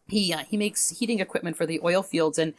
he 0.09 0.33
uh, 0.33 0.45
he 0.49 0.57
makes 0.57 0.91
heating 0.91 1.21
equipment 1.21 1.57
for 1.57 1.67
the 1.67 1.81
oil 1.83 2.03
fields, 2.03 2.39
and 2.39 2.55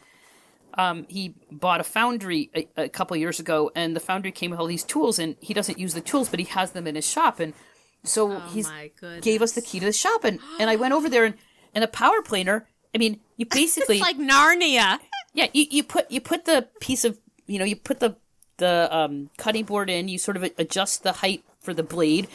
um, 0.77 1.05
he 1.07 1.35
bought 1.51 1.79
a 1.79 1.83
foundry 1.83 2.49
a, 2.55 2.67
a 2.77 2.89
couple 2.89 3.15
years 3.17 3.39
ago, 3.39 3.71
and 3.75 3.95
the 3.95 3.99
foundry 3.99 4.31
came 4.31 4.51
with 4.51 4.59
all 4.59 4.65
these 4.67 4.83
tools, 4.83 5.19
and 5.19 5.35
he 5.39 5.53
doesn't 5.53 5.79
use 5.79 5.93
the 5.93 6.01
tools, 6.01 6.27
but 6.29 6.39
he 6.39 6.45
has 6.45 6.71
them 6.71 6.85
in 6.87 6.95
his 6.95 7.07
shop, 7.07 7.39
and 7.39 7.53
so 8.03 8.33
Oh 8.33 8.39
he's 8.51 8.69
gave 9.21 9.41
us 9.41 9.53
the 9.53 9.61
key 9.61 9.79
to 9.79 9.85
the 9.85 9.93
shop, 9.93 10.23
and 10.23 10.39
and 10.59 10.69
I 10.69 10.75
went 10.75 10.93
over 10.93 11.07
there, 11.09 11.23
and 11.25 11.35
and 11.73 11.83
a 11.83 11.87
power 11.87 12.21
planer. 12.21 12.67
I 12.93 12.97
mean, 12.97 13.19
you 13.37 13.45
basically 13.49 13.97
It's 13.97 14.03
like 14.05 14.17
Narnia. 14.17 14.99
Yeah, 15.35 15.47
you, 15.53 15.65
you 15.69 15.83
put 15.83 16.09
you 16.09 16.21
put 16.21 16.45
the 16.45 16.69
piece 16.79 17.03
of 17.03 17.19
you 17.45 17.59
know 17.59 17.65
you 17.65 17.75
put 17.75 17.99
the 17.99 18.15
the 18.57 18.87
um, 18.89 19.29
cutting 19.37 19.65
board 19.65 19.89
in. 19.89 20.07
You 20.07 20.17
sort 20.17 20.37
of 20.37 20.43
adjust 20.57 21.03
the 21.03 21.11
height 21.11 21.43
for 21.59 21.73
the 21.73 21.83
blade, 21.83 22.27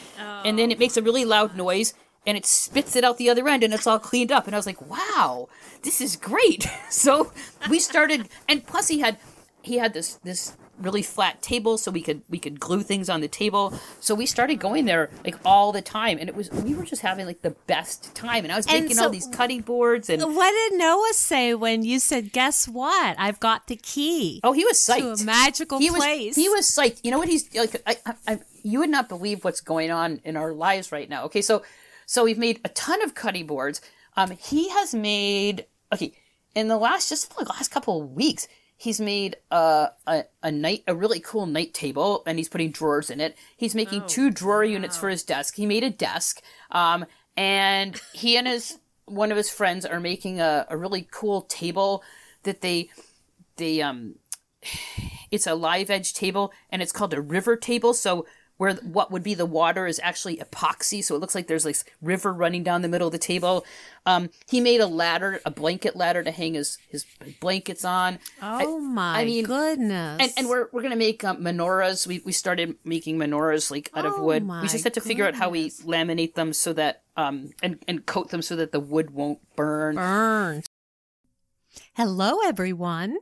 and 0.45 0.57
then 0.57 0.71
it 0.71 0.79
makes 0.79 0.95
a 0.97 1.01
really 1.01 1.25
loud 1.25 1.57
noise, 1.57 1.95
and 2.27 2.37
it 2.37 2.45
spits 2.45 2.95
it 2.95 3.03
out 3.03 3.17
the 3.17 3.29
other 3.29 3.47
end, 3.47 3.63
and 3.63 3.73
it's 3.73 3.87
all 3.87 3.97
cleaned 3.97 4.31
up. 4.31 4.45
And 4.45 4.55
I 4.55 4.59
was 4.59 4.67
like, 4.67 4.81
wow, 4.87 5.49
this 5.81 5.99
is 5.99 6.15
great. 6.15 6.67
so 6.91 7.33
we 7.69 7.79
started, 7.79 8.29
and 8.47 8.65
plus 8.65 8.87
he 8.87 8.99
had 8.99 9.17
he 9.63 9.79
had 9.79 9.93
this 9.93 10.19
this 10.23 10.55
really 10.81 11.01
flat 11.01 11.41
table 11.41 11.77
so 11.77 11.91
we 11.91 12.01
could 12.01 12.21
we 12.29 12.39
could 12.39 12.59
glue 12.59 12.81
things 12.81 13.09
on 13.09 13.21
the 13.21 13.27
table 13.27 13.73
so 13.99 14.13
we 14.15 14.25
started 14.25 14.55
going 14.59 14.85
there 14.85 15.09
like 15.23 15.35
all 15.45 15.71
the 15.71 15.81
time 15.81 16.17
and 16.19 16.27
it 16.27 16.35
was 16.35 16.51
we 16.51 16.73
were 16.73 16.83
just 16.83 17.01
having 17.01 17.25
like 17.25 17.41
the 17.41 17.55
best 17.67 18.13
time 18.15 18.43
and 18.43 18.51
i 18.51 18.57
was 18.57 18.65
And 18.67 18.83
making 18.83 18.97
so- 18.97 19.03
all 19.05 19.09
these 19.09 19.27
cutting 19.27 19.61
boards 19.61 20.09
and 20.09 20.21
What 20.35 20.51
did 20.51 20.77
Noah 20.79 21.11
say 21.13 21.53
when 21.53 21.83
you 21.83 21.99
said, 21.99 22.31
"Guess 22.31 22.67
what? 22.67 23.15
I've 23.19 23.39
got 23.39 23.67
the 23.67 23.75
key 23.75 24.39
oh 24.43 24.53
he 24.53 24.65
was 24.65 24.77
psyched 24.77 25.17
to 25.17 25.23
a 25.23 25.25
magical 25.25 25.79
he 25.79 25.89
place"? 25.89 26.29
Was, 26.29 26.35
he 26.35 26.49
was 26.49 26.65
psyched. 26.65 26.99
You 27.03 27.11
know 27.11 27.17
what 27.19 27.29
he's 27.29 27.53
like? 27.53 27.81
I, 27.85 27.97
I, 28.05 28.13
I, 28.27 28.39
you 28.63 28.79
would 28.79 28.89
not 28.89 29.07
believe 29.09 29.43
what's 29.43 29.61
going 29.61 29.91
on 29.91 30.19
in 30.23 30.35
our 30.37 30.51
lives 30.53 30.91
right 30.91 31.09
now. 31.09 31.23
Okay, 31.25 31.41
so 31.41 31.63
so 32.05 32.23
we've 32.23 32.37
made 32.37 32.59
a 32.65 32.69
ton 32.69 33.01
of 33.03 33.13
cutting 33.15 33.47
boards. 33.47 33.81
Um, 34.17 34.31
he 34.31 34.69
has 34.69 34.93
made 34.93 35.65
okay 35.93 36.13
in 36.55 36.67
the 36.67 36.77
last 36.77 37.09
just 37.09 37.35
the 37.37 37.45
last 37.45 37.69
couple 37.71 38.01
of 38.01 38.11
weeks. 38.11 38.47
He's 38.81 38.99
made 38.99 39.35
a, 39.51 39.89
a 40.07 40.23
a 40.41 40.51
night 40.51 40.83
a 40.87 40.95
really 40.95 41.19
cool 41.19 41.45
night 41.45 41.71
table, 41.71 42.23
and 42.25 42.39
he's 42.39 42.49
putting 42.49 42.71
drawers 42.71 43.11
in 43.11 43.21
it. 43.21 43.37
He's 43.55 43.75
making 43.75 44.07
two 44.07 44.31
drawer 44.31 44.63
units 44.63 44.97
for 44.97 45.07
his 45.07 45.21
desk. 45.21 45.55
He 45.55 45.67
made 45.67 45.83
a 45.83 45.91
desk, 45.91 46.41
um, 46.71 47.05
and 47.37 48.01
he 48.11 48.37
and 48.37 48.47
his 48.47 48.79
one 49.05 49.29
of 49.29 49.37
his 49.37 49.51
friends 49.51 49.85
are 49.85 49.99
making 49.99 50.41
a, 50.41 50.65
a 50.67 50.75
really 50.75 51.07
cool 51.11 51.43
table 51.43 52.03
that 52.41 52.61
they 52.61 52.89
they 53.57 53.83
um 53.83 54.15
it's 55.29 55.45
a 55.45 55.53
live 55.53 55.91
edge 55.91 56.15
table 56.15 56.51
and 56.71 56.81
it's 56.81 56.91
called 56.91 57.13
a 57.13 57.21
river 57.21 57.55
table 57.55 57.93
so 57.93 58.25
where 58.61 58.75
what 58.75 59.09
would 59.09 59.23
be 59.23 59.33
the 59.33 59.45
water 59.47 59.87
is 59.87 59.99
actually 60.03 60.37
epoxy 60.37 61.03
so 61.03 61.15
it 61.15 61.17
looks 61.17 61.33
like 61.33 61.47
there's 61.47 61.65
like 61.65 61.77
river 61.99 62.31
running 62.31 62.61
down 62.61 62.83
the 62.83 62.87
middle 62.87 63.07
of 63.07 63.11
the 63.11 63.17
table. 63.17 63.65
Um, 64.05 64.29
he 64.47 64.61
made 64.61 64.81
a 64.81 64.85
ladder 64.85 65.41
a 65.43 65.49
blanket 65.49 65.95
ladder 65.95 66.21
to 66.23 66.29
hang 66.29 66.53
his 66.53 66.77
his 66.87 67.03
blankets 67.39 67.83
on. 67.83 68.19
Oh 68.39 68.79
my 68.79 69.21
I 69.21 69.25
mean- 69.25 69.45
goodness! 69.45 70.17
and, 70.21 70.31
and 70.37 70.47
we're, 70.47 70.67
we're 70.71 70.83
gonna 70.83 70.95
make 70.95 71.23
um, 71.23 71.37
menorahs. 71.37 72.05
We, 72.05 72.21
we 72.23 72.31
started 72.31 72.75
making 72.85 73.17
menorahs 73.17 73.71
like 73.71 73.89
out 73.95 74.05
of 74.05 74.13
Oh 74.17 74.25
wood. 74.25 74.45
My 74.45 74.61
we 74.61 74.67
just 74.67 74.83
have 74.83 74.93
to 74.93 75.01
figure 75.01 75.25
out 75.25 75.33
how 75.33 75.49
we 75.49 75.71
laminate 75.71 76.35
them 76.35 76.53
so 76.53 76.71
that 76.73 77.01
um 77.17 77.53
and, 77.63 77.79
and 77.87 78.05
coat 78.05 78.29
them 78.29 78.43
so 78.43 78.55
that 78.57 78.71
the 78.71 78.79
wood 78.79 79.09
won't 79.09 79.39
burn. 79.55 79.95
Burned. 79.95 80.67
Hello, 81.93 82.39
everyone. 82.45 83.17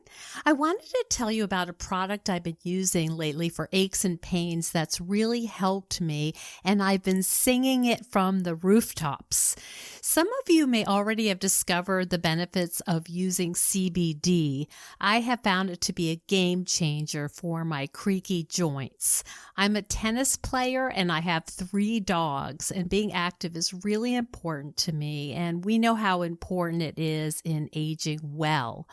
I 0.46 0.54
wanted 0.54 0.88
to 0.90 1.06
tell 1.10 1.32
you 1.32 1.44
about 1.44 1.70
a 1.70 1.74
product 1.74 2.30
I've 2.30 2.44
been 2.44 2.58
using 2.64 3.12
lately 3.12 3.48
for 3.50 3.70
aches 3.72 4.06
and 4.06 4.20
pains 4.20 4.72
that's 4.72 5.00
really 5.00 5.46
helped 5.46 6.02
me, 6.02 6.34
and 6.64 6.82
I've 6.82 7.04
been 7.04 7.22
singing 7.22 7.86
it 7.86 8.06
from 8.06 8.42
the 8.42 8.56
rooftops. 8.56 9.56
Some 10.02 10.28
of 10.28 10.50
you 10.50 10.66
may 10.66 10.84
already 10.86 11.28
have 11.28 11.40
discovered 11.40 12.10
the 12.10 12.18
benefits 12.18 12.80
of 12.82 13.08
using 13.08 13.54
CBD. 13.54 14.68
I 15.00 15.20
have 15.20 15.42
found 15.42 15.70
it 15.70 15.82
to 15.82 15.94
be 15.94 16.10
a 16.10 16.22
game 16.28 16.66
changer 16.66 17.30
for 17.30 17.64
my 17.64 17.86
creaky 17.88 18.44
joints. 18.44 19.24
I'm 19.58 19.76
a 19.76 19.82
tennis 19.82 20.38
player 20.38 20.90
and 20.90 21.12
I 21.12 21.20
have 21.20 21.46
three 21.46 22.00
dogs, 22.00 22.72
and 22.72 22.90
being 22.90 23.14
active 23.14 23.56
is 23.56 23.84
really 23.84 24.16
important 24.16 24.78
to 24.78 24.92
me, 24.92 25.34
and 25.34 25.66
we 25.66 25.78
know 25.78 25.94
how 25.96 26.24
important 26.24 26.82
it 26.82 26.98
is 26.98 27.42
in 27.44 27.70
aging 27.74 28.20
well. 28.40 28.88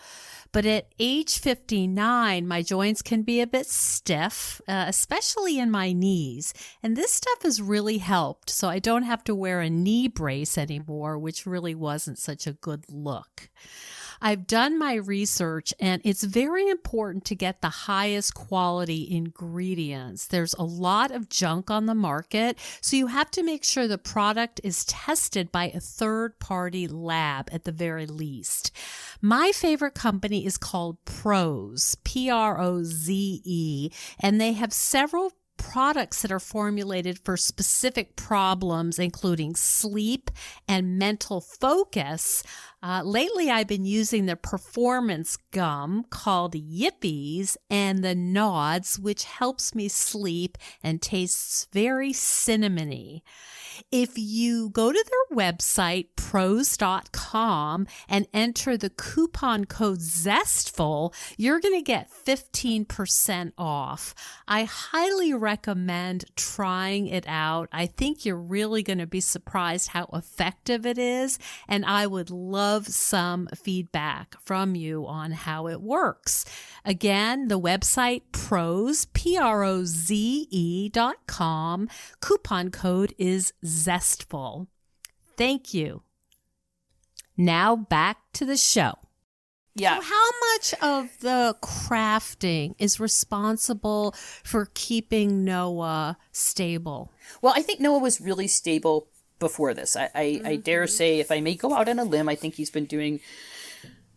But 0.52 0.66
at 0.66 0.88
age 0.98 1.38
59, 1.38 2.46
my 2.46 2.62
joints 2.62 3.02
can 3.02 3.22
be 3.22 3.40
a 3.40 3.46
bit 3.46 3.66
stiff, 3.66 4.60
uh, 4.66 4.84
especially 4.88 5.58
in 5.58 5.70
my 5.70 5.92
knees. 5.92 6.54
And 6.82 6.96
this 6.96 7.12
stuff 7.12 7.42
has 7.42 7.60
really 7.60 7.98
helped. 7.98 8.50
So 8.50 8.68
I 8.68 8.78
don't 8.78 9.02
have 9.02 9.22
to 9.24 9.34
wear 9.34 9.60
a 9.60 9.70
knee 9.70 10.08
brace 10.08 10.56
anymore, 10.56 11.18
which 11.18 11.46
really 11.46 11.74
wasn't 11.74 12.18
such 12.18 12.46
a 12.46 12.52
good 12.52 12.84
look. 12.88 13.50
I've 14.26 14.48
done 14.48 14.76
my 14.76 14.94
research 14.94 15.72
and 15.78 16.02
it's 16.04 16.24
very 16.24 16.68
important 16.68 17.24
to 17.26 17.36
get 17.36 17.60
the 17.60 17.68
highest 17.68 18.34
quality 18.34 19.06
ingredients. 19.08 20.26
There's 20.26 20.52
a 20.54 20.64
lot 20.64 21.12
of 21.12 21.28
junk 21.28 21.70
on 21.70 21.86
the 21.86 21.94
market, 21.94 22.58
so 22.80 22.96
you 22.96 23.06
have 23.06 23.30
to 23.30 23.44
make 23.44 23.62
sure 23.62 23.86
the 23.86 23.98
product 23.98 24.60
is 24.64 24.84
tested 24.86 25.52
by 25.52 25.68
a 25.68 25.78
third 25.78 26.40
party 26.40 26.88
lab 26.88 27.50
at 27.52 27.62
the 27.62 27.70
very 27.70 28.04
least. 28.04 28.72
My 29.22 29.52
favorite 29.54 29.94
company 29.94 30.44
is 30.44 30.58
called 30.58 30.96
Proze, 31.04 31.96
P 32.02 32.28
R 32.28 32.60
O 32.60 32.82
Z 32.82 33.42
E, 33.44 33.92
and 34.18 34.40
they 34.40 34.54
have 34.54 34.72
several 34.72 35.34
products 35.56 36.22
that 36.22 36.32
are 36.32 36.40
formulated 36.40 37.18
for 37.24 37.36
specific 37.36 38.16
problems, 38.16 38.98
including 38.98 39.54
sleep 39.54 40.30
and 40.68 40.98
mental 40.98 41.40
focus. 41.40 42.42
Uh, 42.86 43.02
lately, 43.02 43.50
I've 43.50 43.66
been 43.66 43.84
using 43.84 44.26
the 44.26 44.36
performance 44.36 45.36
gum 45.50 46.04
called 46.08 46.54
Yippies 46.54 47.56
and 47.68 48.04
the 48.04 48.14
Nods, 48.14 48.96
which 48.96 49.24
helps 49.24 49.74
me 49.74 49.88
sleep 49.88 50.56
and 50.84 51.02
tastes 51.02 51.66
very 51.72 52.12
cinnamony. 52.12 53.22
If 53.90 54.12
you 54.16 54.70
go 54.70 54.92
to 54.92 55.04
their 55.04 55.36
website, 55.36 56.08
proze.com, 56.16 57.86
and 58.08 58.26
enter 58.32 58.76
the 58.76 58.90
coupon 58.90 59.64
code 59.64 59.98
ZESTFUL, 59.98 61.12
you're 61.36 61.60
going 61.60 61.74
to 61.74 61.82
get 61.82 62.10
15% 62.10 63.52
off. 63.58 64.14
I 64.46 64.64
highly 64.64 65.34
recommend 65.34 66.24
trying 66.36 67.08
it 67.08 67.24
out. 67.26 67.68
I 67.72 67.86
think 67.86 68.24
you're 68.24 68.36
really 68.36 68.82
going 68.82 68.98
to 68.98 69.06
be 69.06 69.20
surprised 69.20 69.88
how 69.88 70.08
effective 70.12 70.86
it 70.86 70.98
is, 70.98 71.38
and 71.68 71.84
I 71.84 72.06
would 72.06 72.30
love 72.30 72.75
some 72.84 73.48
feedback 73.54 74.36
from 74.42 74.74
you 74.74 75.06
on 75.06 75.30
how 75.30 75.66
it 75.68 75.80
works. 75.80 76.44
Again, 76.84 77.48
the 77.48 77.58
website 77.58 78.22
proze, 78.32 79.06
P 79.06 79.38
R 79.38 79.64
O 79.64 79.84
Z 79.84 80.48
E 80.50 80.90
dot 80.90 81.26
com. 81.26 81.88
Coupon 82.20 82.70
code 82.70 83.14
is 83.16 83.54
zestful. 83.64 84.66
Thank 85.38 85.72
you. 85.72 86.02
Now 87.36 87.76
back 87.76 88.18
to 88.34 88.44
the 88.44 88.56
show. 88.56 88.94
Yeah. 89.74 90.00
So 90.00 90.06
how 90.06 90.30
much 90.54 90.74
of 90.80 91.20
the 91.20 91.54
crafting 91.62 92.74
is 92.78 92.98
responsible 92.98 94.14
for 94.42 94.70
keeping 94.72 95.44
Noah 95.44 96.16
stable? 96.32 97.12
Well, 97.42 97.52
I 97.54 97.60
think 97.60 97.80
Noah 97.80 97.98
was 97.98 98.18
really 98.18 98.46
stable 98.48 99.08
before 99.38 99.74
this. 99.74 99.96
I, 99.96 100.10
I, 100.14 100.24
mm-hmm. 100.24 100.46
I 100.46 100.56
dare 100.56 100.86
say, 100.86 101.20
if 101.20 101.30
I 101.30 101.40
may 101.40 101.54
go 101.54 101.74
out 101.74 101.88
on 101.88 101.98
a 101.98 102.04
limb, 102.04 102.28
I 102.28 102.34
think 102.34 102.54
he's 102.54 102.70
been 102.70 102.86
doing 102.86 103.20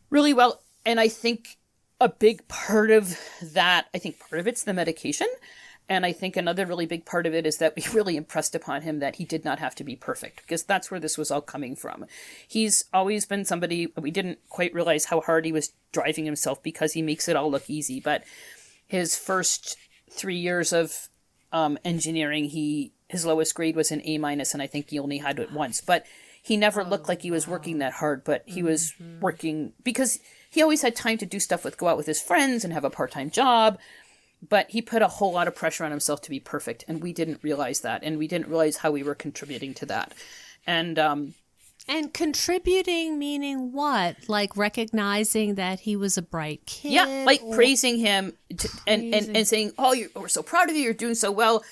really 0.10 0.34
well. 0.34 0.62
And 0.86 0.99
I 0.99 1.08
think 1.08 1.58
a 1.99 2.10
big 2.10 2.47
part 2.47 2.91
of 2.91 3.19
that, 3.41 3.88
I 3.93 3.97
think 3.97 4.19
part 4.19 4.39
of 4.39 4.47
it's 4.47 4.63
the 4.63 4.73
medication. 4.73 5.27
And 5.89 6.05
I 6.05 6.13
think 6.13 6.38
another 6.38 6.67
really 6.67 6.86
big 6.86 7.03
part 7.03 7.25
of 7.25 7.34
it 7.34 7.47
is 7.47 7.58
that 7.58 7.75
we 7.75 7.84
really 7.93 8.15
impressed 8.15 8.55
upon 8.55 8.84
him 8.84 8.99
that 8.99 9.15
he 9.15 9.25
did 9.25 9.43
not 9.43 9.60
have 9.60 9.75
to 9.75 9.84
be 9.84 9.95
perfect, 9.95 10.41
because 10.43 10.63
that's 10.63 10.91
where 10.91 10.99
this 10.99 11.17
was 11.17 11.32
all 11.32 11.41
coming 11.41 11.75
from. 11.75 12.05
He's 12.47 12.86
always 12.93 13.25
been 13.25 13.43
somebody, 13.43 13.91
we 13.97 14.12
didn't 14.12 14.39
quite 14.49 14.73
realize 14.73 15.05
how 15.05 15.21
hard 15.21 15.45
he 15.45 15.51
was 15.51 15.73
driving 15.91 16.25
himself 16.25 16.62
because 16.62 16.93
he 16.93 17.01
makes 17.01 17.27
it 17.27 17.36
all 17.36 17.49
look 17.49 17.69
easy. 17.69 17.99
But 17.99 18.23
his 18.88 19.17
first 19.17 19.77
three 20.12 20.38
years 20.38 20.71
of 20.71 21.10
um, 21.51 21.79
engineering, 21.84 22.45
he 22.45 22.93
his 23.10 23.26
lowest 23.26 23.54
grade 23.56 23.76
was 23.76 23.91
an 23.91 24.02
A 24.06 24.17
minus, 24.17 24.54
and 24.54 24.63
I 24.63 24.67
think 24.67 24.89
he 24.89 25.00
only 25.00 25.17
had 25.17 25.39
it 25.39 25.52
once. 25.52 25.82
But 25.82 26.06
he 26.41 26.56
never 26.56 26.86
looked 26.86 27.10
like 27.10 27.22
he 27.22 27.32
was 27.32 27.48
working 27.48 27.80
that 27.80 27.93
hard, 27.93 28.24
but 28.24 28.43
he 28.45 28.63
was 28.63 28.93
mm-hmm. 28.93 29.19
working 29.19 29.74
because 29.84 30.19
he 30.50 30.62
always 30.62 30.82
had 30.82 30.95
time 30.95 31.17
to 31.17 31.26
do 31.26 31.39
stuff 31.39 31.65
with 31.65 31.78
go 31.78 31.88
out 31.88 31.98
with 31.98 32.06
his 32.06 32.22
friends 32.22 32.63
and 32.63 32.74
have 32.74 32.86
a 32.86 32.89
part 32.89 33.12
time 33.12 33.30
job 33.30 33.78
but 34.48 34.69
he 34.69 34.82
put 34.82 35.02
a 35.02 35.08
whole 35.08 35.34
lot 35.34 35.48
of 35.48 35.56
pressure 35.56 35.84
on 35.84 35.91
himself 35.91 36.22
to 36.22 36.30
be 36.30 36.39
perfect 36.39 36.86
and 36.88 37.02
we 37.02 37.12
didn't 37.13 37.43
realize 37.43 37.82
that 37.82 38.04
and 38.04 38.17
we 38.17 38.28
didn't 38.28 38.48
realize 38.48 38.78
how 38.78 38.91
we 38.91 39.04
were 39.04 39.15
contributing 39.15 39.74
to 39.74 39.86
that 39.86 40.13
and 40.65 40.98
um 40.98 41.34
and 41.88 42.13
contributing 42.13 43.17
meaning 43.17 43.72
what 43.72 44.15
like 44.28 44.56
recognizing 44.56 45.56
that 45.56 45.82
he 45.82 45.95
was 45.95 46.17
a 46.17 46.22
bright 46.22 46.65
kid 46.65 46.91
yeah 46.91 47.24
like 47.26 47.41
praising 47.52 47.98
him 47.98 48.34
to, 48.50 48.67
praising. 48.69 48.82
And, 48.88 49.13
and 49.13 49.38
and 49.38 49.48
saying 49.48 49.72
oh 49.78 49.93
you're, 49.93 50.10
we're 50.15 50.28
so 50.28 50.43
proud 50.43 50.69
of 50.69 50.76
you 50.76 50.84
you're 50.84 50.93
doing 50.93 51.15
so 51.15 51.32
well 51.32 51.63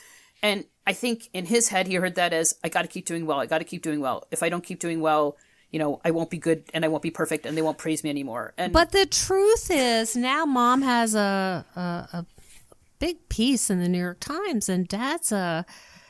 and 0.43 0.65
i 0.87 0.93
think 0.93 1.29
in 1.33 1.45
his 1.45 1.69
head 1.69 1.85
he 1.85 1.95
heard 1.95 2.15
that 2.15 2.33
as 2.33 2.55
i 2.63 2.69
got 2.69 2.81
to 2.81 2.87
keep 2.87 3.05
doing 3.05 3.25
well 3.25 3.39
i 3.39 3.45
got 3.45 3.59
to 3.59 3.63
keep 3.63 3.83
doing 3.83 3.99
well 3.99 4.27
if 4.31 4.41
i 4.41 4.49
don't 4.49 4.63
keep 4.63 4.79
doing 4.79 4.99
well 4.99 5.37
you 5.71 5.79
know, 5.79 5.99
I 6.05 6.11
won't 6.11 6.29
be 6.29 6.37
good 6.37 6.63
and 6.73 6.85
I 6.85 6.87
won't 6.87 7.03
be 7.03 7.11
perfect 7.11 7.45
and 7.45 7.57
they 7.57 7.61
won't 7.61 7.77
praise 7.77 8.03
me 8.03 8.09
anymore. 8.09 8.53
And 8.57 8.71
but 8.71 8.91
the 8.91 9.05
truth 9.05 9.69
is, 9.69 10.15
now 10.15 10.45
mom 10.45 10.81
has 10.81 11.13
a, 11.13 11.65
a, 11.75 11.79
a 11.79 12.25
big 12.99 13.27
piece 13.29 13.69
in 13.69 13.79
the 13.79 13.89
New 13.89 13.99
York 13.99 14.19
Times, 14.19 14.69
and 14.69 14.87
Dad's 14.87 15.31
a 15.31 15.65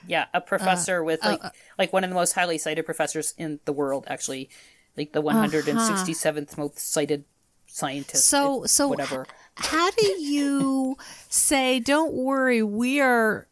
yeah 0.08 0.26
a 0.34 0.42
professor 0.42 1.02
uh, 1.02 1.06
with 1.06 1.24
like 1.24 1.44
uh, 1.44 1.50
like 1.78 1.92
one 1.92 2.04
of 2.04 2.10
the 2.10 2.16
most 2.16 2.34
highly 2.34 2.58
cited 2.58 2.86
professors 2.86 3.34
in 3.38 3.60
the 3.66 3.74
world, 3.74 4.06
actually, 4.08 4.50
like 4.96 5.13
the 5.13 5.24
167th 5.24 6.38
uh-huh. 6.38 6.62
most 6.62 6.80
cited 6.80 7.26
scientist. 7.66 8.26
So 8.26 8.66
so 8.66 8.88
whatever. 8.88 9.26
How 9.56 9.90
do 9.90 10.06
you 10.22 10.98
say? 11.30 11.80
Don't 11.80 12.13
worry, 12.13 12.62
we 12.62 13.02
are 13.02 13.48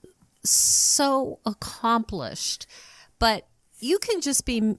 so 0.49 1.39
accomplished, 1.45 2.65
but 3.19 3.47
you 3.79 3.99
can 3.99 4.21
just 4.21 4.45
be 4.45 4.75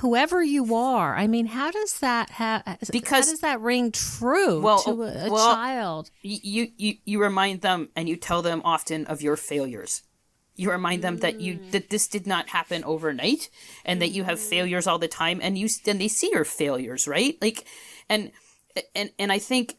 whoever 0.00 0.42
you 0.42 0.74
are. 0.74 1.14
I 1.16 1.26
mean, 1.26 1.46
how 1.46 1.70
does 1.70 2.00
that 2.00 2.30
have? 2.30 2.62
Because 2.90 3.26
how 3.26 3.32
does 3.32 3.40
that 3.40 3.60
ring 3.60 3.92
true 3.92 4.60
well, 4.60 4.82
to 4.82 5.02
a, 5.02 5.26
a 5.26 5.30
well, 5.30 5.54
child? 5.54 6.10
You 6.22 6.68
you 6.76 6.96
you 7.04 7.20
remind 7.20 7.62
them 7.62 7.90
and 7.96 8.08
you 8.08 8.16
tell 8.16 8.42
them 8.42 8.62
often 8.64 9.06
of 9.06 9.22
your 9.22 9.36
failures. 9.36 10.02
You 10.56 10.70
remind 10.70 11.02
them 11.02 11.16
mm. 11.16 11.20
that 11.20 11.40
you 11.40 11.58
that 11.70 11.90
this 11.90 12.06
did 12.08 12.26
not 12.26 12.50
happen 12.50 12.84
overnight, 12.84 13.50
and 13.84 14.02
that 14.02 14.08
you 14.08 14.24
have 14.24 14.38
failures 14.38 14.86
all 14.86 14.98
the 14.98 15.08
time, 15.08 15.40
and 15.42 15.56
you 15.56 15.68
and 15.86 16.00
they 16.00 16.08
see 16.08 16.30
your 16.32 16.44
failures, 16.44 17.08
right? 17.08 17.38
Like, 17.40 17.64
and 18.08 18.32
and 18.94 19.10
and 19.18 19.32
I 19.32 19.38
think 19.38 19.76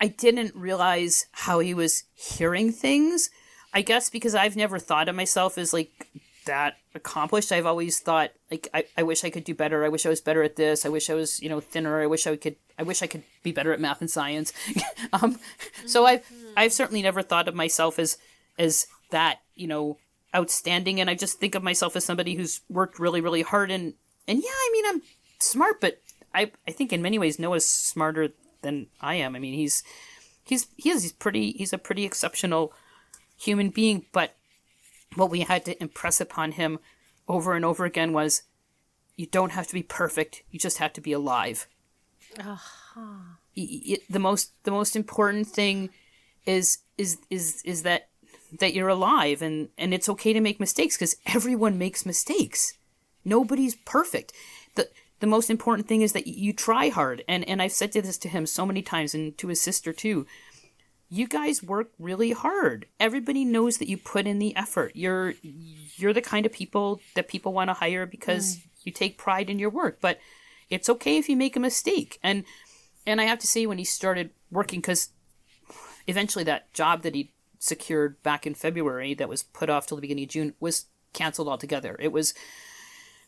I 0.00 0.08
didn't 0.08 0.54
realize 0.54 1.26
how 1.32 1.60
he 1.60 1.74
was 1.74 2.04
hearing 2.12 2.72
things. 2.72 3.30
I 3.74 3.82
guess 3.82 4.08
because 4.08 4.34
I've 4.34 4.56
never 4.56 4.78
thought 4.78 5.08
of 5.08 5.16
myself 5.16 5.58
as 5.58 5.72
like 5.72 6.08
that 6.46 6.76
accomplished. 6.94 7.52
I've 7.52 7.66
always 7.66 7.98
thought 7.98 8.30
like 8.50 8.68
I, 8.72 8.84
I 8.96 9.02
wish 9.02 9.24
I 9.24 9.30
could 9.30 9.44
do 9.44 9.54
better. 9.54 9.84
I 9.84 9.88
wish 9.88 10.06
I 10.06 10.08
was 10.08 10.20
better 10.20 10.42
at 10.42 10.56
this. 10.56 10.86
I 10.86 10.88
wish 10.88 11.10
I 11.10 11.14
was, 11.14 11.40
you 11.42 11.48
know, 11.48 11.60
thinner. 11.60 12.00
I 12.00 12.06
wish 12.06 12.26
I 12.26 12.36
could 12.36 12.56
I 12.78 12.84
wish 12.84 13.02
I 13.02 13.06
could 13.06 13.24
be 13.42 13.52
better 13.52 13.72
at 13.72 13.80
math 13.80 14.00
and 14.00 14.10
science. 14.10 14.52
um, 15.12 15.38
so 15.86 16.06
I've 16.06 16.24
I've 16.56 16.72
certainly 16.72 17.02
never 17.02 17.22
thought 17.22 17.48
of 17.48 17.54
myself 17.54 17.98
as 17.98 18.16
as 18.58 18.86
that, 19.10 19.40
you 19.56 19.66
know, 19.66 19.98
outstanding 20.34 21.00
and 21.00 21.10
I 21.10 21.14
just 21.14 21.38
think 21.38 21.54
of 21.54 21.62
myself 21.62 21.96
as 21.96 22.04
somebody 22.04 22.34
who's 22.34 22.60
worked 22.68 22.98
really, 22.98 23.20
really 23.20 23.42
hard 23.42 23.70
and 23.70 23.94
and 24.28 24.38
yeah, 24.38 24.50
I 24.50 24.70
mean 24.72 24.84
I'm 24.86 25.02
smart, 25.40 25.80
but 25.80 26.00
I 26.32 26.52
I 26.68 26.70
think 26.70 26.92
in 26.92 27.02
many 27.02 27.18
ways 27.18 27.38
Noah's 27.38 27.66
smarter 27.66 28.30
than 28.62 28.86
I 29.00 29.16
am. 29.16 29.34
I 29.34 29.40
mean 29.40 29.54
he's 29.54 29.82
he's 30.44 30.68
he 30.76 30.90
is 30.90 31.02
he's 31.02 31.12
pretty 31.12 31.52
he's 31.52 31.72
a 31.72 31.78
pretty 31.78 32.04
exceptional 32.04 32.72
human 33.36 33.70
being, 33.70 34.06
but 34.12 34.34
what 35.14 35.30
we 35.30 35.40
had 35.40 35.64
to 35.64 35.80
impress 35.82 36.20
upon 36.20 36.52
him 36.52 36.78
over 37.28 37.54
and 37.54 37.64
over 37.64 37.84
again 37.84 38.12
was 38.12 38.42
you 39.16 39.26
don't 39.26 39.52
have 39.52 39.66
to 39.66 39.74
be 39.74 39.82
perfect 39.82 40.42
you 40.50 40.58
just 40.58 40.78
have 40.78 40.92
to 40.92 41.00
be 41.00 41.12
alive 41.12 41.66
uh-huh. 42.38 43.00
the 43.54 44.18
most 44.18 44.52
the 44.64 44.70
most 44.70 44.96
important 44.96 45.46
thing 45.46 45.88
is 46.44 46.78
is 46.98 47.18
is 47.30 47.62
is 47.64 47.82
that 47.84 48.08
that 48.58 48.74
you're 48.74 48.88
alive 48.88 49.40
and 49.40 49.68
and 49.78 49.94
it's 49.94 50.08
okay 50.08 50.32
to 50.32 50.40
make 50.40 50.60
mistakes 50.60 50.96
because 50.96 51.16
everyone 51.26 51.78
makes 51.78 52.04
mistakes 52.04 52.74
nobody's 53.24 53.76
perfect 53.76 54.32
the 54.74 54.88
the 55.20 55.30
most 55.30 55.48
important 55.48 55.88
thing 55.88 56.02
is 56.02 56.12
that 56.12 56.26
you 56.26 56.52
try 56.52 56.90
hard. 56.90 57.24
And 57.26 57.48
and 57.48 57.62
I've 57.62 57.72
said 57.72 57.92
this 57.92 58.18
to 58.18 58.28
him 58.28 58.44
so 58.44 58.66
many 58.66 58.82
times 58.82 59.14
and 59.14 59.36
to 59.38 59.48
his 59.48 59.58
sister 59.58 59.92
too. 59.92 60.26
You 61.08 61.28
guys 61.28 61.62
work 61.62 61.90
really 61.98 62.32
hard. 62.32 62.86
Everybody 62.98 63.44
knows 63.44 63.78
that 63.78 63.88
you 63.88 63.96
put 63.96 64.26
in 64.26 64.38
the 64.38 64.56
effort. 64.56 64.92
You're 64.94 65.34
you're 65.42 66.12
the 66.12 66.22
kind 66.22 66.46
of 66.46 66.52
people 66.52 67.00
that 67.14 67.28
people 67.28 67.52
want 67.52 67.68
to 67.68 67.74
hire 67.74 68.06
because 68.06 68.56
mm. 68.56 68.62
you 68.84 68.92
take 68.92 69.18
pride 69.18 69.50
in 69.50 69.58
your 69.58 69.70
work. 69.70 70.00
But 70.00 70.18
it's 70.70 70.88
okay 70.88 71.18
if 71.18 71.28
you 71.28 71.36
make 71.36 71.56
a 71.56 71.60
mistake. 71.60 72.18
And 72.22 72.44
and 73.06 73.20
I 73.20 73.24
have 73.24 73.38
to 73.40 73.46
say 73.46 73.66
when 73.66 73.78
he 73.78 73.84
started 73.84 74.30
working 74.50 74.82
cuz 74.82 75.10
eventually 76.06 76.44
that 76.44 76.72
job 76.72 77.02
that 77.02 77.14
he 77.14 77.30
secured 77.58 78.22
back 78.22 78.46
in 78.46 78.54
February 78.54 79.14
that 79.14 79.28
was 79.28 79.42
put 79.42 79.70
off 79.70 79.86
till 79.86 79.96
the 79.96 80.02
beginning 80.02 80.24
of 80.24 80.30
June 80.30 80.54
was 80.60 80.86
canceled 81.12 81.48
altogether. 81.48 81.96
It 81.98 82.12
was 82.12 82.34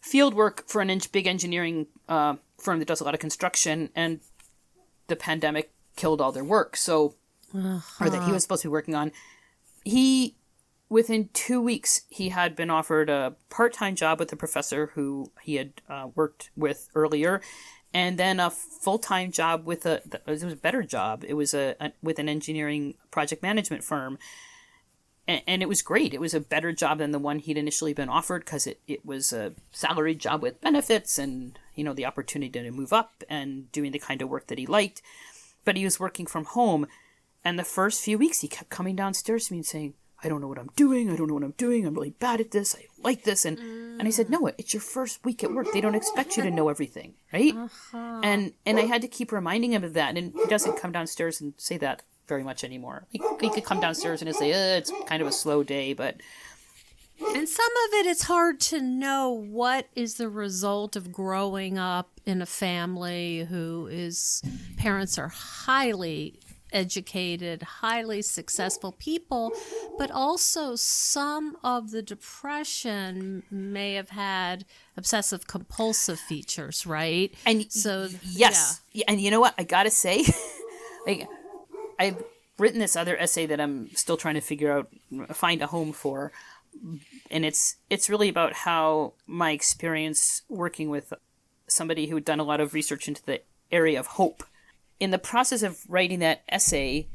field 0.06 0.34
work 0.34 0.68
for 0.68 0.82
an 0.82 0.90
inch 0.90 1.10
big 1.10 1.26
engineering 1.26 1.86
uh, 2.08 2.36
firm 2.58 2.78
that 2.78 2.88
does 2.88 3.00
a 3.00 3.04
lot 3.04 3.14
of 3.14 3.20
construction, 3.20 3.90
and 3.94 4.20
the 5.06 5.16
pandemic 5.16 5.72
killed 5.96 6.20
all 6.20 6.32
their 6.32 6.44
work. 6.44 6.76
So, 6.76 7.14
uh-huh. 7.54 8.04
or 8.04 8.10
that 8.10 8.24
he 8.24 8.32
was 8.32 8.42
supposed 8.42 8.62
to 8.62 8.68
be 8.68 8.72
working 8.72 8.94
on. 8.94 9.12
He, 9.84 10.36
within 10.88 11.30
two 11.32 11.60
weeks, 11.60 12.02
he 12.08 12.30
had 12.30 12.56
been 12.56 12.70
offered 12.70 13.10
a 13.10 13.34
part 13.50 13.72
time 13.72 13.94
job 13.94 14.18
with 14.18 14.32
a 14.32 14.36
professor 14.36 14.88
who 14.94 15.30
he 15.42 15.56
had 15.56 15.72
uh, 15.88 16.08
worked 16.14 16.50
with 16.56 16.88
earlier, 16.94 17.40
and 17.94 18.18
then 18.18 18.40
a 18.40 18.50
full 18.50 18.98
time 18.98 19.30
job 19.30 19.66
with 19.66 19.86
a 19.86 20.02
it 20.04 20.22
was 20.26 20.42
a 20.42 20.56
better 20.56 20.82
job. 20.82 21.24
It 21.26 21.34
was 21.34 21.54
a, 21.54 21.76
a 21.80 21.92
with 22.02 22.18
an 22.18 22.28
engineering 22.28 22.94
project 23.10 23.42
management 23.42 23.84
firm 23.84 24.18
and, 25.28 25.42
and 25.46 25.62
it 25.62 25.68
was 25.68 25.82
great. 25.82 26.14
It 26.14 26.20
was 26.20 26.34
a 26.34 26.40
better 26.40 26.72
job 26.72 26.98
than 26.98 27.10
the 27.10 27.18
one 27.18 27.38
he'd 27.38 27.58
initially 27.58 27.92
been 27.92 28.08
offered 28.08 28.44
because 28.44 28.66
it, 28.66 28.80
it 28.86 29.04
was 29.04 29.32
a 29.32 29.52
salaried 29.72 30.18
job 30.18 30.42
with 30.42 30.60
benefits 30.60 31.18
and 31.18 31.58
you 31.74 31.84
know 31.84 31.92
the 31.92 32.06
opportunity 32.06 32.50
to 32.50 32.70
move 32.70 32.92
up 32.92 33.24
and 33.28 33.70
doing 33.72 33.92
the 33.92 33.98
kind 33.98 34.22
of 34.22 34.28
work 34.28 34.46
that 34.46 34.58
he 34.58 34.66
liked. 34.66 35.02
But 35.64 35.76
he 35.76 35.84
was 35.84 35.98
working 35.98 36.26
from 36.26 36.44
home, 36.44 36.86
and 37.46 37.58
the 37.58 37.64
first 37.64 38.02
few 38.02 38.18
weeks 38.18 38.40
he 38.40 38.48
kept 38.48 38.70
coming 38.70 38.96
downstairs 38.96 39.46
to 39.46 39.52
me 39.52 39.58
and 39.58 39.66
saying, 39.66 39.94
"I 40.22 40.28
don't 40.28 40.40
know 40.40 40.48
what 40.48 40.58
I'm 40.58 40.70
doing. 40.74 41.10
I 41.10 41.16
don't 41.16 41.28
know 41.28 41.34
what 41.34 41.44
I'm 41.44 41.54
doing. 41.56 41.86
I'm 41.86 41.94
really 41.94 42.10
bad 42.10 42.40
at 42.40 42.50
this. 42.50 42.74
I 42.74 42.86
like 43.02 43.22
this." 43.22 43.44
And 43.44 43.58
mm. 43.58 43.98
and 43.98 44.08
I 44.08 44.10
said, 44.10 44.30
"No, 44.30 44.46
it's 44.58 44.74
your 44.74 44.80
first 44.80 45.24
week 45.24 45.44
at 45.44 45.52
work. 45.52 45.68
They 45.72 45.80
don't 45.80 45.94
expect 45.94 46.36
you 46.36 46.42
to 46.42 46.50
know 46.50 46.68
everything, 46.68 47.14
right?" 47.32 47.54
Uh-huh. 47.54 48.20
And 48.22 48.52
and 48.66 48.78
I 48.78 48.82
had 48.82 49.00
to 49.02 49.08
keep 49.08 49.30
reminding 49.30 49.72
him 49.72 49.84
of 49.84 49.94
that. 49.94 50.16
And 50.16 50.32
he 50.34 50.46
doesn't 50.46 50.80
come 50.80 50.92
downstairs 50.92 51.40
and 51.40 51.54
say 51.56 51.78
that 51.78 52.02
very 52.26 52.42
much 52.42 52.64
anymore. 52.64 53.06
He, 53.10 53.20
he 53.40 53.50
could 53.50 53.64
come 53.64 53.80
downstairs 53.80 54.22
and 54.22 54.34
say, 54.34 54.52
eh, 54.52 54.76
it's 54.76 54.92
kind 55.06 55.22
of 55.22 55.28
a 55.28 55.32
slow 55.32 55.62
day, 55.62 55.92
but. 55.92 56.16
And 57.18 57.48
some 57.48 57.70
of 57.86 57.94
it, 57.94 58.06
it's 58.06 58.24
hard 58.24 58.60
to 58.60 58.80
know 58.80 59.30
what 59.30 59.88
is 59.94 60.14
the 60.14 60.28
result 60.28 60.96
of 60.96 61.12
growing 61.12 61.78
up 61.78 62.20
in 62.26 62.42
a 62.42 62.46
family 62.46 63.46
who 63.48 63.86
is 63.86 64.42
parents 64.76 65.16
are 65.16 65.28
highly 65.28 66.38
educated, 66.72 67.62
highly 67.62 68.22
successful 68.22 68.92
people, 68.92 69.52
but 69.98 70.10
also 70.10 70.76
some 70.76 71.56
of 71.62 71.90
the 71.90 72.02
depression 72.02 73.42
may 73.50 73.94
have 73.94 74.10
had 74.10 74.64
obsessive 74.96 75.46
compulsive 75.46 76.18
features, 76.18 76.86
right? 76.86 77.34
And 77.44 77.70
so, 77.70 78.08
yes, 78.22 78.80
yeah. 78.92 79.04
and 79.08 79.20
you 79.20 79.30
know 79.30 79.40
what? 79.40 79.54
I 79.58 79.64
gotta 79.64 79.90
say, 79.90 80.24
like 81.06 81.28
I've 81.98 82.22
written 82.58 82.80
this 82.80 82.96
other 82.96 83.16
essay 83.16 83.46
that 83.46 83.60
I'm 83.60 83.94
still 83.94 84.16
trying 84.16 84.34
to 84.34 84.40
figure 84.40 84.72
out, 84.72 84.90
find 85.34 85.62
a 85.62 85.66
home 85.66 85.92
for, 85.92 86.32
and 87.30 87.44
it's 87.44 87.76
it's 87.90 88.10
really 88.10 88.28
about 88.28 88.52
how 88.52 89.14
my 89.26 89.50
experience 89.52 90.42
working 90.48 90.90
with 90.90 91.12
somebody 91.68 92.06
who 92.06 92.14
had 92.14 92.24
done 92.24 92.40
a 92.40 92.44
lot 92.44 92.60
of 92.60 92.74
research 92.74 93.08
into 93.08 93.22
the 93.24 93.42
area 93.70 93.98
of 93.98 94.06
hope. 94.06 94.44
In 94.98 95.10
the 95.10 95.18
process 95.18 95.62
of 95.62 95.80
writing 95.88 96.20
that 96.20 96.42
essay, 96.48 97.08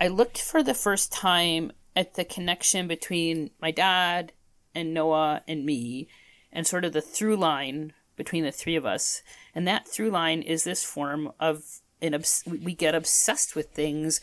I 0.00 0.08
looked 0.08 0.40
for 0.40 0.62
the 0.62 0.74
first 0.74 1.12
time 1.12 1.72
at 1.94 2.14
the 2.14 2.24
connection 2.24 2.88
between 2.88 3.50
my 3.60 3.70
dad 3.70 4.32
and 4.74 4.92
Noah 4.92 5.42
and 5.46 5.64
me, 5.64 6.08
and 6.52 6.66
sort 6.66 6.84
of 6.84 6.92
the 6.92 7.00
through 7.00 7.36
line 7.36 7.92
between 8.16 8.44
the 8.44 8.50
three 8.52 8.76
of 8.76 8.86
us. 8.86 9.22
And 9.54 9.66
that 9.68 9.86
through 9.86 10.10
line 10.10 10.42
is 10.42 10.64
this 10.64 10.84
form 10.84 11.32
of 11.38 11.62
and 12.02 12.14
obs- 12.14 12.44
we 12.46 12.74
get 12.74 12.94
obsessed 12.94 13.56
with 13.56 13.70
things 13.70 14.20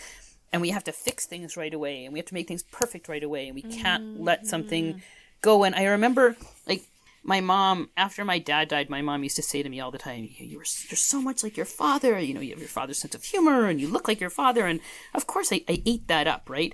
and 0.53 0.61
we 0.61 0.69
have 0.69 0.83
to 0.83 0.91
fix 0.91 1.25
things 1.25 1.57
right 1.57 1.73
away 1.73 2.05
and 2.05 2.13
we 2.13 2.19
have 2.19 2.27
to 2.27 2.33
make 2.33 2.47
things 2.47 2.63
perfect 2.63 3.07
right 3.09 3.23
away 3.23 3.47
and 3.47 3.55
we 3.55 3.61
can't 3.61 4.03
mm-hmm. 4.03 4.23
let 4.23 4.45
something 4.45 5.01
go 5.41 5.63
and 5.63 5.73
i 5.75 5.85
remember 5.85 6.35
my 7.23 7.39
mom 7.39 7.89
after 7.95 8.25
my 8.25 8.39
dad 8.39 8.67
died 8.67 8.89
my 8.89 9.01
mom 9.01 9.23
used 9.23 9.35
to 9.35 9.41
say 9.41 9.61
to 9.61 9.69
me 9.69 9.79
all 9.79 9.91
the 9.91 9.97
time 9.97 10.27
you 10.37 10.57
are 10.57 10.63
you're 10.63 10.65
so 10.65 11.21
much 11.21 11.43
like 11.43 11.55
your 11.55 11.65
father 11.65 12.19
you 12.19 12.33
know 12.33 12.41
you 12.41 12.51
have 12.51 12.59
your 12.59 12.67
father's 12.67 12.97
sense 12.97 13.15
of 13.15 13.23
humor 13.23 13.67
and 13.67 13.79
you 13.79 13.87
look 13.87 14.07
like 14.07 14.19
your 14.19 14.29
father 14.29 14.65
and 14.65 14.79
of 15.13 15.27
course 15.27 15.51
i, 15.53 15.63
I 15.67 15.81
ate 15.85 16.07
that 16.07 16.27
up 16.27 16.49
right 16.49 16.73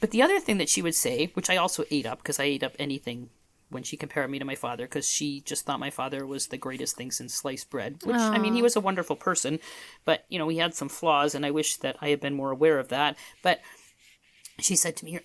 but 0.00 0.10
the 0.10 0.22
other 0.22 0.38
thing 0.38 0.58
that 0.58 0.68
she 0.68 0.82
would 0.82 0.94
say 0.94 1.30
which 1.34 1.50
i 1.50 1.56
also 1.56 1.84
ate 1.90 2.06
up 2.06 2.18
because 2.18 2.38
i 2.38 2.44
ate 2.44 2.62
up 2.62 2.74
anything 2.78 3.30
when 3.70 3.82
she 3.82 3.96
compared 3.96 4.30
me 4.30 4.38
to 4.38 4.44
my 4.44 4.54
father 4.54 4.84
because 4.84 5.08
she 5.08 5.40
just 5.42 5.64
thought 5.64 5.80
my 5.80 5.90
father 5.90 6.26
was 6.26 6.46
the 6.46 6.56
greatest 6.56 6.96
thing 6.96 7.10
since 7.10 7.34
sliced 7.34 7.70
bread. 7.70 7.98
Which 8.04 8.16
Aww. 8.16 8.30
I 8.30 8.38
mean, 8.38 8.54
he 8.54 8.62
was 8.62 8.76
a 8.76 8.80
wonderful 8.80 9.16
person, 9.16 9.58
but 10.04 10.24
you 10.28 10.38
know 10.38 10.48
he 10.48 10.58
had 10.58 10.74
some 10.74 10.88
flaws, 10.88 11.34
and 11.34 11.44
I 11.44 11.50
wish 11.50 11.76
that 11.78 11.96
I 12.00 12.08
had 12.08 12.20
been 12.20 12.34
more 12.34 12.50
aware 12.50 12.78
of 12.78 12.88
that. 12.88 13.16
But 13.42 13.60
she 14.58 14.76
said 14.76 14.96
to 14.96 15.04
me, 15.04 15.20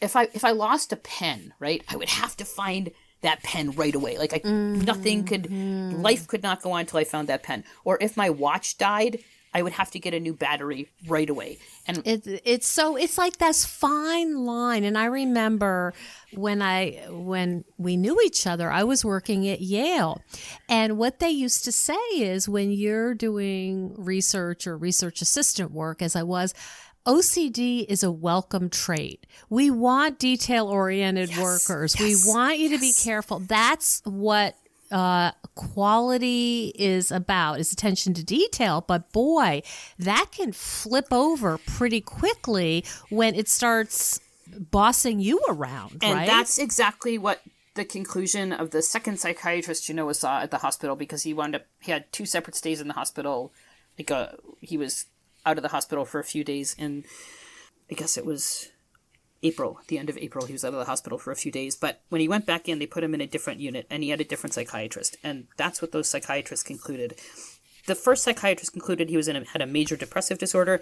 "If 0.00 0.16
I 0.16 0.28
if 0.32 0.44
I 0.44 0.52
lost 0.52 0.92
a 0.92 0.96
pen, 0.96 1.54
right, 1.58 1.82
I 1.88 1.96
would 1.96 2.08
have 2.08 2.36
to 2.38 2.44
find." 2.44 2.92
That 3.22 3.42
pen 3.42 3.70
right 3.72 3.94
away 3.94 4.18
like 4.18 4.32
I, 4.34 4.38
mm-hmm. 4.40 4.80
nothing 4.82 5.24
could 5.24 5.50
life 5.50 6.26
could 6.26 6.42
not 6.42 6.62
go 6.62 6.72
on 6.72 6.80
until 6.80 7.00
i 7.00 7.04
found 7.04 7.28
that 7.28 7.42
pen 7.42 7.64
or 7.84 7.98
if 8.00 8.16
my 8.16 8.30
watch 8.30 8.78
died 8.78 9.18
I 9.56 9.62
would 9.62 9.72
have 9.72 9.90
to 9.92 9.98
get 9.98 10.12
a 10.12 10.20
new 10.20 10.34
battery 10.34 10.90
right 11.08 11.30
away. 11.30 11.56
And 11.86 12.06
it, 12.06 12.42
it's 12.44 12.68
so 12.68 12.94
it's 12.94 13.16
like 13.16 13.38
this 13.38 13.64
fine 13.64 14.44
line. 14.44 14.84
And 14.84 14.98
I 14.98 15.06
remember 15.06 15.94
when 16.34 16.60
I 16.60 17.06
when 17.08 17.64
we 17.78 17.96
knew 17.96 18.20
each 18.20 18.46
other, 18.46 18.70
I 18.70 18.84
was 18.84 19.02
working 19.02 19.48
at 19.48 19.62
Yale, 19.62 20.20
and 20.68 20.98
what 20.98 21.20
they 21.20 21.30
used 21.30 21.64
to 21.64 21.72
say 21.72 21.94
is 22.12 22.50
when 22.50 22.70
you're 22.70 23.14
doing 23.14 23.94
research 23.96 24.66
or 24.66 24.76
research 24.76 25.22
assistant 25.22 25.70
work, 25.70 26.02
as 26.02 26.14
I 26.14 26.22
was. 26.22 26.52
OCD 27.06 27.86
is 27.88 28.02
a 28.02 28.10
welcome 28.10 28.68
trait. 28.68 29.26
We 29.48 29.70
want 29.70 30.18
detail 30.18 30.66
oriented 30.66 31.30
yes, 31.30 31.38
workers. 31.38 31.94
Yes, 31.98 32.26
we 32.26 32.32
want 32.32 32.58
you 32.58 32.70
to 32.70 32.78
be 32.78 32.92
careful. 32.92 33.38
That's 33.38 34.02
what 34.04 34.56
uh, 34.90 35.30
quality 35.54 36.72
is 36.76 37.10
about 37.10 37.58
is 37.58 37.72
attention 37.72 38.14
to 38.14 38.22
detail 38.22 38.84
but 38.86 39.10
boy 39.10 39.60
that 39.98 40.26
can 40.30 40.52
flip 40.52 41.06
over 41.10 41.58
pretty 41.58 42.00
quickly 42.00 42.84
when 43.08 43.34
it 43.34 43.48
starts 43.48 44.20
bossing 44.70 45.18
you 45.18 45.40
around 45.48 45.98
and 46.02 46.14
right? 46.14 46.26
that's 46.26 46.58
exactly 46.58 47.18
what 47.18 47.42
the 47.74 47.84
conclusion 47.84 48.52
of 48.52 48.70
the 48.70 48.80
second 48.80 49.18
psychiatrist 49.18 49.88
you 49.88 49.94
know 49.94 50.12
saw 50.12 50.40
at 50.40 50.52
the 50.52 50.58
hospital 50.58 50.94
because 50.94 51.24
he 51.24 51.34
wound 51.34 51.56
up 51.56 51.66
he 51.80 51.90
had 51.90 52.10
two 52.12 52.24
separate 52.24 52.54
stays 52.54 52.80
in 52.80 52.86
the 52.86 52.94
hospital 52.94 53.52
like 53.98 54.10
uh, 54.10 54.28
he 54.60 54.76
was 54.76 55.06
out 55.46 55.56
of 55.56 55.62
the 55.62 55.70
hospital 55.70 56.04
for 56.04 56.20
a 56.20 56.24
few 56.24 56.44
days 56.44 56.76
and 56.78 57.04
i 57.90 57.94
guess 57.94 58.18
it 58.18 58.26
was 58.26 58.70
April, 59.42 59.80
the 59.88 59.98
end 59.98 60.10
of 60.10 60.18
April, 60.18 60.46
he 60.46 60.52
was 60.52 60.64
out 60.64 60.72
of 60.72 60.78
the 60.78 60.86
hospital 60.86 61.18
for 61.18 61.30
a 61.30 61.36
few 61.36 61.52
days. 61.52 61.76
But 61.76 62.02
when 62.08 62.20
he 62.20 62.28
went 62.28 62.46
back 62.46 62.68
in, 62.68 62.78
they 62.78 62.86
put 62.86 63.04
him 63.04 63.14
in 63.14 63.20
a 63.20 63.26
different 63.26 63.60
unit 63.60 63.86
and 63.90 64.02
he 64.02 64.10
had 64.10 64.20
a 64.20 64.24
different 64.24 64.54
psychiatrist. 64.54 65.16
And 65.22 65.46
that's 65.56 65.80
what 65.80 65.92
those 65.92 66.08
psychiatrists 66.08 66.66
concluded. 66.66 67.20
The 67.86 67.94
first 67.94 68.24
psychiatrist 68.24 68.72
concluded 68.72 69.08
he 69.08 69.16
was 69.16 69.28
in 69.28 69.36
a, 69.36 69.44
had 69.44 69.62
a 69.62 69.66
major 69.66 69.96
depressive 69.96 70.38
disorder. 70.38 70.80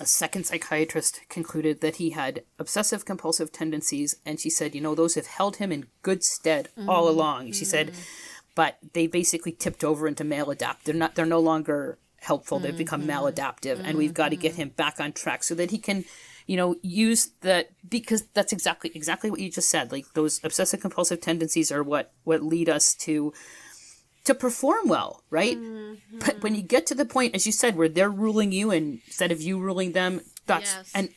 A 0.00 0.06
second 0.06 0.44
psychiatrist 0.44 1.20
concluded 1.28 1.80
that 1.80 1.96
he 1.96 2.10
had 2.10 2.44
obsessive 2.58 3.04
compulsive 3.04 3.52
tendencies. 3.52 4.16
And 4.24 4.40
she 4.40 4.50
said, 4.50 4.74
you 4.74 4.80
know, 4.80 4.94
those 4.94 5.14
have 5.14 5.26
held 5.26 5.56
him 5.56 5.70
in 5.70 5.86
good 6.02 6.24
stead 6.24 6.70
mm-hmm. 6.76 6.88
all 6.88 7.08
along. 7.08 7.52
She 7.52 7.64
mm-hmm. 7.64 7.70
said, 7.70 7.92
but 8.54 8.78
they 8.94 9.06
basically 9.06 9.52
tipped 9.52 9.84
over 9.84 10.08
into 10.08 10.24
maladaptive. 10.24 10.84
They're 10.84 10.94
not, 10.94 11.14
they're 11.14 11.26
no 11.26 11.40
longer 11.40 11.98
helpful. 12.20 12.58
They've 12.58 12.76
become 12.76 13.02
mm-hmm. 13.02 13.10
maladaptive. 13.10 13.80
And 13.82 13.96
we've 13.96 14.14
got 14.14 14.30
to 14.30 14.36
get 14.36 14.52
mm-hmm. 14.52 14.62
him 14.62 14.68
back 14.70 15.00
on 15.00 15.12
track 15.12 15.42
so 15.42 15.54
that 15.54 15.70
he 15.70 15.78
can 15.78 16.04
you 16.48 16.56
know, 16.56 16.76
use 16.82 17.30
that 17.42 17.68
because 17.88 18.22
that's 18.32 18.54
exactly 18.54 18.90
exactly 18.94 19.30
what 19.30 19.38
you 19.38 19.50
just 19.50 19.68
said. 19.68 19.92
Like 19.92 20.06
those 20.14 20.40
obsessive 20.42 20.80
compulsive 20.80 21.20
tendencies 21.20 21.70
are 21.70 21.82
what 21.82 22.10
what 22.24 22.42
lead 22.42 22.70
us 22.70 22.94
to 22.94 23.34
to 24.24 24.34
perform 24.34 24.88
well, 24.88 25.22
right? 25.30 25.58
Mm-hmm. 25.58 26.18
But 26.18 26.42
when 26.42 26.54
you 26.54 26.62
get 26.62 26.86
to 26.86 26.94
the 26.94 27.04
point, 27.04 27.34
as 27.34 27.44
you 27.44 27.52
said, 27.52 27.76
where 27.76 27.88
they're 27.88 28.10
ruling 28.10 28.50
you 28.50 28.70
instead 28.70 29.30
of 29.30 29.42
you 29.42 29.60
ruling 29.60 29.92
them, 29.92 30.22
that's 30.46 30.74
yes. 30.74 30.90
and 30.94 31.10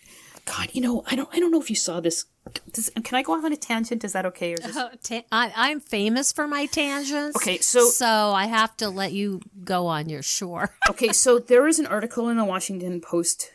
God, 0.51 0.69
you 0.73 0.81
know, 0.81 1.03
I 1.07 1.15
don't 1.15 1.29
I 1.31 1.39
don't 1.39 1.51
know 1.51 1.61
if 1.61 1.69
you 1.69 1.77
saw 1.77 2.01
this. 2.01 2.25
Does, 2.73 2.89
can 2.89 3.15
I 3.15 3.21
go 3.21 3.33
off 3.33 3.45
on 3.45 3.53
a 3.53 3.57
tangent? 3.57 4.03
Is 4.03 4.11
that 4.11 4.25
okay? 4.25 4.53
Or 4.53 4.57
just... 4.57 4.77
uh, 4.77 4.89
ta- 5.01 5.23
I, 5.31 5.69
am 5.69 5.79
famous 5.79 6.33
for 6.33 6.45
my 6.45 6.65
tangents. 6.65 7.37
Okay, 7.37 7.59
so 7.59 7.85
so 7.85 8.05
I 8.05 8.47
have 8.47 8.75
to 8.77 8.89
let 8.89 9.13
you 9.13 9.41
go 9.63 9.87
on 9.87 10.09
your 10.09 10.21
shore. 10.21 10.75
okay, 10.89 11.13
so 11.13 11.39
there 11.39 11.61
was 11.61 11.79
an 11.79 11.85
article 11.87 12.27
in 12.27 12.35
the 12.35 12.43
Washington 12.43 12.99
Post 12.99 13.51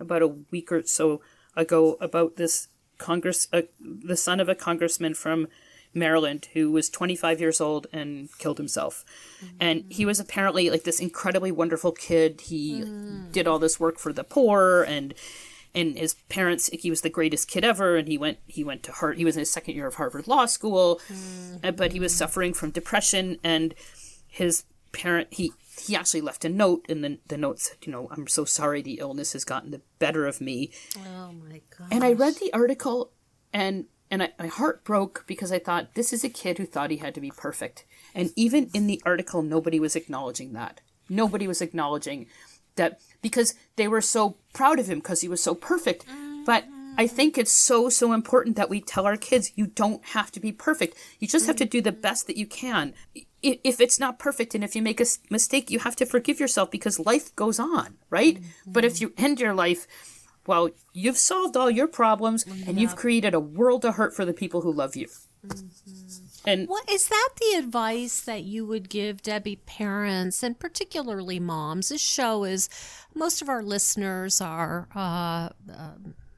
about 0.00 0.22
a 0.22 0.28
week 0.50 0.72
or 0.72 0.82
so 0.82 1.20
ago 1.54 1.96
about 2.00 2.34
this 2.34 2.66
Congress, 2.98 3.46
uh, 3.52 3.62
the 3.80 4.16
son 4.16 4.40
of 4.40 4.48
a 4.48 4.56
congressman 4.56 5.14
from 5.14 5.46
Maryland 5.94 6.48
who 6.54 6.72
was 6.72 6.90
25 6.90 7.40
years 7.40 7.60
old 7.60 7.86
and 7.92 8.28
killed 8.38 8.58
himself. 8.58 9.04
And 9.60 9.84
he 9.88 10.04
was 10.04 10.18
apparently 10.18 10.68
like 10.70 10.84
this 10.84 11.00
incredibly 11.00 11.52
wonderful 11.52 11.92
kid. 11.92 12.42
He 12.42 12.84
did 13.30 13.46
all 13.46 13.58
this 13.58 13.78
work 13.78 13.98
for 13.98 14.12
the 14.12 14.24
poor 14.24 14.82
and 14.82 15.14
and 15.74 15.96
his 15.96 16.14
parents 16.28 16.68
he 16.72 16.90
was 16.90 17.00
the 17.02 17.10
greatest 17.10 17.48
kid 17.48 17.64
ever 17.64 17.96
and 17.96 18.08
he 18.08 18.18
went 18.18 18.38
he 18.46 18.64
went 18.64 18.82
to 18.82 18.92
Hart 18.92 19.16
he 19.18 19.24
was 19.24 19.36
in 19.36 19.40
his 19.40 19.50
second 19.50 19.74
year 19.74 19.86
of 19.86 19.94
Harvard 19.94 20.26
Law 20.28 20.46
School 20.46 21.00
uh, 21.64 21.70
but 21.70 21.92
he 21.92 22.00
was 22.00 22.14
suffering 22.14 22.52
from 22.54 22.70
depression 22.70 23.38
and 23.44 23.74
his 24.26 24.64
parent 24.92 25.28
he 25.30 25.52
he 25.80 25.94
actually 25.96 26.20
left 26.20 26.44
a 26.44 26.48
note 26.48 26.84
and 26.88 27.02
the, 27.04 27.18
the 27.28 27.36
note 27.38 27.58
said 27.60 27.76
you 27.82 27.92
know 27.92 28.08
i'm 28.10 28.26
so 28.26 28.44
sorry 28.44 28.82
the 28.82 28.98
illness 28.98 29.32
has 29.32 29.44
gotten 29.44 29.70
the 29.70 29.80
better 29.98 30.26
of 30.26 30.40
me 30.40 30.70
Oh 30.98 31.32
my 31.32 31.60
god. 31.78 31.88
and 31.92 32.02
I 32.04 32.12
read 32.12 32.34
the 32.36 32.52
article, 32.52 33.12
and 33.52 33.86
and 34.10 34.24
I, 34.24 34.30
my 34.38 34.48
heart 34.48 34.82
broke 34.84 35.24
because 35.28 35.52
I 35.52 35.60
thought 35.60 35.94
this 35.94 36.12
is 36.12 36.24
a 36.24 36.28
kid 36.28 36.58
who 36.58 36.66
thought 36.66 36.90
he 36.90 36.96
had 36.96 37.14
to 37.14 37.20
be 37.20 37.30
perfect, 37.30 37.84
and 38.14 38.30
even 38.34 38.68
in 38.74 38.88
the 38.88 39.00
article, 39.06 39.40
nobody 39.42 39.78
was 39.78 39.94
acknowledging 39.94 40.52
that. 40.54 40.80
Nobody 41.08 41.46
was 41.46 41.62
acknowledging 41.62 42.26
that 42.76 43.00
because 43.22 43.54
they 43.76 43.88
were 43.88 44.00
so 44.00 44.36
proud 44.52 44.78
of 44.78 44.88
him 44.88 44.98
because 44.98 45.20
he 45.20 45.28
was 45.28 45.42
so 45.42 45.54
perfect. 45.54 46.04
But 46.46 46.64
I 46.96 47.06
think 47.06 47.38
it's 47.38 47.52
so 47.52 47.88
so 47.88 48.12
important 48.12 48.56
that 48.56 48.70
we 48.70 48.80
tell 48.80 49.06
our 49.06 49.16
kids 49.16 49.52
you 49.54 49.66
don't 49.66 50.04
have 50.06 50.30
to 50.32 50.40
be 50.40 50.52
perfect. 50.52 50.96
You 51.18 51.28
just 51.28 51.46
have 51.46 51.56
to 51.56 51.64
do 51.64 51.80
the 51.80 51.92
best 51.92 52.26
that 52.26 52.36
you 52.36 52.46
can. 52.46 52.94
If 53.42 53.80
it's 53.80 53.98
not 53.98 54.18
perfect 54.18 54.54
and 54.54 54.62
if 54.62 54.76
you 54.76 54.82
make 54.82 55.00
a 55.00 55.06
mistake, 55.30 55.70
you 55.70 55.78
have 55.78 55.96
to 55.96 56.06
forgive 56.06 56.40
yourself 56.40 56.70
because 56.70 56.98
life 56.98 57.34
goes 57.36 57.58
on, 57.58 57.96
right? 58.10 58.38
But 58.66 58.84
if 58.84 59.00
you 59.00 59.12
end 59.16 59.40
your 59.40 59.54
life 59.54 59.86
well, 60.46 60.70
you've 60.92 61.18
solved 61.18 61.56
all 61.56 61.70
your 61.70 61.86
problems 61.86 62.44
and 62.66 62.80
you've 62.80 62.96
created 62.96 63.34
a 63.34 63.40
world 63.40 63.84
of 63.84 63.94
hurt 63.94 64.14
for 64.16 64.24
the 64.24 64.32
people 64.32 64.62
who 64.62 64.72
love 64.72 64.96
you. 64.96 65.06
Mm-hmm. 65.46 65.66
And 66.46 66.68
What 66.68 66.88
is 66.88 67.08
that 67.08 67.28
the 67.38 67.58
advice 67.58 68.20
that 68.22 68.44
you 68.44 68.66
would 68.66 68.88
give 68.88 69.22
Debby 69.22 69.56
parents 69.56 70.42
and 70.42 70.58
particularly 70.58 71.38
moms? 71.38 71.90
This 71.90 72.00
show 72.00 72.44
is 72.44 72.68
most 73.14 73.42
of 73.42 73.48
our 73.48 73.62
listeners 73.62 74.40
are 74.40 74.88
uh, 74.94 75.50
uh, 75.70 75.90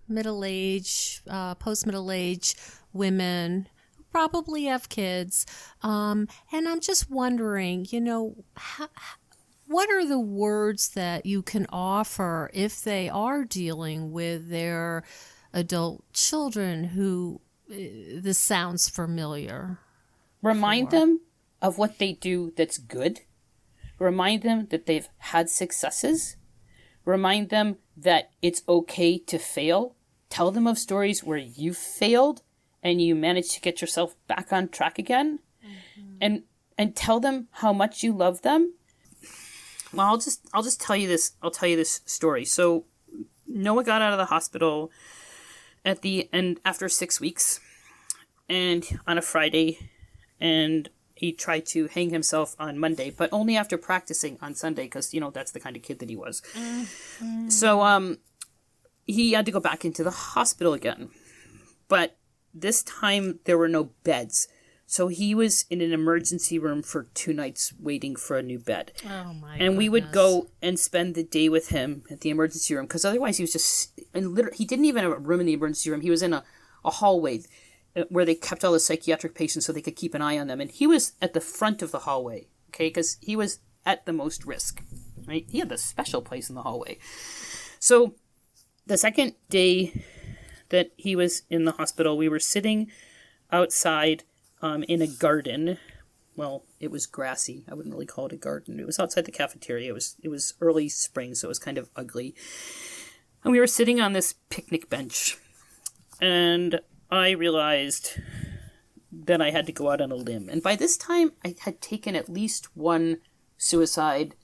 middle 0.08 0.44
age, 0.44 1.22
uh, 1.30 1.54
post 1.54 1.86
middle 1.86 2.10
age 2.10 2.56
women 2.92 3.68
probably 4.12 4.64
have 4.64 4.88
kids, 4.88 5.46
um, 5.82 6.28
and 6.52 6.68
I'm 6.68 6.80
just 6.80 7.10
wondering, 7.10 7.86
you 7.90 8.00
know, 8.00 8.44
how, 8.56 8.88
what 9.66 9.90
are 9.90 10.06
the 10.06 10.20
words 10.20 10.90
that 10.90 11.24
you 11.24 11.42
can 11.42 11.66
offer 11.70 12.50
if 12.52 12.82
they 12.82 13.08
are 13.08 13.44
dealing 13.44 14.12
with 14.12 14.50
their 14.50 15.02
adult 15.52 16.04
children 16.12 16.84
who 16.84 17.40
uh, 17.70 17.74
this 18.20 18.38
sounds 18.38 18.88
familiar? 18.88 19.78
Remind 20.42 20.90
them 20.90 21.20
of 21.60 21.78
what 21.78 21.98
they 21.98 22.12
do 22.12 22.52
that's 22.56 22.78
good. 22.78 23.20
Remind 23.98 24.42
them 24.42 24.66
that 24.70 24.86
they've 24.86 25.08
had 25.18 25.48
successes. 25.48 26.36
Remind 27.04 27.48
them 27.48 27.76
that 27.96 28.30
it's 28.42 28.62
okay 28.68 29.18
to 29.18 29.38
fail. 29.38 29.94
Tell 30.28 30.50
them 30.50 30.66
of 30.66 30.78
stories 30.78 31.22
where 31.22 31.38
you 31.38 31.72
failed 31.72 32.42
and 32.82 33.00
you 33.00 33.14
managed 33.14 33.52
to 33.52 33.60
get 33.60 33.80
yourself 33.80 34.16
back 34.26 34.52
on 34.52 34.68
track 34.68 34.98
again. 34.98 35.38
Mm-hmm. 35.64 36.16
And 36.20 36.42
and 36.78 36.96
tell 36.96 37.20
them 37.20 37.48
how 37.52 37.72
much 37.72 38.02
you 38.02 38.12
love 38.12 38.42
them. 38.42 38.74
Well, 39.92 40.06
I'll 40.06 40.18
just 40.18 40.40
I'll 40.52 40.62
just 40.62 40.80
tell 40.80 40.96
you 40.96 41.06
this 41.06 41.32
I'll 41.42 41.50
tell 41.50 41.68
you 41.68 41.76
this 41.76 42.00
story. 42.06 42.44
So 42.44 42.86
Noah 43.46 43.84
got 43.84 44.02
out 44.02 44.12
of 44.12 44.18
the 44.18 44.26
hospital 44.26 44.90
at 45.84 46.02
the 46.02 46.28
end 46.32 46.60
after 46.64 46.88
6 46.88 47.20
weeks 47.20 47.60
and 48.48 49.00
on 49.06 49.18
a 49.18 49.22
Friday 49.22 49.91
and 50.42 50.90
he 51.14 51.32
tried 51.32 51.64
to 51.66 51.86
hang 51.86 52.10
himself 52.10 52.56
on 52.58 52.76
Monday, 52.78 53.08
but 53.10 53.30
only 53.32 53.56
after 53.56 53.78
practicing 53.78 54.36
on 54.42 54.56
Sunday 54.56 54.84
because 54.84 55.14
you 55.14 55.20
know 55.20 55.30
that's 55.30 55.52
the 55.52 55.60
kind 55.60 55.76
of 55.76 55.82
kid 55.82 56.00
that 56.00 56.10
he 56.10 56.16
was. 56.16 56.42
So 57.48 57.82
um, 57.82 58.18
he 59.06 59.32
had 59.32 59.46
to 59.46 59.52
go 59.52 59.60
back 59.60 59.84
into 59.84 60.02
the 60.02 60.10
hospital 60.10 60.74
again, 60.74 61.10
but 61.88 62.16
this 62.52 62.82
time 62.82 63.38
there 63.44 63.56
were 63.56 63.68
no 63.68 63.90
beds, 64.02 64.48
so 64.84 65.06
he 65.06 65.32
was 65.32 65.64
in 65.70 65.80
an 65.80 65.92
emergency 65.92 66.58
room 66.58 66.82
for 66.82 67.04
two 67.14 67.32
nights 67.32 67.72
waiting 67.78 68.16
for 68.16 68.36
a 68.36 68.42
new 68.42 68.58
bed. 68.58 68.92
Oh 69.06 69.32
my! 69.32 69.56
And 69.58 69.78
we 69.78 69.88
would 69.88 70.10
go 70.10 70.48
and 70.60 70.76
spend 70.76 71.14
the 71.14 71.22
day 71.22 71.48
with 71.48 71.68
him 71.68 72.02
at 72.10 72.22
the 72.22 72.30
emergency 72.30 72.74
room 72.74 72.86
because 72.86 73.04
otherwise 73.04 73.36
he 73.36 73.44
was 73.44 73.52
just 73.52 73.92
and 74.12 74.34
literally 74.34 74.56
he 74.56 74.64
didn't 74.64 74.86
even 74.86 75.04
have 75.04 75.12
a 75.12 75.18
room 75.18 75.38
in 75.38 75.46
the 75.46 75.52
emergency 75.52 75.88
room. 75.88 76.00
He 76.00 76.10
was 76.10 76.22
in 76.22 76.32
a, 76.32 76.42
a 76.84 76.90
hallway 76.90 77.42
where 78.08 78.24
they 78.24 78.34
kept 78.34 78.64
all 78.64 78.72
the 78.72 78.80
psychiatric 78.80 79.34
patients 79.34 79.66
so 79.66 79.72
they 79.72 79.82
could 79.82 79.96
keep 79.96 80.14
an 80.14 80.22
eye 80.22 80.38
on 80.38 80.46
them. 80.46 80.60
And 80.60 80.70
he 80.70 80.86
was 80.86 81.12
at 81.20 81.34
the 81.34 81.40
front 81.40 81.82
of 81.82 81.90
the 81.90 82.00
hallway, 82.00 82.46
okay, 82.70 82.88
because 82.88 83.18
he 83.20 83.36
was 83.36 83.60
at 83.84 84.06
the 84.06 84.12
most 84.12 84.44
risk, 84.44 84.82
right? 85.26 85.46
He 85.48 85.58
had 85.58 85.68
the 85.68 85.78
special 85.78 86.22
place 86.22 86.48
in 86.48 86.54
the 86.54 86.62
hallway. 86.62 86.98
So 87.78 88.14
the 88.86 88.96
second 88.96 89.34
day 89.50 90.04
that 90.70 90.92
he 90.96 91.14
was 91.14 91.42
in 91.50 91.64
the 91.64 91.72
hospital, 91.72 92.16
we 92.16 92.28
were 92.28 92.40
sitting 92.40 92.90
outside 93.50 94.24
um, 94.62 94.84
in 94.84 95.02
a 95.02 95.06
garden 95.06 95.78
well, 96.36 96.64
it 96.80 96.90
was 96.90 97.06
grassy. 97.06 97.64
I 97.70 97.74
wouldn't 97.74 97.94
really 97.94 98.06
call 98.06 98.26
it 98.26 98.32
a 98.32 98.36
garden. 98.36 98.80
It 98.80 98.86
was 98.86 98.98
outside 98.98 99.24
the 99.26 99.32
cafeteria. 99.32 99.90
It 99.90 99.94
was 99.94 100.16
it 100.22 100.28
was 100.28 100.54
early 100.60 100.88
spring, 100.88 101.34
so 101.34 101.46
it 101.46 101.50
was 101.50 101.58
kind 101.58 101.78
of 101.78 101.90
ugly. 101.94 102.34
And 103.44 103.52
we 103.52 103.60
were 103.60 103.66
sitting 103.66 104.00
on 104.00 104.12
this 104.12 104.34
picnic 104.48 104.88
bench, 104.88 105.36
and 106.20 106.80
I 107.12 107.32
realized 107.32 108.18
that 109.12 109.42
I 109.42 109.50
had 109.50 109.66
to 109.66 109.72
go 109.72 109.90
out 109.90 110.00
on 110.00 110.10
a 110.10 110.16
limb. 110.16 110.48
And 110.48 110.62
by 110.62 110.76
this 110.76 110.96
time, 110.96 111.32
I 111.44 111.54
had 111.60 111.82
taken 111.82 112.16
at 112.16 112.30
least 112.30 112.74
one 112.74 113.18
suicide. 113.58 114.34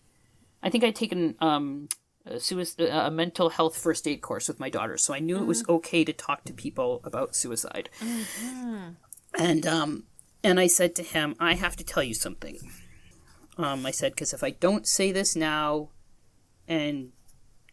I 0.62 0.68
think 0.68 0.84
I'd 0.84 0.94
taken 0.94 1.34
um, 1.40 1.88
a, 2.26 2.38
suicide, 2.38 2.90
a 2.90 3.10
mental 3.10 3.48
health 3.48 3.74
first 3.74 4.06
aid 4.06 4.20
course 4.20 4.48
with 4.48 4.60
my 4.60 4.68
daughter, 4.68 4.98
so 4.98 5.14
I 5.14 5.18
knew 5.18 5.38
it 5.38 5.46
was 5.46 5.66
okay 5.66 6.04
to 6.04 6.12
talk 6.12 6.44
to 6.44 6.52
people 6.52 7.00
about 7.04 7.34
suicide. 7.34 7.88
And 9.38 9.66
um, 9.66 10.04
and 10.44 10.60
I 10.60 10.66
said 10.66 10.94
to 10.96 11.02
him, 11.02 11.36
I 11.40 11.54
have 11.54 11.74
to 11.76 11.84
tell 11.84 12.02
you 12.02 12.14
something. 12.14 12.58
Um, 13.56 13.86
I 13.86 13.90
said, 13.90 14.12
because 14.12 14.34
if 14.34 14.44
I 14.44 14.50
don't 14.50 14.86
say 14.86 15.10
this 15.10 15.34
now, 15.34 15.88
and 16.68 17.12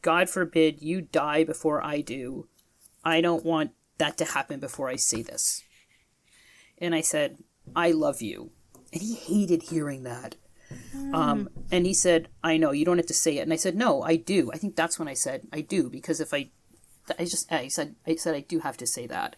God 0.02 0.30
forbid 0.30 0.82
you 0.82 1.02
die 1.02 1.44
before 1.44 1.84
I 1.84 2.02
do, 2.02 2.48
I 3.04 3.20
don't 3.22 3.46
want 3.46 3.72
that 3.98 4.18
to 4.18 4.26
happen 4.26 4.60
before 4.60 4.90
I 4.90 4.96
say 4.96 5.22
this. 5.22 5.64
And 6.78 6.94
I 6.94 7.02
said, 7.02 7.38
I 7.76 7.92
love 7.92 8.22
you. 8.22 8.52
And 8.92 9.02
he 9.02 9.16
hated 9.16 9.64
hearing 9.64 10.04
that. 10.04 10.36
Um, 11.14 11.50
and 11.72 11.86
he 11.86 11.94
said, 11.94 12.30
I 12.44 12.58
know, 12.58 12.72
you 12.72 12.86
don't 12.86 12.98
have 12.98 13.06
to 13.08 13.14
say 13.14 13.38
it. 13.38 13.42
And 13.42 13.54
I 13.54 13.56
said, 13.56 13.76
No, 13.76 14.02
I 14.02 14.16
do. 14.16 14.52
I 14.54 14.58
think 14.58 14.76
that's 14.76 14.98
when 14.98 15.08
I 15.08 15.14
said, 15.14 15.48
I 15.54 15.62
do, 15.62 15.90
because 15.90 16.20
if 16.20 16.34
I, 16.34 16.50
I 17.20 17.26
just, 17.26 17.52
I 17.52 17.68
said, 17.68 17.96
I 18.08 18.16
said, 18.16 18.36
I 18.36 18.40
do 18.42 18.60
have 18.60 18.78
to 18.78 18.88
say 18.88 19.06
that. 19.08 19.36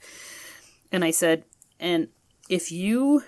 And 0.91 1.03
I 1.03 1.11
said, 1.11 1.43
and 1.79 2.07
if 2.49 2.71
you 2.71 3.23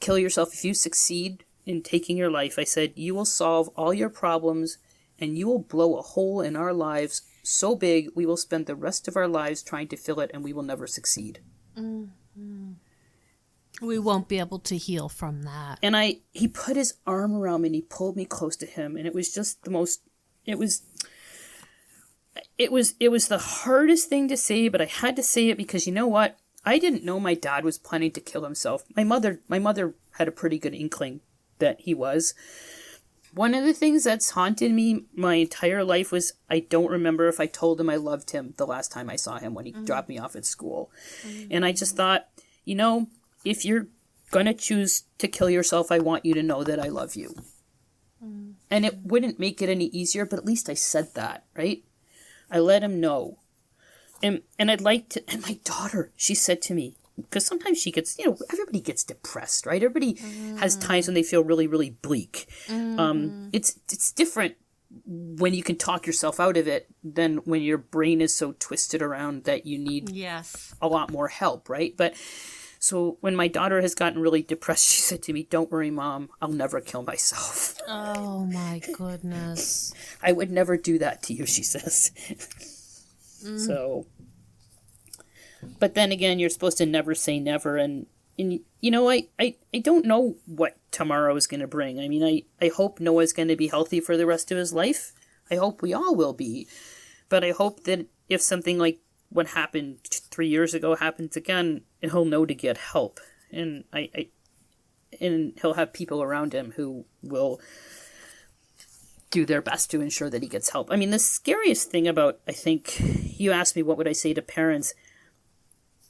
kill 0.00 0.18
yourself, 0.18 0.52
if 0.52 0.64
you 0.64 0.74
succeed 0.74 1.44
in 1.64 1.82
taking 1.82 2.16
your 2.16 2.30
life, 2.30 2.58
I 2.58 2.64
said, 2.64 2.92
you 2.96 3.14
will 3.14 3.24
solve 3.24 3.68
all 3.76 3.94
your 3.94 4.10
problems 4.10 4.78
and 5.18 5.38
you 5.38 5.46
will 5.46 5.60
blow 5.60 5.96
a 5.96 6.02
hole 6.02 6.40
in 6.40 6.56
our 6.56 6.72
lives 6.72 7.22
so 7.42 7.74
big 7.74 8.10
we 8.14 8.26
will 8.26 8.36
spend 8.36 8.66
the 8.66 8.76
rest 8.76 9.08
of 9.08 9.16
our 9.16 9.28
lives 9.28 9.62
trying 9.62 9.88
to 9.88 9.96
fill 9.96 10.20
it 10.20 10.30
and 10.32 10.44
we 10.44 10.52
will 10.52 10.62
never 10.62 10.86
succeed. 10.86 11.40
Mm-hmm. 11.76 12.72
We 13.80 13.98
won't 13.98 14.28
be 14.28 14.38
able 14.38 14.60
to 14.60 14.76
heal 14.76 15.08
from 15.08 15.42
that. 15.42 15.78
And 15.82 15.96
I 15.96 16.18
he 16.32 16.46
put 16.46 16.76
his 16.76 16.94
arm 17.06 17.34
around 17.34 17.62
me 17.62 17.68
and 17.68 17.74
he 17.74 17.82
pulled 17.82 18.16
me 18.16 18.24
close 18.24 18.56
to 18.56 18.66
him 18.66 18.96
and 18.96 19.06
it 19.06 19.14
was 19.14 19.34
just 19.34 19.64
the 19.64 19.70
most 19.70 20.02
it 20.44 20.58
was 20.58 20.82
it 22.58 22.72
was 22.72 22.94
it 23.00 23.08
was 23.10 23.28
the 23.28 23.38
hardest 23.38 24.08
thing 24.08 24.28
to 24.28 24.36
say, 24.36 24.68
but 24.68 24.80
I 24.80 24.86
had 24.86 25.16
to 25.16 25.22
say 25.22 25.48
it 25.48 25.56
because 25.56 25.86
you 25.86 25.92
know 25.92 26.06
what? 26.06 26.38
I 26.64 26.78
didn't 26.78 27.04
know 27.04 27.18
my 27.18 27.34
dad 27.34 27.64
was 27.64 27.78
planning 27.78 28.12
to 28.12 28.20
kill 28.20 28.44
himself. 28.44 28.84
My 28.94 29.04
mother 29.04 29.40
my 29.48 29.58
mother 29.58 29.94
had 30.12 30.28
a 30.28 30.32
pretty 30.32 30.58
good 30.58 30.74
inkling 30.74 31.20
that 31.58 31.80
he 31.80 31.94
was. 31.94 32.34
One 33.34 33.54
of 33.54 33.64
the 33.64 33.72
things 33.72 34.04
that's 34.04 34.30
haunted 34.30 34.72
me 34.72 35.06
my 35.14 35.36
entire 35.36 35.84
life 35.84 36.12
was 36.12 36.34
I 36.50 36.60
don't 36.60 36.90
remember 36.90 37.28
if 37.28 37.40
I 37.40 37.46
told 37.46 37.80
him 37.80 37.88
I 37.88 37.96
loved 37.96 38.30
him 38.32 38.52
the 38.58 38.66
last 38.66 38.92
time 38.92 39.08
I 39.08 39.16
saw 39.16 39.38
him 39.38 39.54
when 39.54 39.64
he 39.64 39.72
mm-hmm. 39.72 39.84
dropped 39.84 40.08
me 40.08 40.18
off 40.18 40.36
at 40.36 40.44
school. 40.44 40.90
Mm-hmm. 41.26 41.48
And 41.50 41.64
I 41.64 41.72
just 41.72 41.96
thought, 41.96 42.28
you 42.64 42.74
know, 42.74 43.08
if 43.44 43.64
you're 43.64 43.88
going 44.30 44.46
to 44.46 44.54
choose 44.54 45.04
to 45.18 45.28
kill 45.28 45.48
yourself, 45.48 45.90
I 45.90 45.98
want 45.98 46.26
you 46.26 46.34
to 46.34 46.42
know 46.42 46.62
that 46.62 46.78
I 46.78 46.88
love 46.88 47.14
you. 47.14 47.34
Mm-hmm. 48.22 48.50
And 48.70 48.84
it 48.84 48.98
wouldn't 49.02 49.38
make 49.38 49.62
it 49.62 49.68
any 49.68 49.86
easier, 49.86 50.26
but 50.26 50.38
at 50.38 50.44
least 50.44 50.68
I 50.68 50.74
said 50.74 51.14
that, 51.14 51.44
right? 51.56 51.82
I 52.50 52.58
let 52.58 52.82
him 52.82 53.00
know. 53.00 53.38
And 54.22 54.42
and 54.58 54.70
I'd 54.70 54.80
like 54.80 55.08
to 55.10 55.24
and 55.28 55.42
my 55.42 55.58
daughter, 55.64 56.12
she 56.16 56.34
said 56.34 56.62
to 56.62 56.74
me, 56.74 56.94
because 57.20 57.44
sometimes 57.46 57.78
she 57.78 57.90
gets, 57.92 58.18
you 58.18 58.26
know, 58.26 58.36
everybody 58.52 58.80
gets 58.80 59.04
depressed, 59.04 59.66
right? 59.66 59.82
Everybody 59.82 60.14
has 60.58 60.76
times 60.76 61.06
when 61.06 61.14
they 61.14 61.22
feel 61.22 61.44
really, 61.44 61.66
really 61.66 61.90
bleak. 61.90 62.46
Um, 62.70 63.50
it's 63.52 63.78
it's 63.90 64.12
different 64.12 64.54
when 65.06 65.54
you 65.54 65.62
can 65.62 65.76
talk 65.76 66.06
yourself 66.06 66.38
out 66.38 66.56
of 66.58 66.68
it 66.68 66.86
than 67.02 67.38
when 67.38 67.62
your 67.62 67.78
brain 67.78 68.20
is 68.20 68.34
so 68.34 68.52
twisted 68.58 69.00
around 69.00 69.44
that 69.44 69.64
you 69.66 69.78
need 69.78 70.10
Yes. 70.10 70.74
a 70.82 70.88
lot 70.88 71.10
more 71.10 71.28
help, 71.28 71.68
right? 71.70 71.96
But 71.96 72.14
So 72.78 73.16
when 73.20 73.36
my 73.36 73.46
daughter 73.46 73.80
has 73.80 73.94
gotten 73.94 74.20
really 74.20 74.42
depressed, 74.42 74.84
she 74.90 75.00
said 75.00 75.22
to 75.22 75.32
me, 75.32 75.44
Don't 75.44 75.70
worry, 75.70 75.90
mom, 75.90 76.28
I'll 76.42 76.48
never 76.52 76.80
kill 76.80 77.02
myself. 77.04 77.78
Oh 77.88 78.44
my 78.46 78.80
goodness. 78.98 79.94
I 80.22 80.32
would 80.32 80.50
never 80.50 80.76
do 80.76 80.98
that 80.98 81.22
to 81.24 81.32
you, 81.34 81.46
she 81.46 81.62
says. 81.62 82.10
So, 83.56 84.06
but 85.78 85.94
then 85.94 86.12
again, 86.12 86.38
you're 86.38 86.50
supposed 86.50 86.78
to 86.78 86.86
never 86.86 87.14
say 87.14 87.38
never. 87.38 87.76
And, 87.76 88.06
and 88.38 88.60
you 88.80 88.90
know, 88.90 89.10
I, 89.10 89.28
I, 89.38 89.56
I 89.74 89.78
don't 89.78 90.06
know 90.06 90.36
what 90.46 90.76
tomorrow 90.90 91.36
is 91.36 91.46
going 91.46 91.60
to 91.60 91.66
bring. 91.66 92.00
I 92.00 92.08
mean, 92.08 92.24
I, 92.24 92.42
I 92.64 92.68
hope 92.68 93.00
Noah's 93.00 93.32
going 93.32 93.48
to 93.48 93.56
be 93.56 93.68
healthy 93.68 94.00
for 94.00 94.16
the 94.16 94.26
rest 94.26 94.50
of 94.50 94.58
his 94.58 94.72
life. 94.72 95.12
I 95.50 95.56
hope 95.56 95.82
we 95.82 95.92
all 95.92 96.14
will 96.14 96.32
be. 96.32 96.66
But 97.28 97.44
I 97.44 97.50
hope 97.50 97.84
that 97.84 98.06
if 98.28 98.40
something 98.40 98.78
like 98.78 99.00
what 99.30 99.48
happened 99.48 99.98
three 100.04 100.48
years 100.48 100.74
ago 100.74 100.94
happens 100.94 101.36
again, 101.36 101.82
he'll 102.00 102.24
know 102.24 102.44
to 102.44 102.54
get 102.54 102.76
help. 102.76 103.20
And 103.50 103.84
I, 103.92 104.10
I 104.14 104.28
and 105.20 105.58
he'll 105.60 105.74
have 105.74 105.92
people 105.92 106.22
around 106.22 106.52
him 106.52 106.72
who 106.76 107.04
will 107.22 107.60
do 109.30 109.46
their 109.46 109.62
best 109.62 109.90
to 109.90 110.00
ensure 110.00 110.30
that 110.30 110.42
he 110.42 110.48
gets 110.48 110.70
help. 110.70 110.90
I 110.90 110.96
mean, 110.96 111.10
the 111.10 111.18
scariest 111.18 111.90
thing 111.90 112.06
about, 112.06 112.40
I 112.46 112.52
think, 112.52 113.00
you 113.38 113.50
asked 113.50 113.76
me 113.76 113.82
what 113.82 113.96
would 113.96 114.08
I 114.08 114.12
say 114.12 114.34
to 114.34 114.42
parents. 114.42 114.94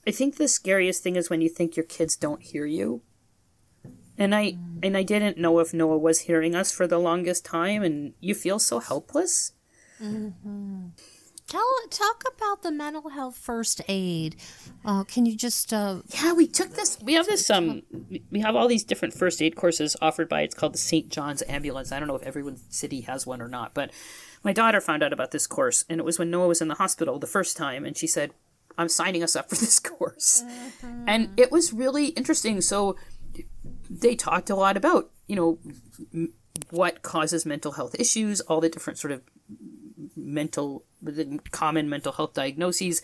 I 0.07 0.11
think 0.11 0.37
the 0.37 0.49
scariest 0.49 1.03
thing 1.03 1.17
is 1.17 1.31
when 1.31 1.41
you 1.41 1.49
think 1.49 1.77
your 1.77 1.85
kids 1.85 2.17
don't 2.17 2.43
hear 2.43 2.67
you. 2.67 3.03
And 4.19 4.35
I 4.35 4.57
and 4.83 4.97
I 4.97 5.03
didn't 5.03 5.39
know 5.39 5.59
if 5.59 5.73
Noah 5.73 5.99
was 5.99 6.21
hearing 6.21 6.55
us 6.55 6.71
for 6.71 6.87
the 6.87 6.99
longest 6.99 7.45
time, 7.45 7.83
and 7.83 8.15
you 8.21 8.35
feel 8.35 8.59
so 8.59 8.79
helpless. 8.79 9.53
Tell 11.49 11.67
talk 11.91 12.25
about 12.37 12.63
the 12.63 12.71
mental 12.71 13.11
health 13.11 13.37
first 13.37 13.81
aid. 13.89 14.37
Uh, 14.85 15.05
can 15.05 15.27
you 15.27 15.37
just 15.37 15.73
uh, 15.73 16.03
Yeah, 16.15 16.35
we 16.35 16.47
took 16.47 16.75
this. 16.75 16.99
We 17.03 17.15
have 17.15 17.27
this. 17.27 17.49
Um, 17.51 17.83
we 18.31 18.41
have 18.41 18.55
all 18.55 18.69
these 18.69 18.85
different 18.85 19.15
first 19.15 19.41
aid 19.41 19.57
courses 19.57 19.97
offered 20.01 20.29
by. 20.29 20.43
It's 20.43 20.55
called 20.55 20.75
the 20.75 20.79
St. 20.79 21.09
John's 21.09 21.43
Ambulance. 21.49 21.91
I 21.91 21.99
don't 21.99 22.09
know 22.09 22.17
if 22.17 22.23
every 22.23 22.45
city 22.69 23.03
has 23.03 23.27
one 23.27 23.41
or 23.41 23.49
not, 23.49 23.75
but 23.75 23.91
my 24.45 24.53
daughter 24.53 24.81
found 24.81 25.03
out 25.03 25.13
about 25.13 25.31
this 25.31 25.47
course, 25.47 25.85
and 25.89 26.01
it 26.01 26.05
was 26.05 26.19
when 26.19 26.31
Noah 26.31 26.49
was 26.49 26.61
in 26.61 26.69
the 26.69 26.77
hospital 26.77 27.19
the 27.19 27.27
first 27.27 27.57
time, 27.57 27.85
and 27.85 27.97
she 27.97 28.07
said, 28.07 28.33
"I'm 28.79 28.89
signing 28.89 29.23
us 29.23 29.37
up 29.37 29.49
for 29.49 29.57
this 29.57 29.79
course," 29.93 30.43
and 31.07 31.31
it 31.37 31.51
was 31.51 31.73
really 31.73 32.07
interesting. 32.09 32.61
So 32.61 32.97
they 33.91 34.15
talked 34.17 34.51
a 34.51 34.55
lot 34.55 34.77
about 34.77 35.11
you 35.27 35.37
know 35.37 35.59
m- 36.13 36.33
what 36.71 37.03
causes 37.03 37.45
mental 37.47 37.73
health 37.73 37.95
issues, 37.99 38.41
all 38.43 38.61
the 38.61 38.69
different 38.69 38.99
sort 38.99 39.13
of 39.13 39.23
mental, 40.17 40.85
the 41.01 41.41
common 41.51 41.89
mental 41.89 42.13
health 42.13 42.35
diagnoses, 42.35 43.03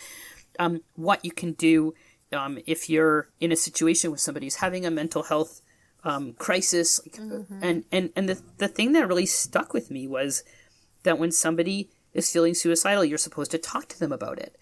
um, 0.59 0.83
what 0.95 1.25
you 1.25 1.31
can 1.33 1.53
do 1.53 1.95
um, 2.33 2.59
if 2.67 2.89
you're 2.91 3.29
in 3.41 3.53
a 3.53 3.57
situation 3.57 4.11
with 4.11 4.21
somebody 4.21 4.47
who's 4.47 4.57
having 4.57 4.85
a 4.85 4.91
mental 4.91 5.25
health 5.25 5.61
um, 6.05 6.35
crisis. 6.35 7.01
Like, 7.05 7.21
And 7.63 7.85
and 7.91 8.11
and 8.17 8.29
the 8.29 8.41
the 8.59 8.69
thing 8.69 8.93
that 8.93 9.09
really 9.09 9.27
stuck 9.27 9.73
with 9.73 9.91
me 9.91 10.07
was 10.07 10.43
that 11.03 11.19
when 11.19 11.33
somebody 11.33 11.91
is 12.13 12.31
feeling 12.31 12.55
suicidal, 12.55 13.05
you're 13.05 13.19
supposed 13.19 13.51
to 13.53 13.59
talk 13.59 13.89
to 13.89 13.99
them 13.99 14.13
about 14.13 14.39
it. 14.39 14.57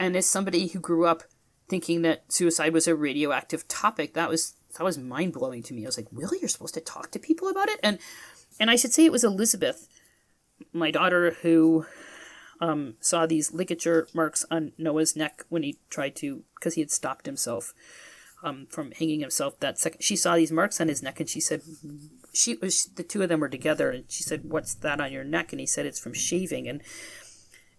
And 0.00 0.16
as 0.16 0.26
somebody 0.26 0.68
who 0.68 0.80
grew 0.80 1.06
up 1.06 1.22
thinking 1.68 2.02
that 2.02 2.32
suicide 2.32 2.72
was 2.72 2.88
a 2.88 2.96
radioactive 2.96 3.68
topic, 3.68 4.14
that 4.14 4.30
was 4.30 4.54
that 4.76 4.82
was 4.82 4.96
mind 4.96 5.34
blowing 5.34 5.62
to 5.64 5.74
me. 5.74 5.84
I 5.84 5.88
was 5.88 5.98
like, 5.98 6.08
really, 6.10 6.38
you're 6.40 6.48
supposed 6.48 6.74
to 6.74 6.80
talk 6.80 7.10
to 7.10 7.18
people 7.18 7.48
about 7.48 7.68
it? 7.68 7.78
And 7.82 7.98
and 8.58 8.70
I 8.70 8.76
should 8.76 8.94
say 8.94 9.04
it 9.04 9.12
was 9.12 9.24
Elizabeth, 9.24 9.88
my 10.72 10.90
daughter, 10.90 11.36
who 11.42 11.84
um, 12.60 12.94
saw 13.00 13.26
these 13.26 13.52
ligature 13.52 14.08
marks 14.14 14.44
on 14.50 14.72
Noah's 14.78 15.14
neck 15.14 15.44
when 15.50 15.62
he 15.62 15.78
tried 15.90 16.16
to, 16.16 16.44
because 16.54 16.74
he 16.74 16.80
had 16.80 16.90
stopped 16.90 17.26
himself 17.26 17.74
um, 18.42 18.66
from 18.70 18.92
hanging 18.92 19.20
himself. 19.20 19.60
That 19.60 19.78
second, 19.78 20.02
she 20.02 20.16
saw 20.16 20.34
these 20.34 20.52
marks 20.52 20.80
on 20.80 20.88
his 20.88 21.02
neck, 21.02 21.20
and 21.20 21.28
she 21.28 21.40
said, 21.40 21.60
"She 22.32 22.54
was 22.54 22.86
the 22.86 23.02
two 23.02 23.22
of 23.22 23.28
them 23.28 23.40
were 23.40 23.50
together." 23.50 23.90
And 23.90 24.04
she 24.08 24.22
said, 24.22 24.44
"What's 24.44 24.74
that 24.76 25.00
on 25.00 25.12
your 25.12 25.24
neck?" 25.24 25.52
And 25.52 25.60
he 25.60 25.66
said, 25.66 25.84
"It's 25.84 26.00
from 26.00 26.14
shaving." 26.14 26.68
And 26.68 26.82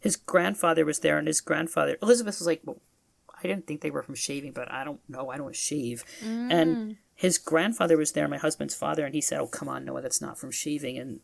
his 0.01 0.17
grandfather 0.17 0.83
was 0.83 0.99
there, 0.99 1.17
and 1.17 1.27
his 1.27 1.39
grandfather 1.39 1.97
Elizabeth 2.01 2.39
was 2.39 2.47
like, 2.47 2.61
"Well, 2.65 2.81
I 3.29 3.43
didn't 3.43 3.67
think 3.67 3.81
they 3.81 3.91
were 3.91 4.03
from 4.03 4.15
shaving, 4.15 4.51
but 4.51 4.69
I 4.71 4.83
don't 4.83 4.99
know. 5.07 5.29
I 5.29 5.37
don't 5.37 5.55
shave." 5.55 6.03
And 6.21 6.77
mm. 6.77 6.97
his 7.13 7.37
grandfather 7.37 7.95
was 7.97 8.11
there, 8.11 8.27
my 8.27 8.37
husband's 8.37 8.75
father, 8.75 9.05
and 9.05 9.15
he 9.15 9.21
said, 9.21 9.39
"Oh, 9.39 9.47
come 9.47 9.69
on, 9.69 9.85
Noah, 9.85 10.01
that's 10.01 10.21
not 10.21 10.39
from 10.39 10.51
shaving." 10.51 10.97
And 10.97 11.21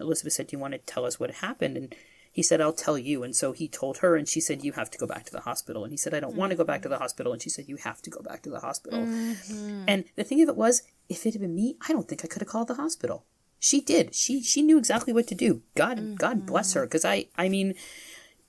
Elizabeth 0.00 0.32
said, 0.32 0.48
"Do 0.48 0.56
you 0.56 0.60
want 0.60 0.72
to 0.72 0.78
tell 0.78 1.04
us 1.04 1.20
what 1.20 1.30
happened?" 1.30 1.76
And 1.76 1.94
he 2.32 2.42
said, 2.42 2.62
"I'll 2.62 2.72
tell 2.72 2.96
you." 2.96 3.22
And 3.22 3.36
so 3.36 3.52
he 3.52 3.68
told 3.68 3.98
her, 3.98 4.16
and 4.16 4.26
she 4.26 4.40
said, 4.40 4.64
"You 4.64 4.72
have 4.72 4.90
to 4.90 4.98
go 4.98 5.06
back 5.06 5.26
to 5.26 5.32
the 5.32 5.40
hospital." 5.40 5.84
And 5.84 5.92
he 5.92 5.98
said, 5.98 6.14
"I 6.14 6.20
don't 6.20 6.34
want 6.34 6.50
to 6.50 6.56
go 6.56 6.64
back 6.64 6.80
to 6.82 6.88
the 6.88 6.98
hospital." 6.98 7.32
And 7.34 7.42
she 7.42 7.50
said, 7.50 7.68
"You 7.68 7.76
have 7.76 8.00
to 8.02 8.10
go 8.10 8.22
back 8.22 8.42
to 8.42 8.50
the 8.50 8.60
hospital." 8.60 9.00
Mm-hmm. 9.00 9.84
And 9.86 10.04
the 10.16 10.24
thing 10.24 10.40
of 10.42 10.48
it 10.48 10.56
was, 10.56 10.82
if 11.10 11.26
it 11.26 11.34
had 11.34 11.42
been 11.42 11.54
me, 11.54 11.76
I 11.86 11.92
don't 11.92 12.08
think 12.08 12.24
I 12.24 12.28
could 12.28 12.40
have 12.40 12.48
called 12.48 12.68
the 12.68 12.74
hospital. 12.74 13.26
She 13.64 13.80
did. 13.80 14.12
She 14.12 14.42
she 14.42 14.60
knew 14.60 14.76
exactly 14.76 15.12
what 15.12 15.28
to 15.28 15.36
do. 15.36 15.62
God 15.76 15.96
mm-hmm. 15.96 16.14
God 16.16 16.44
bless 16.46 16.72
her. 16.72 16.82
Because 16.82 17.04
I 17.04 17.26
I 17.38 17.48
mean, 17.48 17.74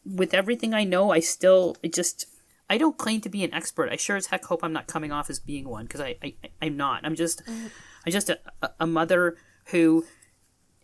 with 0.03 0.34
everything 0.34 0.74
I 0.74 0.86
know, 0.86 1.11
I 1.11 1.20
still 1.20 1.78
it 1.84 1.93
just 1.93 2.26
I 2.68 2.80
don't 2.80 2.97
claim 2.97 3.22
to 3.22 3.30
be 3.30 3.43
an 3.43 3.53
expert. 3.53 3.91
I 3.91 3.95
sure 3.95 4.16
as 4.16 4.26
heck 4.26 4.45
hope 4.45 4.64
I'm 4.64 4.74
not 4.74 4.88
coming 4.88 5.11
off 5.11 5.30
as 5.30 5.39
being 5.39 5.70
one 5.70 5.86
because 5.86 6.01
I, 6.01 6.16
I 6.24 6.34
I'm 6.64 6.76
not. 6.78 7.05
I'm 7.05 7.14
just 7.14 7.45
mm-hmm. 7.45 7.68
I'm 8.07 8.11
just 8.11 8.32
a, 8.32 8.39
a- 8.80 8.88
mother 8.88 9.38
who 9.66 10.03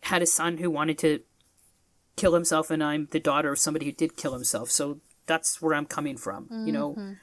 had 0.03 0.21
a 0.21 0.27
son 0.27 0.59
who 0.59 0.69
wanted 0.69 0.99
to 0.99 1.21
kill 2.15 2.35
himself, 2.35 2.69
and 2.69 2.83
I'm 2.83 3.07
the 3.09 3.19
daughter 3.19 3.51
of 3.51 3.57
somebody 3.57 3.87
who 3.87 3.91
did 3.91 4.15
kill 4.15 4.33
himself. 4.33 4.69
So 4.69 4.99
that's 5.25 5.59
where 5.59 5.73
I'm 5.73 5.87
coming 5.87 6.17
from. 6.17 6.47
You 6.67 6.71
know, 6.71 6.91
mm-hmm. 6.91 7.13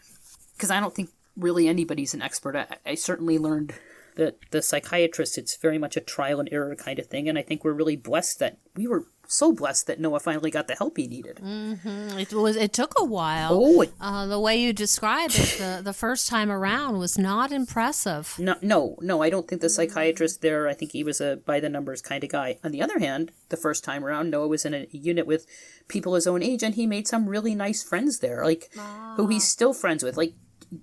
because 0.57 0.73
I 0.73 0.81
don't 0.81 0.93
think 0.93 1.11
really 1.37 1.69
anybody's 1.69 2.15
an 2.15 2.23
expert. 2.23 2.57
I, 2.57 2.67
I 2.85 2.95
certainly 2.97 3.39
learned 3.39 3.75
that 4.17 4.37
the 4.51 4.61
psychiatrist 4.63 5.39
it's 5.39 5.57
very 5.57 5.79
much 5.79 5.97
a 5.97 6.01
trial 6.01 6.41
and 6.41 6.49
error 6.53 6.75
kind 6.77 6.99
of 6.99 7.07
thing, 7.07 7.29
and 7.29 7.39
I 7.39 7.43
think 7.43 7.65
we're 7.65 7.73
really 7.73 7.97
blessed 7.97 8.39
that 8.41 8.59
we 8.75 8.87
were 8.87 9.05
so 9.29 9.53
blessed 9.53 9.89
that 9.89 9.99
Noah 9.99 10.21
finally 10.21 10.53
got 10.53 10.69
the 10.69 10.77
help 10.77 10.97
he 10.97 11.09
needed. 11.09 11.41
it 11.43 12.33
was 12.33 12.55
it 12.57 12.73
took 12.73 12.95
a 12.99 13.05
while. 13.05 13.51
Oh, 13.53 13.81
it- 13.83 13.93
Uh, 14.01 14.27
the 14.27 14.39
way 14.39 14.57
you 14.57 14.73
described 14.73 15.35
it 15.37 15.57
the, 15.59 15.81
the 15.83 15.93
first 15.93 16.29
time 16.29 16.51
around 16.51 16.99
was 16.99 17.19
not 17.19 17.51
impressive. 17.53 18.35
No, 18.39 18.55
no, 18.63 18.97
no. 19.01 19.23
I 19.23 19.31
don't 19.31 19.49
think 19.49 19.61
the 19.63 19.69
psychiatrist 19.69 20.43
there. 20.43 20.69
I 20.69 20.75
think 20.75 20.93
he 20.93 21.03
was 21.03 21.21
a 21.21 21.37
by 21.45 21.59
the 21.61 21.69
numbers 21.69 22.01
kind 22.03 22.23
of 22.23 22.31
guy. 22.31 22.59
On 22.65 22.71
the 22.71 22.83
other 22.83 22.99
hand, 23.01 23.33
the 23.49 23.57
first 23.57 23.83
time 23.83 24.05
around, 24.05 24.31
Noah 24.31 24.49
was 24.49 24.65
in 24.65 24.75
a 24.75 24.87
unit 24.93 25.27
with 25.27 25.47
people 25.89 26.15
his 26.15 26.27
own 26.29 26.43
age, 26.43 26.63
and 26.63 26.75
he 26.77 26.87
made 26.87 27.09
some 27.09 27.29
really 27.29 27.55
nice 27.55 27.83
friends 27.83 28.21
there, 28.21 28.45
like 28.45 28.71
who 29.17 29.27
he's 29.27 29.49
still 29.49 29.75
friends 29.75 30.05
with, 30.05 30.17
like 30.17 30.35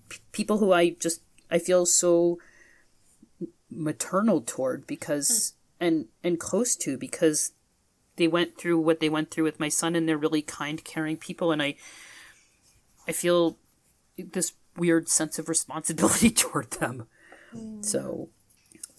p- 0.10 0.20
people 0.34 0.58
who 0.58 0.74
I 0.74 0.90
just 1.00 1.22
I 1.50 1.60
feel 1.60 1.86
so 1.86 2.40
maternal 3.76 4.41
toward 4.41 4.88
because 4.88 5.53
and 5.80 6.05
and 6.24 6.39
close 6.39 6.76
to 6.78 6.97
because 6.97 7.51
they 8.15 8.28
went 8.28 8.57
through 8.57 8.80
what 8.80 8.99
they 8.99 9.09
went 9.09 9.32
through 9.32 9.43
with 9.43 9.59
my 9.59 9.69
son, 9.69 9.95
and 9.95 10.07
they're 10.07 10.17
really 10.17 10.41
kind, 10.41 10.84
caring 10.84 11.17
people, 11.17 11.51
and 11.51 11.61
I 11.61 11.76
I 13.07 13.11
feel 13.11 13.57
this 14.17 14.53
weird 14.78 15.09
sense 15.09 15.39
of 15.39 15.49
responsibility 15.49 16.30
toward 16.43 16.71
them. 16.71 17.07
Mm. 17.55 17.84
So, 17.84 18.30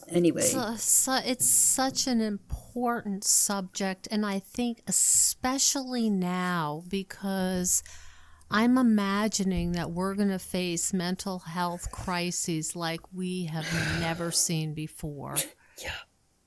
anyway, 0.08 0.42
So, 0.42 0.74
so 0.76 1.14
it's 1.24 1.48
such 1.48 2.06
an 2.06 2.20
important 2.20 3.24
subject, 3.24 4.08
and 4.10 4.26
I 4.26 4.38
think 4.38 4.82
especially 4.86 6.10
now 6.10 6.84
because 6.88 7.82
I'm 8.50 8.78
imagining 8.78 9.72
that 9.72 9.90
we're 9.90 10.14
going 10.14 10.28
to 10.28 10.38
face 10.38 10.92
mental 10.92 11.40
health 11.40 11.90
crises 11.90 12.76
like 12.76 13.00
we 13.12 13.44
have 13.46 13.66
never 14.00 14.30
seen 14.30 14.74
before. 14.74 15.36
Yeah. 15.82 15.90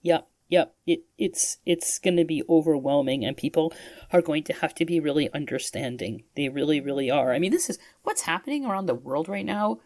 Yep, 0.02 0.28
yep. 0.48 0.76
It 0.86 1.00
it's 1.18 1.58
it's 1.66 2.00
going 2.00 2.16
to 2.18 2.24
be 2.24 2.44
overwhelming, 2.48 3.26
and 3.26 3.36
people 3.36 3.74
are 4.14 4.22
going 4.22 4.44
to 4.44 4.54
have 4.54 4.74
to 4.76 4.86
be 4.86 5.00
really 5.00 5.32
understanding. 5.34 6.24
They 6.36 6.48
really, 6.50 6.80
really 6.80 7.12
are. 7.12 7.34
I 7.34 7.40
mean, 7.40 7.52
this 7.52 7.70
is 7.70 7.78
what's 8.04 8.22
happening 8.22 8.66
around 8.66 8.86
the 8.86 8.96
world 8.96 9.28
right 9.28 9.46
now. 9.46 9.80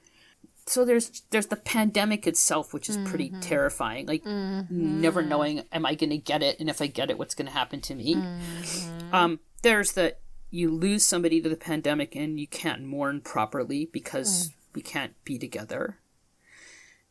So 0.68 0.86
there's 0.86 1.24
there's 1.32 1.48
the 1.48 1.56
pandemic 1.56 2.28
itself, 2.28 2.74
which 2.74 2.88
is 2.88 2.98
pretty 2.98 3.30
mm-hmm. 3.30 3.40
terrifying. 3.40 4.06
Like 4.06 4.24
mm-hmm. 4.24 5.02
never 5.02 5.24
knowing, 5.24 5.64
am 5.72 5.86
I 5.86 5.96
going 5.96 6.12
to 6.12 6.18
get 6.18 6.44
it, 6.44 6.60
and 6.60 6.70
if 6.70 6.82
I 6.82 6.88
get 6.88 7.10
it, 7.10 7.18
what's 7.18 7.34
going 7.34 7.48
to 7.48 7.54
happen 7.54 7.82
to 7.82 7.96
me? 7.96 8.16
Mm-hmm. 8.16 9.16
Um, 9.16 9.40
there's 9.64 9.94
the 9.94 10.16
you 10.52 10.70
lose 10.70 11.06
somebody 11.06 11.42
to 11.42 11.50
the 11.50 11.56
pandemic 11.56 12.16
and 12.16 12.40
you 12.40 12.46
can't 12.46 12.84
mourn 12.84 13.22
properly 13.22 13.90
because 13.92 14.48
hmm. 14.48 14.52
we 14.76 14.82
can't 14.82 15.14
be 15.24 15.40
together. 15.40 15.98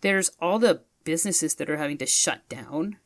There's 0.03 0.30
all 0.41 0.59
the 0.59 0.82
businesses 1.05 1.55
that 1.57 1.70
are 1.70 1.78
having 1.78 1.99
to 1.99 2.07
shut 2.07 2.49
down. 2.49 2.99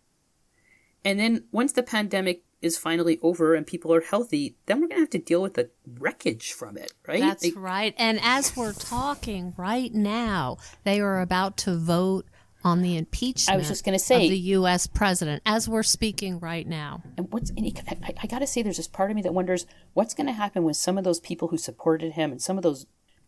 And 1.04 1.18
then 1.18 1.44
once 1.52 1.72
the 1.72 1.82
pandemic 1.82 2.42
is 2.60 2.78
finally 2.78 3.18
over 3.22 3.54
and 3.54 3.66
people 3.66 3.94
are 3.94 4.00
healthy, 4.00 4.56
then 4.66 4.80
we're 4.80 4.88
going 4.88 4.96
to 4.96 5.02
have 5.02 5.10
to 5.10 5.18
deal 5.18 5.42
with 5.42 5.54
the 5.54 5.70
wreckage 5.98 6.52
from 6.52 6.76
it, 6.76 6.92
right? 7.06 7.20
That's 7.20 7.44
Like, 7.44 7.54
right. 7.56 7.94
And 7.98 8.18
as 8.22 8.56
we're 8.56 8.72
talking 8.72 9.54
right 9.56 9.94
now, 9.94 10.56
they 10.82 11.00
are 11.00 11.20
about 11.20 11.56
to 11.58 11.76
vote 11.76 12.26
on 12.64 12.80
the 12.82 12.96
impeachment 12.96 13.54
I 13.54 13.58
was 13.58 13.68
just 13.68 13.84
gonna 13.84 13.98
say- 13.98 14.24
of 14.24 14.30
the 14.30 14.38
U.S. 14.38 14.86
president 14.86 15.42
as 15.44 15.68
we're 15.68 15.82
speaking 15.82 16.40
right 16.40 16.66
now. 16.66 17.02
And 17.16 17.30
what's 17.32 17.50
and 17.50 17.66
I, 18.02 18.14
I 18.22 18.26
got 18.26 18.38
to 18.40 18.46
say, 18.46 18.62
there's 18.62 18.78
this 18.78 18.88
part 18.88 19.10
of 19.10 19.16
me 19.16 19.22
that 19.22 19.34
wonders 19.34 19.66
what's 19.92 20.14
going 20.14 20.26
to 20.26 20.32
happen 20.32 20.64
with 20.64 20.76
some 20.76 20.96
of 20.98 21.04
those 21.04 21.20
people 21.20 21.48
who 21.48 21.58
supported 21.58 22.12
him 22.12 22.32
and 22.32 22.40
some 22.40 22.56
of 22.56 22.62
those 22.62 22.86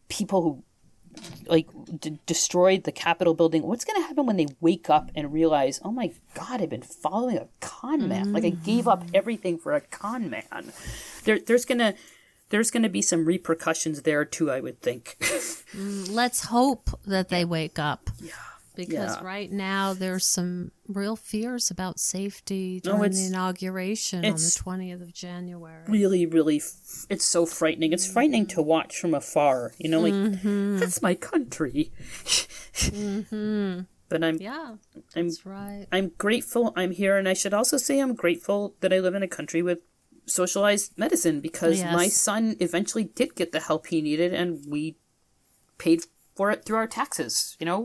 people 0.08 0.42
who 0.42 0.64
like 1.46 1.68
d- 2.00 2.18
destroyed 2.26 2.84
the 2.84 2.92
Capitol 2.92 3.34
building. 3.34 3.62
What's 3.62 3.84
going 3.84 4.00
to 4.02 4.06
happen 4.06 4.26
when 4.26 4.36
they 4.36 4.48
wake 4.60 4.90
up 4.90 5.10
and 5.14 5.32
realize, 5.32 5.80
oh 5.84 5.90
my 5.90 6.12
God, 6.34 6.60
I've 6.60 6.68
been 6.70 6.82
following 6.82 7.36
a 7.38 7.48
con 7.60 8.08
man. 8.08 8.32
Like 8.32 8.44
I 8.44 8.50
gave 8.50 8.86
up 8.88 9.04
everything 9.14 9.58
for 9.58 9.72
a 9.74 9.80
con 9.80 10.28
man. 10.30 10.72
There, 11.24 11.38
there's 11.38 11.64
gonna 11.64 11.94
there's 12.50 12.70
gonna 12.70 12.88
be 12.88 13.02
some 13.02 13.24
repercussions 13.24 14.02
there 14.02 14.24
too. 14.24 14.50
I 14.50 14.60
would 14.60 14.80
think. 14.80 15.16
Mm, 15.74 16.12
let's 16.12 16.44
hope 16.44 16.88
that 17.06 17.28
they 17.28 17.44
wake 17.44 17.78
up. 17.78 18.08
Yeah. 18.22 18.30
Because 18.76 19.16
Yeah. 19.16 19.24
right 19.24 19.50
now 19.50 19.94
there's 19.94 20.26
some 20.26 20.70
real 20.86 21.16
fears 21.16 21.70
about 21.70 21.98
safety 21.98 22.80
during 22.80 23.10
the 23.10 23.26
inauguration 23.26 24.24
on 24.24 24.32
the 24.32 24.38
20th 24.38 25.02
of 25.02 25.12
January. 25.12 25.84
really, 25.88 26.26
really, 26.26 26.58
f- 26.58 27.06
it's 27.08 27.24
so 27.24 27.46
frightening. 27.46 27.92
It's 27.92 28.06
frightening 28.06 28.46
to 28.48 28.56
mm-hmm. 28.56 28.68
watch 28.68 29.00
from 29.00 29.14
afar. 29.14 29.72
You 29.78 29.90
know, 29.90 30.00
like 30.00 30.14
mm-hmm. 30.14 30.78
that's 30.78 31.02
my 31.02 31.14
country. 31.14 31.90
Mm-hmm. 32.74 33.80
But 34.08 34.22
I'm 34.22 34.36
Yeah, 34.36 34.76
I'm 35.16 35.30
right. 35.44 35.86
I'm 35.90 36.12
grateful 36.16 36.72
I'm 36.76 36.92
here, 36.92 37.16
and 37.18 37.28
I 37.28 37.32
should 37.32 37.52
also 37.52 37.76
say 37.76 37.98
I'm 37.98 38.14
grateful 38.14 38.76
that 38.80 38.92
I 38.92 39.00
live 39.00 39.16
in 39.16 39.22
a 39.24 39.28
country 39.28 39.62
with 39.62 39.80
socialized 40.26 40.96
medicine 40.96 41.40
because 41.40 41.78
Yes. 41.78 41.92
my 41.92 42.08
son 42.08 42.56
eventually 42.60 43.04
did 43.04 43.34
get 43.34 43.50
the 43.50 43.60
help 43.60 43.88
he 43.88 44.00
needed, 44.00 44.32
and 44.32 44.64
we 44.68 44.96
paid 45.78 46.04
for 46.36 46.50
it 46.50 46.64
through 46.64 46.76
our 46.76 46.86
taxes. 46.86 47.56
You 47.58 47.66
know, 47.66 47.84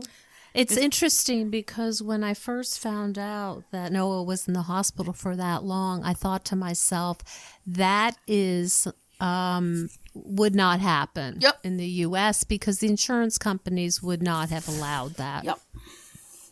It's 0.54 0.76
interesting 0.76 1.50
because 1.50 2.02
when 2.02 2.22
I 2.22 2.34
first 2.34 2.78
found 2.78 3.18
out 3.18 3.64
that 3.70 3.92
Noah 3.92 4.22
was 4.22 4.46
in 4.46 4.54
the 4.54 4.62
hospital 4.62 5.12
for 5.12 5.34
that 5.36 5.64
long, 5.64 6.04
I 6.04 6.12
thought 6.12 6.44
to 6.46 6.56
myself, 6.56 7.18
that 7.66 8.16
is 8.26 8.86
um, 9.20 9.88
would 10.14 10.54
not 10.54 10.80
happen 10.80 11.38
Yep. 11.40 11.58
in 11.62 11.76
the 11.76 11.86
U.S. 11.86 12.44
because 12.44 12.80
the 12.80 12.88
insurance 12.88 13.38
companies 13.38 14.02
would 14.02 14.22
not 14.22 14.50
have 14.50 14.68
allowed 14.68 15.14
that. 15.14 15.44
Yep. 15.44 15.60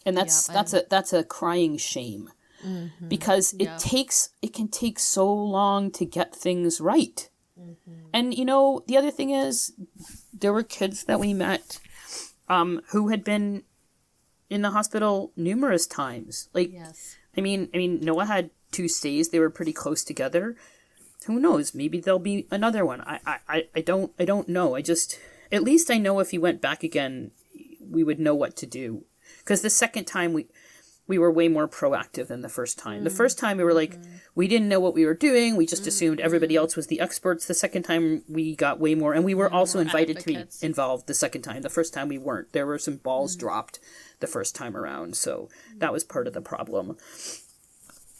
And 0.06 0.16
that's 0.16 0.48
Yep, 0.48 0.54
that's 0.54 0.72
a 0.72 0.84
that's 0.88 1.12
a 1.12 1.24
crying 1.24 1.76
shame. 1.76 2.30
Because 3.08 3.54
it 3.58 3.70
takes 3.78 4.30
it 4.42 4.52
can 4.52 4.68
take 4.68 4.98
so 4.98 5.32
long 5.32 5.90
to 5.92 6.04
get 6.04 6.34
things 6.34 6.80
right. 6.80 7.28
And 8.12 8.34
you 8.34 8.44
know, 8.44 8.82
the 8.86 8.96
other 8.98 9.10
thing 9.10 9.30
is 9.30 9.72
there 10.32 10.52
were 10.52 10.62
kids 10.62 11.04
that 11.04 11.18
we 11.20 11.32
met 11.34 11.80
um 12.48 12.80
who 12.92 13.08
had 13.08 13.24
been 13.24 13.62
in 14.50 14.62
the 14.62 14.70
hospital 14.72 15.32
numerous 15.36 15.86
times. 15.86 16.48
Like 16.52 16.72
Yes. 16.72 17.16
I 17.36 17.40
mean, 17.40 17.68
I 17.72 17.78
mean, 17.78 18.00
Noah 18.02 18.26
had 18.26 18.50
two 18.72 18.88
stays. 18.88 19.28
They 19.30 19.38
were 19.38 19.50
pretty 19.50 19.72
close 19.72 20.02
together. 20.04 20.56
Who 21.26 21.38
knows? 21.38 21.74
Maybe 21.74 22.00
there'll 22.00 22.18
be 22.18 22.46
another 22.50 22.84
one. 22.84 23.00
I, 23.02 23.20
I, 23.24 23.36
I- 23.48 23.68
I 23.76 23.80
don't, 23.80 24.12
I 24.18 24.24
don't 24.24 24.48
know. 24.48 24.74
I 24.74 24.82
just, 24.82 25.18
at 25.52 25.62
least 25.62 25.90
I 25.90 25.98
know 25.98 26.18
if 26.18 26.30
he 26.32 26.38
went 26.38 26.60
back 26.60 26.82
again, 26.82 27.30
we 27.80 28.02
would 28.02 28.18
know 28.18 28.34
what 28.34 28.56
to 28.56 28.66
do. 28.66 29.04
Because 29.38 29.62
the 29.62 29.70
second 29.70 30.06
time 30.06 30.32
we, 30.32 30.46
we 31.10 31.18
were 31.18 31.30
way 31.30 31.48
more 31.48 31.66
proactive 31.66 32.28
than 32.28 32.40
the 32.40 32.48
first 32.48 32.78
time. 32.78 33.02
The 33.02 33.10
mm. 33.10 33.16
first 33.16 33.36
time 33.36 33.56
we 33.56 33.64
were 33.64 33.74
like, 33.74 33.96
mm-hmm. 33.96 34.16
we 34.36 34.46
didn't 34.46 34.68
know 34.68 34.78
what 34.78 34.94
we 34.94 35.04
were 35.04 35.14
doing. 35.14 35.56
We 35.56 35.66
just 35.66 35.84
assumed 35.86 36.18
mm-hmm. 36.18 36.24
everybody 36.24 36.54
else 36.54 36.76
was 36.76 36.86
the 36.86 37.00
experts. 37.00 37.46
The 37.46 37.54
second 37.54 37.82
time 37.82 38.22
we 38.28 38.54
got 38.54 38.78
way 38.78 38.94
more, 38.94 39.12
and 39.12 39.24
we 39.24 39.34
were 39.34 39.52
also 39.52 39.80
invited 39.80 40.18
advocates. 40.18 40.58
to 40.58 40.60
be 40.60 40.66
involved 40.66 41.08
the 41.08 41.14
second 41.14 41.42
time. 41.42 41.62
The 41.62 41.68
first 41.68 41.92
time 41.92 42.06
we 42.08 42.16
weren't. 42.16 42.52
There 42.52 42.64
were 42.64 42.78
some 42.78 42.96
balls 42.96 43.36
mm. 43.36 43.40
dropped 43.40 43.80
the 44.20 44.28
first 44.28 44.54
time 44.54 44.76
around, 44.76 45.16
so 45.16 45.48
mm. 45.74 45.80
that 45.80 45.92
was 45.92 46.04
part 46.04 46.28
of 46.28 46.32
the 46.32 46.40
problem. 46.40 46.96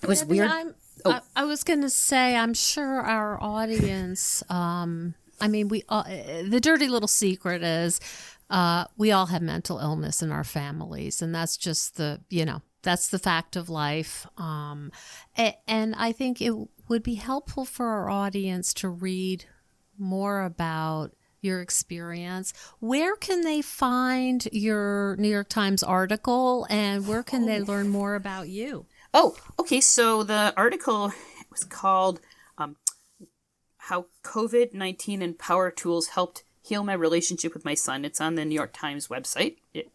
It 0.03 0.09
was 0.09 0.21
Debby, 0.23 0.35
weird. 0.35 0.51
I'm, 0.51 0.75
Oh. 1.05 1.13
I, 1.13 1.21
I 1.43 1.45
was 1.45 1.65
going 1.65 1.81
to 1.81 1.89
say, 1.89 2.37
I'm 2.37 2.53
sure 2.53 3.01
our 3.01 3.43
audience, 3.43 4.43
um, 4.51 5.15
I 5.41 5.49
mean, 5.49 5.69
we 5.69 5.83
all, 5.89 6.05
the 6.05 6.61
dirty 6.61 6.89
little 6.89 7.09
secret 7.09 7.63
is 7.63 8.01
uh, 8.51 8.85
we 8.99 9.11
all 9.11 9.27
have 9.27 9.41
mental 9.41 9.79
illness 9.79 10.23
in 10.23 10.31
our 10.31 10.45
families, 10.45 11.23
and 11.23 11.35
that's 11.35 11.57
just 11.57 11.97
the, 11.97 12.21
you 12.29 12.45
know, 12.45 12.61
that's 12.83 13.09
the 13.09 13.19
fact 13.19 13.57
of 13.57 13.69
life. 13.69 14.27
Um, 14.37 14.93
and 15.37 15.95
I 15.97 16.13
think 16.13 16.41
it 16.41 16.55
would 16.89 17.03
be 17.03 17.15
helpful 17.15 17.65
for 17.65 17.87
our 17.87 18.11
audience 18.11 18.75
to 18.75 18.89
read 18.89 19.45
more 19.99 20.43
about 20.43 21.13
your 21.43 21.61
experience. 21.61 22.53
Where 22.81 23.17
can 23.17 23.43
they 23.43 23.63
find 23.63 24.47
your 24.53 25.17
New 25.17 25.29
York 25.29 25.49
Times 25.49 25.83
article, 25.83 26.67
and 26.69 27.07
where 27.07 27.23
can 27.23 27.47
they 27.47 27.61
learn 27.61 27.89
more 27.89 28.15
about 28.15 28.49
you? 28.49 28.87
Oh, 29.15 29.37
okay. 29.59 29.81
So 29.81 30.23
the 30.23 30.53
article 30.57 31.13
was 31.51 31.65
called 31.65 32.21
um, 32.59 32.77
"How 33.79 34.07
COVID 34.23 34.75
nineteen 34.75 35.23
and 35.23 35.39
Power 35.39 35.71
Tools 35.71 36.09
Helped 36.09 36.45
Heal 36.63 36.85
My 36.85 36.93
Relationship 36.93 37.55
with 37.55 37.65
My 37.65 37.73
Son." 37.75 38.05
It's 38.05 38.21
on 38.21 38.35
the 38.35 38.45
New 38.45 38.55
York 38.55 38.73
Times 38.73 39.09
website. 39.09 39.57
It 39.75 39.91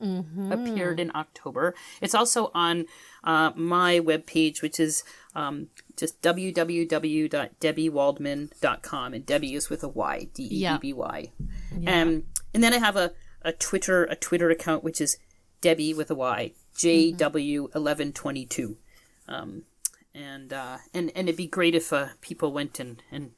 appeared 0.51 0.99
in 0.99 1.11
October. 1.15 1.75
It's 2.01 2.15
also 2.15 2.51
on 2.53 2.85
uh, 3.23 3.51
my 3.55 3.99
webpage, 3.99 4.61
which 4.61 4.79
is 4.79 5.03
um, 5.35 5.67
just 5.97 6.21
www.debbywaldman.com, 6.21 9.13
and 9.13 9.25
Debby 9.25 9.53
is 9.53 9.69
with 9.69 9.83
a 9.83 9.89
Y, 9.89 10.27
D 10.33 10.43
E 10.43 10.49
B 10.49 10.77
B 10.81 10.93
Y. 10.93 11.31
Yeah. 11.77 12.01
Um, 12.01 12.23
and 12.53 12.63
then 12.63 12.73
I 12.73 12.77
have 12.77 12.95
a, 12.95 13.11
a 13.41 13.51
Twitter 13.51 14.05
a 14.05 14.15
Twitter 14.15 14.49
account 14.49 14.81
which 14.83 15.01
is 15.01 15.17
Debby 15.61 15.93
with 15.93 16.09
a 16.09 16.15
Y, 16.15 16.53
J 16.75 17.11
W 17.11 17.69
eleven 17.75 18.13
twenty 18.13 18.45
two 18.45 18.77
um, 19.27 19.63
and 20.13 20.53
uh, 20.53 20.77
and 20.93 21.11
and 21.15 21.27
it'd 21.27 21.37
be 21.37 21.47
great 21.47 21.75
if 21.75 21.91
uh, 21.91 22.09
people 22.21 22.51
went 22.51 22.79
and 22.79 23.01
and 23.11 23.31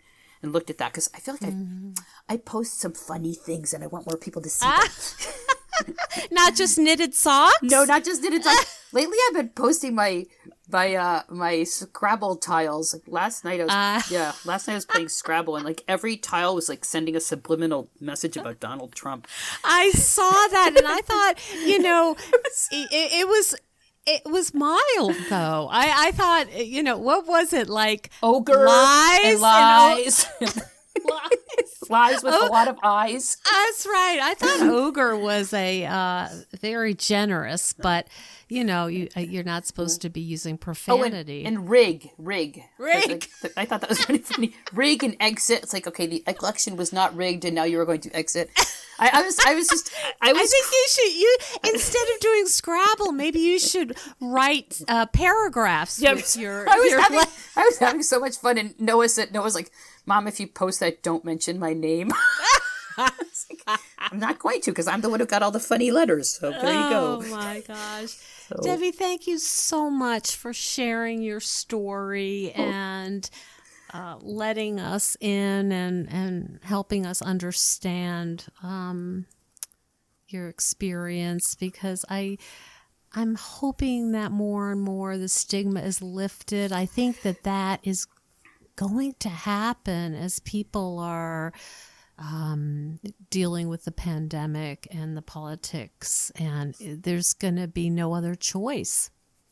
and 0.47 0.53
looked 0.53 0.69
at 0.69 0.77
that 0.79 0.91
because 0.93 1.09
I 1.13 1.19
feel 1.19 1.35
like 1.39 1.51
I 2.29 2.33
I 2.33 2.37
post 2.37 2.79
some 2.79 2.93
funny 2.93 3.33
things 3.35 3.73
and 3.73 3.83
I 3.83 3.87
want 3.87 4.07
more 4.07 4.17
people 4.17 4.41
to 4.41 4.49
see 4.49 4.65
them. 4.65 4.87
Not 6.31 6.55
just 6.55 6.79
knitted 6.79 7.13
socks? 7.13 7.61
No, 7.61 7.83
not 7.83 8.03
just 8.03 8.21
knitted 8.23 8.41
it. 8.41 8.45
Like 8.45 8.67
lately, 8.91 9.17
I've 9.27 9.35
been 9.35 9.49
posting 9.49 9.93
my 9.93 10.25
my 10.69 10.95
uh 10.95 11.21
my 11.29 11.63
Scrabble 11.63 12.35
tiles. 12.35 12.93
Like 12.93 13.03
last 13.07 13.45
night, 13.45 13.61
I 13.61 13.63
was 13.65 13.73
Ah. 13.73 14.05
yeah. 14.09 14.31
Last 14.43 14.67
night 14.67 14.73
I 14.73 14.77
was 14.77 14.85
playing 14.87 15.09
Scrabble 15.09 15.55
and 15.55 15.63
like 15.65 15.83
every 15.87 16.17
tile 16.17 16.55
was 16.55 16.67
like 16.67 16.83
sending 16.83 17.15
a 17.15 17.19
subliminal 17.19 17.89
message 17.99 18.37
about 18.37 18.59
Donald 18.59 18.95
Trump. 18.95 19.27
I 19.63 19.91
saw 19.91 20.31
that 20.31 20.73
and 20.75 20.87
I 20.87 21.01
thought, 21.01 21.35
you 21.65 21.77
know, 21.79 22.15
it, 22.71 22.89
it 22.91 23.27
was 23.27 23.55
it 24.07 24.21
was 24.25 24.53
mild 24.53 25.15
though. 25.29 25.67
I 25.71 26.07
I 26.07 26.11
thought, 26.11 26.65
you 26.65 26.81
know, 26.83 26.97
what 26.97 27.27
was 27.27 27.53
it 27.53 27.69
like? 27.69 28.09
Ogre 28.23 28.65
lies 28.65 29.19
and 29.23 29.33
and 29.33 29.41
lies, 29.41 30.27
lies. 30.39 30.61
lies 31.89 32.23
with 32.23 32.33
a 32.33 32.45
lot 32.47 32.67
of 32.67 32.77
eyes. 32.83 33.37
That's 33.45 33.85
right. 33.85 34.19
I 34.21 34.33
thought 34.33 34.61
ogre 34.69 35.15
was 35.15 35.53
a 35.53 35.85
uh, 35.85 36.27
very 36.59 36.93
generous, 36.93 37.73
but 37.73 38.07
you 38.49 38.63
know, 38.63 38.87
you 38.87 39.07
uh, 39.15 39.19
you're 39.21 39.43
not 39.43 39.65
supposed 39.65 40.01
to 40.01 40.09
be 40.09 40.21
using 40.21 40.53
Oh, 40.53 40.55
and, 40.55 40.61
profanity. 40.61 41.45
and 41.45 41.69
rig, 41.69 42.09
rig, 42.17 42.61
Rig. 42.77 43.09
Like, 43.43 43.53
I 43.57 43.65
thought 43.65 43.81
that 43.81 43.89
was 43.89 44.07
really 44.09 44.21
funny. 44.21 44.55
Rig 44.73 45.03
and 45.03 45.15
exit. 45.19 45.63
It's 45.63 45.73
like 45.73 45.87
okay, 45.87 46.07
the 46.07 46.23
election 46.27 46.77
was 46.77 46.91
not 46.91 47.15
rigged, 47.15 47.45
and 47.45 47.55
now 47.55 47.63
you 47.63 47.79
are 47.79 47.85
going 47.85 48.01
to 48.01 48.15
exit. 48.15 48.49
I, 48.99 49.09
I 49.13 49.21
was, 49.21 49.39
I 49.45 49.55
was 49.55 49.67
just, 49.67 49.91
I 50.21 50.33
was. 50.33 50.41
I 50.41 50.45
think 50.45 50.65
you 50.71 50.85
should 50.89 51.13
you 51.19 51.37
instead 51.73 52.07
of 52.15 52.19
doing 52.19 52.45
Scrabble, 52.47 53.11
maybe 53.11 53.39
you 53.39 53.59
should 53.59 53.97
write 54.19 54.81
uh, 54.87 55.05
paragraphs 55.07 55.99
Yeah, 56.01 56.13
with 56.13 56.35
your. 56.35 56.69
I 56.69 56.77
was 56.77 56.91
your 56.91 57.01
having, 57.01 57.19
I 57.55 57.63
was 57.63 57.77
having 57.77 58.03
so 58.03 58.19
much 58.19 58.37
fun, 58.37 58.57
and 58.57 58.79
Noah 58.79 59.09
said, 59.09 59.33
Noah's 59.33 59.55
like, 59.55 59.71
"Mom, 60.05 60.27
if 60.27 60.39
you 60.39 60.47
post 60.47 60.79
that, 60.79 61.03
don't 61.03 61.23
mention 61.23 61.59
my 61.59 61.73
name." 61.73 62.11
Like, 62.97 63.79
I'm 63.99 64.19
not 64.19 64.39
going 64.39 64.59
to 64.61 64.71
because 64.71 64.87
I'm 64.87 65.01
the 65.01 65.09
one 65.09 65.19
who 65.19 65.27
got 65.27 65.43
all 65.43 65.51
the 65.51 65.59
funny 65.59 65.91
letters. 65.91 66.29
So 66.39 66.49
there 66.49 66.73
you 66.73 66.95
Oh 66.95 67.21
my 67.29 67.61
gosh. 67.67 68.17
Debby, 68.63 68.91
thank 68.91 69.27
you 69.27 69.37
so 69.37 69.89
much 69.89 70.35
for 70.35 70.51
sharing 70.51 71.21
your 71.21 71.39
story 71.39 72.51
and 72.53 73.29
uh, 73.97 74.15
letting 74.21 74.79
us 74.79 75.17
in 75.19 75.71
and, 75.71 76.07
and 76.11 76.59
helping 76.61 77.03
us 77.03 77.19
understand 77.19 78.45
um, 78.61 79.25
your 80.27 80.47
experience 80.49 81.55
because 81.55 82.05
I 82.07 82.37
I'm 83.15 83.33
hoping 83.35 84.11
that 84.11 84.31
more 84.31 84.71
and 84.71 84.81
more 84.81 85.17
the 85.17 85.29
stigma 85.29 85.79
is 85.79 86.01
lifted. 86.01 86.71
I 86.71 86.85
think 86.85 87.23
that 87.23 87.43
that 87.43 87.79
is 87.83 88.05
going 88.75 89.15
to 89.19 89.29
happen 89.29 90.13
as 90.13 90.39
people 90.41 90.99
are 90.99 91.53
um, 92.19 92.99
dealing 93.31 93.67
with 93.67 93.85
the 93.85 93.91
pandemic 93.91 94.87
and 94.91 95.17
the 95.17 95.21
politics, 95.23 96.31
and 96.35 96.75
there's 96.79 97.33
going 97.33 97.55
to 97.55 97.67
be 97.67 97.89
no 97.89 98.13
other 98.13 98.35
choice 98.35 99.09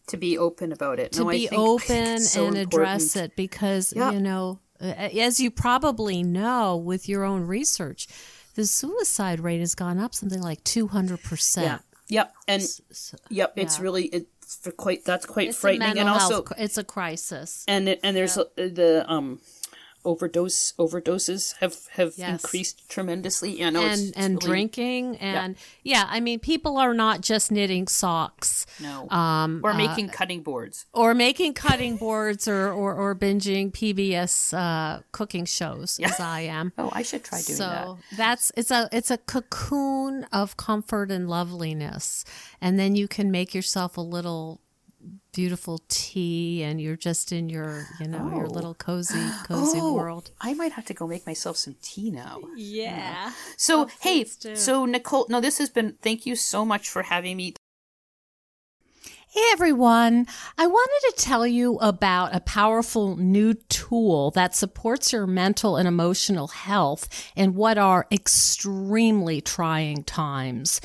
To 0.07 0.17
be 0.17 0.37
open 0.37 0.71
about 0.71 0.99
it. 0.99 1.13
to 1.13 1.23
No, 1.23 1.29
be 1.29 1.49
open 1.49 2.19
so 2.19 2.47
and 2.47 2.57
address 2.57 3.15
it 3.15 3.35
because 3.35 3.91
Yeah. 3.95 4.11
you 4.11 4.19
know, 4.19 4.59
as 4.79 5.39
you 5.39 5.49
probably 5.49 6.21
know 6.21 6.75
with 6.77 7.09
your 7.09 7.23
own 7.23 7.41
research, 7.47 8.07
the 8.53 8.65
suicide 8.67 9.39
rate 9.39 9.59
has 9.61 9.73
gone 9.75 9.97
up 9.99 10.13
something 10.13 10.41
like 10.41 10.63
two 10.63 10.87
hundred 10.87 11.19
Yeah. 11.23 11.29
percent. 11.29 11.81
Yep. 12.07 12.33
And 12.47 12.81
yep, 13.29 13.53
it's 13.55 13.79
really 13.79 14.05
it's 14.05 14.55
for 14.57 14.71
quite 14.71 15.03
that's 15.05 15.25
quite 15.25 15.49
It's 15.49 15.57
frightening, 15.57 15.97
and 15.97 16.07
also 16.07 16.43
cr- 16.43 16.53
it's 16.59 16.77
a 16.77 16.83
crisis. 16.83 17.63
and 17.67 17.89
it, 17.89 17.99
and 18.03 18.15
there's 18.15 18.37
uh, 18.37 18.43
the 18.57 19.03
um 19.07 19.39
overdose 20.05 20.73
overdoses 20.77 21.55
have 21.59 21.75
have 21.91 22.13
Yes. 22.17 22.43
increased 22.43 22.87
tremendously. 22.89 23.59
Yeah, 23.59 23.71
no, 23.71 23.85
it's, 23.85 23.99
and 23.99 24.09
it's 24.09 24.17
and 24.17 24.33
really- 24.35 24.47
drinking 24.47 25.17
and 25.17 25.55
yeah. 25.83 26.05
I 26.07 26.19
mean 26.19 26.39
people 26.39 26.77
are 26.77 26.93
not 26.93 27.21
just 27.21 27.51
knitting 27.51 27.87
socks 27.87 28.65
No, 28.79 29.09
um 29.09 29.61
or 29.63 29.71
uh, 29.71 29.77
making 29.77 30.09
cutting 30.09 30.41
boards. 30.43 30.85
or 30.93 31.13
making 31.13 31.53
cutting 31.53 31.97
boards 31.97 32.47
or, 32.47 32.71
or, 32.71 32.93
or 32.95 33.15
binging 33.15 33.71
PBS 33.71 34.53
uh, 34.55 35.01
cooking 35.11 35.45
shows 35.45 35.99
as 36.03 36.19
I 36.19 36.41
am. 36.41 36.71
Oh, 36.77 36.89
I 36.93 37.01
should 37.03 37.23
try 37.23 37.41
doing 37.41 37.57
that. 37.59 37.83
So 37.85 37.97
that's 38.15 38.51
it's 38.55 38.71
a 38.71 38.87
it's 38.91 39.09
a 39.11 39.17
cocoon 39.17 40.25
of 40.31 40.55
comfort 40.57 41.09
and 41.11 41.27
loveliness, 41.29 42.23
and 42.61 42.77
then 42.77 42.95
you 42.95 43.07
can 43.07 43.31
make 43.31 43.55
yourself 43.55 43.97
a 43.97 44.01
little 44.01 44.61
beautiful 45.33 45.81
tea, 45.87 46.63
and 46.63 46.79
you're 46.81 46.95
just 46.97 47.31
in 47.31 47.49
your 47.49 47.85
you 47.99 48.07
know 48.07 48.29
your 48.35 48.45
Oh. 48.47 48.49
little 48.49 48.73
cozy 48.73 49.19
cozy 49.47 49.79
Oh, 49.81 49.93
world. 49.93 50.31
I 50.41 50.53
might 50.53 50.73
have 50.73 50.85
to 50.85 50.93
go 50.93 51.07
make 51.07 51.25
myself 51.25 51.57
some 51.57 51.75
tea 51.81 52.11
now. 52.11 52.39
Yeah. 52.55 53.31
So, 53.57 53.85
hey, 54.01 54.23
please 54.23 54.35
do. 54.37 54.55
so 54.55 54.85
Nicole, 54.85 55.25
no, 55.29 55.41
this 55.41 55.57
has 55.57 55.69
been, 55.69 55.97
thank 56.01 56.25
you 56.25 56.35
so 56.35 56.63
much 56.65 56.89
for 56.89 57.03
having 57.03 57.37
me. 57.37 57.53
Hey 59.35 59.49
everyone, 59.51 60.27
I 60.57 60.65
wanted 60.65 61.09
to 61.09 61.21
tell 61.21 61.45
you 61.45 61.75
about 61.79 62.33
a 62.33 62.39
powerful 62.39 63.17
new 63.17 63.53
tool 63.53 64.31
that 64.31 64.55
supports 64.55 65.11
your 65.11 65.27
mental 65.27 65.75
and 65.75 65.89
emotional 65.89 66.47
health 66.47 67.09
in 67.35 67.53
what 67.53 67.77
are 67.77 68.07
extremely 68.09 69.41
trying 69.41 70.05
times. 70.05 70.79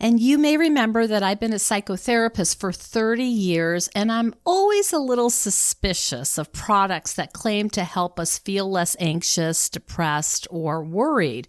And 0.00 0.18
you 0.18 0.38
may 0.38 0.56
remember 0.56 1.06
that 1.06 1.22
I've 1.22 1.40
been 1.40 1.52
a 1.52 1.56
psychotherapist 1.56 2.58
for 2.58 2.72
30 2.72 3.22
years, 3.22 3.90
and 3.94 4.10
I'm 4.10 4.32
always 4.46 4.94
a 4.94 4.98
little 4.98 5.28
suspicious 5.28 6.38
of 6.38 6.54
products 6.54 7.12
that 7.12 7.34
claim 7.34 7.68
to 7.68 7.84
help 7.84 8.18
us 8.18 8.38
feel 8.38 8.70
less 8.70 8.96
anxious, 8.98 9.68
depressed, 9.68 10.48
or 10.50 10.82
worried. 10.82 11.48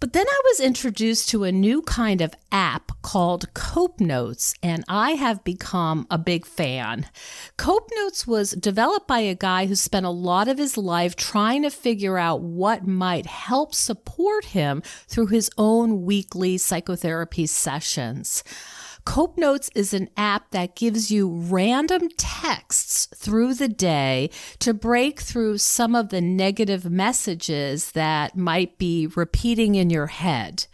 But 0.00 0.12
then 0.12 0.26
I 0.28 0.42
was 0.44 0.60
introduced 0.60 1.28
to 1.30 1.44
a 1.44 1.52
new 1.52 1.80
kind 1.82 2.20
of 2.20 2.34
app 2.52 2.92
called 3.02 3.52
Cope 3.54 4.00
Notes, 4.00 4.54
and 4.62 4.84
I 4.88 5.12
have 5.12 5.44
become 5.44 6.06
a 6.10 6.18
big 6.18 6.44
fan. 6.46 7.06
Cope 7.56 7.88
Notes 7.96 8.26
was 8.26 8.52
developed 8.52 9.08
by 9.08 9.20
a 9.20 9.34
guy 9.34 9.66
who 9.66 9.74
spent 9.74 10.04
a 10.04 10.10
lot 10.10 10.48
of 10.48 10.58
his 10.58 10.76
life 10.76 11.16
trying 11.16 11.62
to 11.62 11.70
figure 11.70 12.18
out 12.18 12.42
what 12.42 12.86
might 12.86 13.26
help 13.26 13.74
support 13.74 14.46
him 14.46 14.82
through 15.08 15.28
his 15.28 15.50
own 15.56 16.02
weekly 16.02 16.58
psychotherapy 16.58 17.46
sessions. 17.46 18.44
Cope 19.04 19.36
Notes 19.36 19.70
is 19.74 19.92
an 19.92 20.08
app 20.16 20.50
that 20.50 20.76
gives 20.76 21.10
you 21.10 21.28
random 21.28 22.08
texts 22.16 23.06
through 23.14 23.54
the 23.54 23.68
day 23.68 24.30
to 24.60 24.72
break 24.72 25.20
through 25.20 25.58
some 25.58 25.94
of 25.94 26.08
the 26.08 26.20
negative 26.20 26.90
messages 26.90 27.92
that 27.92 28.36
might 28.36 28.78
be 28.78 29.06
repeating 29.06 29.74
in 29.74 29.90
your 29.90 30.06
head. 30.06 30.66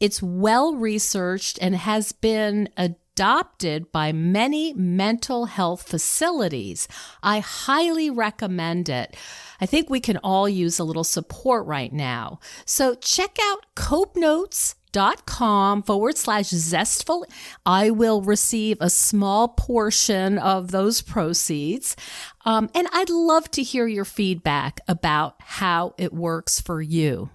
It's 0.00 0.22
well 0.22 0.74
researched 0.74 1.58
and 1.60 1.76
has 1.76 2.12
been 2.12 2.68
adopted 2.76 3.90
by 3.90 4.12
many 4.12 4.72
mental 4.74 5.46
health 5.46 5.82
facilities. 5.82 6.88
I 7.22 7.40
highly 7.40 8.10
recommend 8.10 8.88
it. 8.88 9.16
I 9.60 9.66
think 9.66 9.88
we 9.88 10.00
can 10.00 10.18
all 10.18 10.48
use 10.48 10.78
a 10.78 10.84
little 10.84 11.04
support 11.04 11.66
right 11.66 11.92
now. 11.92 12.38
So 12.64 12.94
check 12.94 13.36
out 13.40 13.66
Cope 13.74 14.16
Notes 14.16 14.76
dot 14.92 15.26
com 15.26 15.82
forward 15.82 16.16
slash 16.16 16.48
zestful. 16.48 17.26
I 17.66 17.90
will 17.90 18.22
receive 18.22 18.78
a 18.80 18.90
small 18.90 19.48
portion 19.48 20.38
of 20.38 20.70
those 20.70 21.02
proceeds. 21.02 21.96
Um, 22.44 22.70
and 22.74 22.88
I'd 22.92 23.10
love 23.10 23.50
to 23.52 23.62
hear 23.62 23.86
your 23.86 24.04
feedback 24.04 24.80
about 24.88 25.36
how 25.40 25.94
it 25.98 26.12
works 26.12 26.60
for 26.60 26.82
you. 26.82 27.30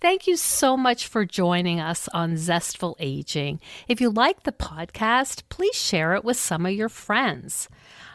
Thank 0.00 0.26
you 0.26 0.36
so 0.36 0.76
much 0.76 1.06
for 1.06 1.24
joining 1.24 1.78
us 1.78 2.08
on 2.08 2.36
Zestful 2.36 2.96
Aging. 2.98 3.60
If 3.86 4.00
you 4.00 4.10
like 4.10 4.42
the 4.42 4.50
podcast, 4.50 5.44
please 5.48 5.76
share 5.76 6.14
it 6.14 6.24
with 6.24 6.36
some 6.36 6.66
of 6.66 6.72
your 6.72 6.88
friends. 6.88 7.68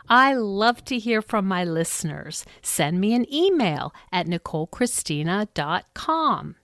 I 0.10 0.34
love 0.34 0.84
to 0.86 0.98
hear 0.98 1.22
from 1.22 1.48
my 1.48 1.64
listeners. 1.64 2.44
Send 2.62 3.00
me 3.00 3.14
an 3.14 3.26
email 3.34 3.94
at 4.12 4.28
nicolechristina.com. 4.28 6.56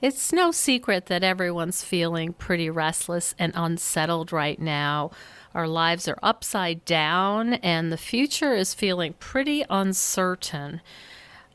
It's 0.00 0.32
no 0.32 0.50
secret 0.50 1.06
that 1.06 1.22
everyone's 1.22 1.82
feeling 1.82 2.32
pretty 2.32 2.70
restless 2.70 3.34
and 3.38 3.52
unsettled 3.54 4.32
right 4.32 4.60
now. 4.60 5.10
Our 5.54 5.66
lives 5.66 6.06
are 6.06 6.18
upside 6.22 6.84
down, 6.84 7.54
and 7.54 7.90
the 7.90 7.96
future 7.96 8.54
is 8.54 8.74
feeling 8.74 9.14
pretty 9.14 9.64
uncertain. 9.68 10.80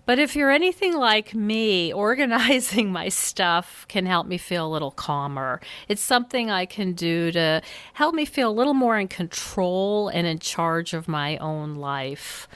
But 0.05 0.19
if 0.19 0.35
you're 0.35 0.51
anything 0.51 0.93
like 0.93 1.33
me, 1.33 1.91
organizing 2.07 2.91
my 2.91 3.09
stuff 3.09 3.85
can 3.87 4.05
help 4.05 4.27
me 4.27 4.37
feel 4.37 4.67
a 4.67 4.69
little 4.69 4.91
calmer. 4.91 5.61
It's 5.87 6.01
something 6.01 6.51
I 6.51 6.65
can 6.65 6.93
do 6.93 7.31
to 7.31 7.61
help 7.93 8.13
me 8.13 8.25
feel 8.25 8.49
a 8.49 8.53
little 8.53 8.73
more 8.73 8.97
in 8.97 9.07
control 9.07 10.09
and 10.09 10.27
in 10.27 10.39
charge 10.39 10.93
of 10.93 11.07
my 11.07 11.37
own 11.37 11.75
life. 11.75 12.47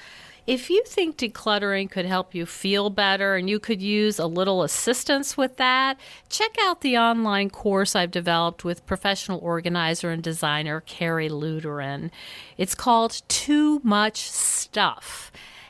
If 0.50 0.72
you 0.72 0.82
think 0.84 1.18
decluttering 1.18 1.92
could 1.92 2.08
help 2.08 2.34
you 2.34 2.48
feel 2.48 2.90
better 2.90 3.36
and 3.36 3.48
you 3.48 3.60
could 3.60 3.84
use 3.84 4.18
a 4.18 4.26
little 4.26 4.64
assistance 4.64 5.38
with 5.38 5.58
that, 5.58 6.00
check 6.28 6.56
out 6.64 6.82
the 6.82 6.98
online 6.98 7.52
course 7.52 7.96
I've 7.96 8.10
developed 8.10 8.66
with 8.66 8.84
professional 8.88 9.38
organizer 9.44 10.10
and 10.10 10.24
designer 10.24 10.82
Carrie 10.82 11.30
Luderin. 11.30 12.10
It's 12.58 12.74
called 12.74 13.22
Too 13.28 13.80
Much 13.84 14.28
Stuff. 14.28 15.32